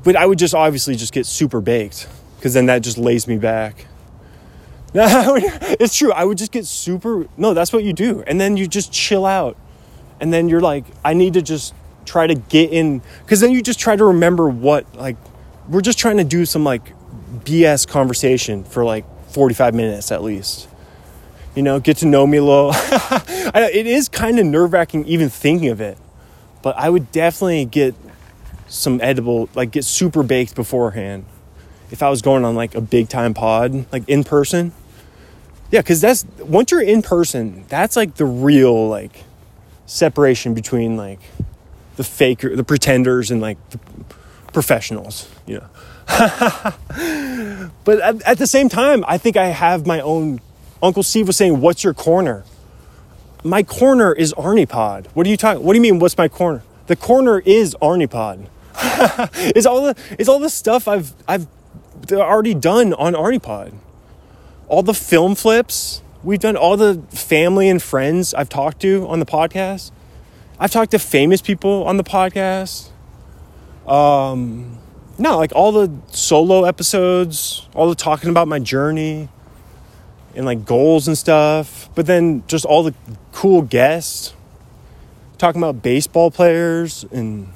But 0.04 0.16
I 0.16 0.26
would 0.26 0.38
just 0.38 0.54
obviously 0.54 0.96
just 0.96 1.14
get 1.14 1.26
super 1.26 1.62
baked 1.62 2.08
because 2.38 2.54
then 2.54 2.68
that 2.68 2.84
just 2.84 2.98
lays 2.98 3.28
me 3.28 3.38
back. 3.38 3.86
No, 4.94 5.38
it's 5.40 5.98
true. 5.98 6.12
I 6.12 6.24
would 6.24 6.38
just 6.38 6.52
get 6.52 6.66
super. 6.66 7.28
No, 7.38 7.54
that's 7.54 7.74
what 7.74 7.84
you 7.84 7.92
do. 7.92 8.24
And 8.28 8.40
then 8.40 8.56
you 8.56 8.68
just 8.68 8.94
chill 8.94 9.26
out. 9.26 9.58
And 10.22 10.32
then 10.32 10.48
you're 10.48 10.62
like, 10.62 10.86
I 11.04 11.14
need 11.14 11.34
to 11.34 11.42
just 11.42 11.74
try 12.06 12.28
to 12.28 12.36
get 12.36 12.72
in. 12.72 13.02
Because 13.24 13.42
then 13.42 13.52
you 13.52 13.62
just 13.62 13.80
try 13.80 13.96
to 13.96 14.06
remember 14.06 14.48
what, 14.48 14.96
like, 14.96 15.18
we're 15.68 15.82
just 15.82 16.00
trying 16.00 16.18
to 16.18 16.24
do 16.24 16.46
some, 16.46 16.64
like, 16.64 16.94
BS 17.44 17.88
conversation 17.88 18.64
for 18.64 18.84
like 18.84 19.06
45 19.32 19.74
minutes 19.74 20.12
at 20.12 20.24
least. 20.24 20.68
You 21.56 21.64
know, 21.64 21.80
get 21.80 21.98
to 21.98 22.06
know 22.06 22.28
me 22.28 22.38
a 22.38 22.44
little. 22.44 22.72
it 22.74 23.88
is 23.88 24.10
kind 24.10 24.40
of 24.40 24.46
nerve 24.46 24.74
wracking 24.74 25.06
even 25.06 25.30
thinking 25.30 25.70
of 25.70 25.82
it. 25.82 25.98
But 26.62 26.76
I 26.78 26.90
would 26.90 27.12
definitely 27.12 27.66
get 27.66 27.96
some 28.68 29.00
edible, 29.02 29.50
like, 29.56 29.72
get 29.72 29.86
super 29.86 30.24
baked 30.24 30.56
beforehand 30.56 31.26
if 31.92 32.04
I 32.04 32.10
was 32.10 32.22
going 32.22 32.44
on 32.44 32.56
like 32.56 32.76
a 32.76 32.82
big 32.82 33.10
time 33.10 33.34
pod, 33.34 33.86
like 33.92 34.08
in 34.10 34.24
person. 34.24 34.74
Yeah, 35.72 35.82
because 35.82 36.02
that's 36.02 36.26
once 36.40 36.72
you're 36.72 36.82
in 36.82 37.02
person, 37.02 37.66
that's 37.70 37.96
like 37.96 38.16
the 38.16 38.26
real 38.26 38.88
like 38.88 39.24
separation 39.86 40.54
between 40.54 40.98
like 40.98 41.20
the 41.96 42.04
faker, 42.04 42.56
the 42.56 42.64
pretenders, 42.64 43.32
and 43.32 43.42
like 43.42 43.58
the 43.70 43.80
professionals. 44.54 45.30
You 45.46 45.60
know. 45.60 45.68
but 47.84 48.00
at, 48.00 48.22
at, 48.22 48.38
the 48.38 48.46
same 48.46 48.70
time, 48.70 49.04
I 49.08 49.18
think 49.18 49.38
I 49.38 49.48
have 49.48 49.88
my 49.88 50.02
own. 50.02 50.40
Uncle 50.86 51.04
Steve 51.04 51.28
was 51.28 51.38
saying, 51.38 51.62
"What's 51.62 51.84
your 51.84 51.94
corner?" 51.94 52.46
My 53.44 53.62
corner 53.62 54.12
is 54.12 54.34
Arne 54.34 54.66
Pod. 54.66 55.08
What 55.14 55.28
are 55.28 55.30
you 55.30 55.38
talking? 55.38 55.64
What 55.64 55.74
do 55.74 55.78
you 55.78 55.82
mean? 55.82 56.00
What's 56.00 56.18
my 56.18 56.28
corner? 56.28 56.64
The 56.88 56.96
corner 56.96 57.40
is 57.40 57.76
Arne 57.82 58.08
Pod. 58.08 58.50
it's 59.36 59.66
all 59.66 59.82
the 59.82 59.96
it's 60.18 60.30
all 60.30 60.40
the 60.40 60.50
stuff 60.50 60.88
I've 60.88 61.14
I've 61.28 61.48
already 62.12 62.54
done 62.54 62.94
on 62.94 63.16
Arne 63.16 63.40
Pod 63.40 63.74
all 64.68 64.84
the 64.84 64.94
film 64.94 65.36
flips 65.36 66.02
we've 66.24 66.40
done, 66.40 66.58
all 66.58 66.76
the 66.76 67.02
family 67.12 67.70
and 67.70 67.82
friends 67.82 68.34
I've 68.34 68.50
talked 68.50 68.82
to 68.82 69.08
on 69.08 69.20
the 69.20 69.26
podcast. 69.26 69.92
I've 70.60 70.72
talked 70.72 70.92
to 70.92 71.00
famous 71.00 71.42
people 71.42 71.84
on 71.86 71.98
the 71.98 72.04
podcast. 72.04 72.90
Um, 73.88 74.80
no, 75.18 75.38
like 75.38 75.52
all 75.54 75.72
the 75.72 75.92
solo 76.12 76.64
episodes, 76.64 77.68
all 77.76 77.90
the 77.90 77.96
talking 77.96 78.30
about 78.30 78.48
my 78.48 78.60
journey 78.60 79.30
and 80.36 80.46
like 80.46 80.66
goals 80.66 81.08
and 81.08 81.18
stuff. 81.18 81.90
But 81.96 82.06
then 82.06 82.44
just 82.48 82.66
all 82.66 82.84
the 82.84 82.94
cool 83.32 83.62
guests 83.62 84.34
talking 85.38 85.62
about 85.62 85.82
baseball 85.82 86.32
players 86.32 87.06
and 87.12 87.50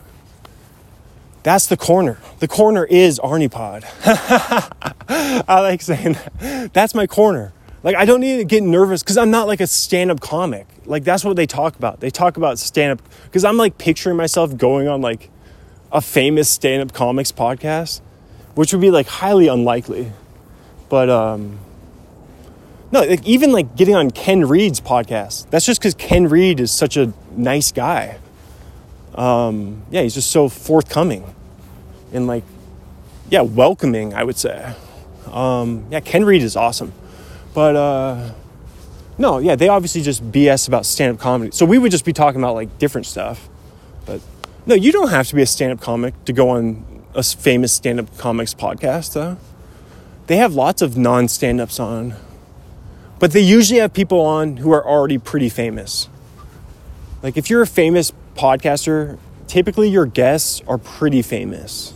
that's 1.43 1.67
the 1.67 1.77
corner. 1.77 2.17
The 2.39 2.47
corner 2.47 2.85
is 2.85 3.17
Arne 3.19 3.49
Pod. 3.49 3.85
I 4.03 5.61
like 5.61 5.81
saying 5.81 6.13
that. 6.13 6.73
That's 6.73 6.93
my 6.93 7.07
corner. 7.07 7.53
Like 7.81 7.95
I 7.95 8.05
don't 8.05 8.19
need 8.19 8.37
to 8.37 8.43
get 8.43 8.61
nervous 8.61 9.01
because 9.01 9.17
I'm 9.17 9.31
not 9.31 9.47
like 9.47 9.61
a 9.61 9.67
stand-up 9.67 10.19
comic. 10.19 10.67
Like 10.85 11.03
that's 11.03 11.23
what 11.23 11.37
they 11.37 11.47
talk 11.47 11.75
about. 11.77 12.01
They 12.01 12.09
talk 12.09 12.35
about 12.37 12.59
stand-up 12.59 13.01
because 13.23 13.45
I'm 13.45 13.57
like 13.57 13.77
picturing 13.77 14.17
myself 14.17 14.57
going 14.57 14.87
on 14.87 15.01
like 15.01 15.29
a 15.91 16.01
famous 16.01 16.49
stand-up 16.49 16.93
comics 16.93 17.31
podcast, 17.31 18.01
which 18.55 18.73
would 18.73 18.81
be 18.81 18.91
like 18.91 19.07
highly 19.07 19.47
unlikely. 19.47 20.11
But 20.89 21.09
um 21.09 21.59
no, 22.91 23.01
like 23.01 23.25
even 23.25 23.51
like 23.51 23.75
getting 23.75 23.95
on 23.95 24.11
Ken 24.11 24.45
Reed's 24.45 24.81
podcast. 24.81 25.49
That's 25.49 25.65
just 25.65 25.79
because 25.79 25.93
Ken 25.93 26.27
Reed 26.27 26.59
is 26.59 26.71
such 26.71 26.97
a 26.97 27.13
nice 27.35 27.71
guy 27.71 28.17
um, 29.19 29.83
yeah, 29.91 30.01
he's 30.01 30.13
just 30.13 30.31
so 30.31 30.49
forthcoming 30.49 31.35
and 32.13 32.25
like, 32.25 32.43
yeah, 33.29 33.41
welcoming, 33.41 34.13
I 34.13 34.23
would 34.23 34.37
say. 34.37 34.73
Um, 35.31 35.85
yeah, 35.91 35.99
Ken 35.99 36.23
Reed 36.23 36.41
is 36.41 36.55
awesome. 36.55 36.93
But 37.53 37.75
uh, 37.75 38.31
no, 39.17 39.39
yeah, 39.39 39.55
they 39.55 39.67
obviously 39.67 40.01
just 40.01 40.31
BS 40.31 40.67
about 40.67 40.85
stand 40.85 41.15
up 41.15 41.19
comedy. 41.21 41.51
So 41.51 41.65
we 41.65 41.77
would 41.77 41.91
just 41.91 42.05
be 42.05 42.13
talking 42.13 42.39
about 42.39 42.55
like 42.55 42.77
different 42.77 43.07
stuff. 43.07 43.49
But 44.05 44.21
no, 44.65 44.73
you 44.75 44.91
don't 44.91 45.09
have 45.09 45.27
to 45.27 45.35
be 45.35 45.41
a 45.41 45.45
stand 45.45 45.73
up 45.73 45.81
comic 45.81 46.13
to 46.25 46.33
go 46.33 46.49
on 46.49 46.85
a 47.13 47.23
famous 47.23 47.73
stand 47.73 47.99
up 47.99 48.17
comics 48.17 48.53
podcast, 48.53 49.13
though. 49.13 49.37
They 50.27 50.37
have 50.37 50.53
lots 50.53 50.81
of 50.81 50.97
non 50.97 51.27
stand 51.27 51.59
ups 51.59 51.79
on, 51.79 52.15
but 53.19 53.31
they 53.31 53.41
usually 53.41 53.79
have 53.79 53.93
people 53.93 54.21
on 54.21 54.57
who 54.57 54.71
are 54.71 54.85
already 54.85 55.17
pretty 55.17 55.49
famous. 55.49 56.09
Like, 57.21 57.37
if 57.37 57.49
you're 57.49 57.61
a 57.61 57.67
famous 57.67 58.13
podcaster, 58.35 59.17
typically 59.47 59.89
your 59.89 60.05
guests 60.05 60.61
are 60.67 60.77
pretty 60.77 61.21
famous, 61.21 61.93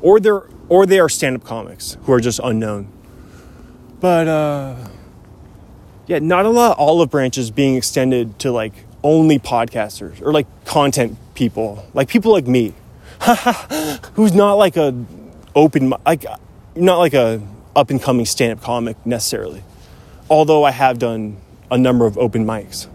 or 0.00 0.18
they're 0.18 0.42
or 0.68 0.86
they 0.86 0.98
are 0.98 1.08
stand 1.08 1.36
up 1.36 1.44
comics 1.44 1.96
who 2.04 2.12
are 2.12 2.20
just 2.20 2.40
unknown. 2.42 2.88
But 4.00 4.28
uh, 4.28 4.88
yeah, 6.06 6.18
not 6.18 6.46
a 6.46 6.50
lot 6.50 6.72
of 6.72 6.78
olive 6.78 7.10
branches 7.10 7.50
being 7.50 7.76
extended 7.76 8.38
to 8.40 8.50
like 8.50 8.72
only 9.02 9.38
podcasters 9.38 10.20
or 10.20 10.32
like 10.32 10.46
content 10.64 11.16
people, 11.34 11.86
like 11.94 12.08
people 12.08 12.32
like 12.32 12.46
me, 12.46 12.74
who's 14.14 14.32
not 14.32 14.54
like 14.54 14.76
a 14.76 14.94
open 15.54 15.92
like 16.04 16.24
not 16.74 16.98
like 16.98 17.14
a 17.14 17.40
up 17.76 17.90
and 17.90 18.02
coming 18.02 18.26
stand 18.26 18.58
up 18.58 18.64
comic 18.64 18.96
necessarily. 19.06 19.62
Although 20.30 20.64
I 20.64 20.70
have 20.70 20.98
done 20.98 21.36
a 21.70 21.78
number 21.78 22.06
of 22.06 22.18
open 22.18 22.46
mics. 22.46 22.88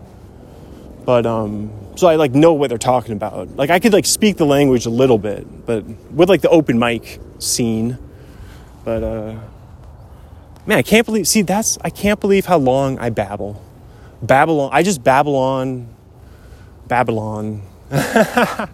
But 1.06 1.26
um 1.26 1.72
so 1.96 2.08
I 2.08 2.16
like 2.16 2.34
know 2.34 2.54
what 2.54 2.70
they're 2.70 2.78
talking 2.78 3.14
about. 3.14 3.56
Like 3.56 3.70
I 3.70 3.80
could 3.80 3.94
like 3.94 4.06
speak 4.06 4.38
the 4.38 4.46
language 4.46 4.86
a 4.86 4.90
little 4.90 5.18
bit, 5.18 5.66
but 5.66 5.84
with 6.12 6.30
like 6.30 6.42
the 6.42 6.50
open 6.50 6.80
mic 6.80 7.20
scene. 7.40 7.98
But 8.84 9.04
uh 9.04 9.36
man, 10.66 10.78
I 10.78 10.82
can't 10.82 11.06
believe 11.06 11.28
see 11.28 11.42
that's 11.42 11.78
I 11.82 11.90
can't 11.90 12.20
believe 12.20 12.46
how 12.46 12.58
long 12.58 12.98
I 13.00 13.10
babble. 13.10 13.64
Babylon 14.22 14.70
I 14.74 14.84
just 14.84 15.04
babble 15.04 15.36
on 15.36 15.88
Babylon. 16.88 17.62
I 17.92 18.68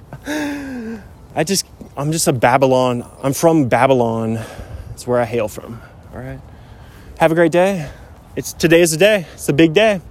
just 1.44 1.66
I'm 1.98 2.12
just 2.12 2.28
a 2.28 2.34
Babylon. 2.34 3.10
I'm 3.24 3.34
from 3.34 3.70
Babylon. 3.70 4.40
It's 4.94 5.08
where 5.08 5.20
I 5.20 5.26
hail 5.26 5.48
from. 5.48 5.82
All 6.14 6.20
right. 6.20 6.40
Have 7.20 7.32
a 7.32 7.36
great 7.36 7.52
day. 7.52 7.90
It's 8.36 8.52
today 8.52 8.82
is 8.82 8.92
the 8.92 8.98
day. 8.98 9.26
It's 9.34 9.48
a 9.48 9.54
big 9.54 9.74
day. 9.74 10.02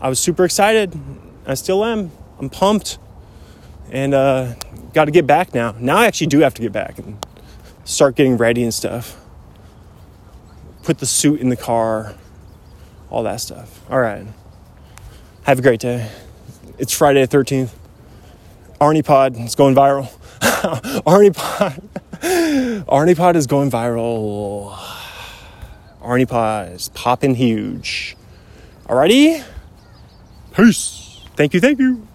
I 0.00 0.08
was 0.08 0.18
super 0.18 0.44
excited. 0.44 0.98
I 1.46 1.54
still 1.54 1.84
am. 1.84 2.10
I'm 2.40 2.50
pumped. 2.50 2.98
And 3.92 4.12
uh, 4.12 4.54
got 4.92 5.04
to 5.04 5.12
get 5.12 5.24
back 5.24 5.54
now. 5.54 5.76
Now 5.78 5.98
I 5.98 6.06
actually 6.06 6.26
do 6.26 6.40
have 6.40 6.54
to 6.54 6.62
get 6.62 6.72
back 6.72 6.98
and 6.98 7.24
start 7.84 8.16
getting 8.16 8.36
ready 8.36 8.64
and 8.64 8.74
stuff. 8.74 9.20
Put 10.82 10.98
the 10.98 11.06
suit 11.06 11.40
in 11.40 11.48
the 11.48 11.56
car, 11.56 12.14
all 13.08 13.22
that 13.22 13.40
stuff. 13.40 13.88
All 13.88 14.00
right. 14.00 14.26
Have 15.44 15.60
a 15.60 15.62
great 15.62 15.78
day. 15.78 16.10
It's 16.76 16.92
Friday 16.92 17.24
the 17.24 17.36
13th. 17.36 17.70
Arne 18.80 19.02
Pod 19.04 19.36
is 19.36 19.54
going 19.54 19.76
viral. 19.76 20.10
Arne 21.06 21.32
Pod. 21.32 22.84
Arne 22.88 23.14
Pod 23.14 23.36
is 23.36 23.46
going 23.46 23.70
viral. 23.70 24.97
Arne 26.00 26.22
is 26.22 26.88
popping 26.90 27.34
huge. 27.34 28.16
Alrighty? 28.86 29.44
Peace. 30.54 31.20
Thank 31.36 31.54
you, 31.54 31.60
thank 31.60 31.78
you. 31.78 32.06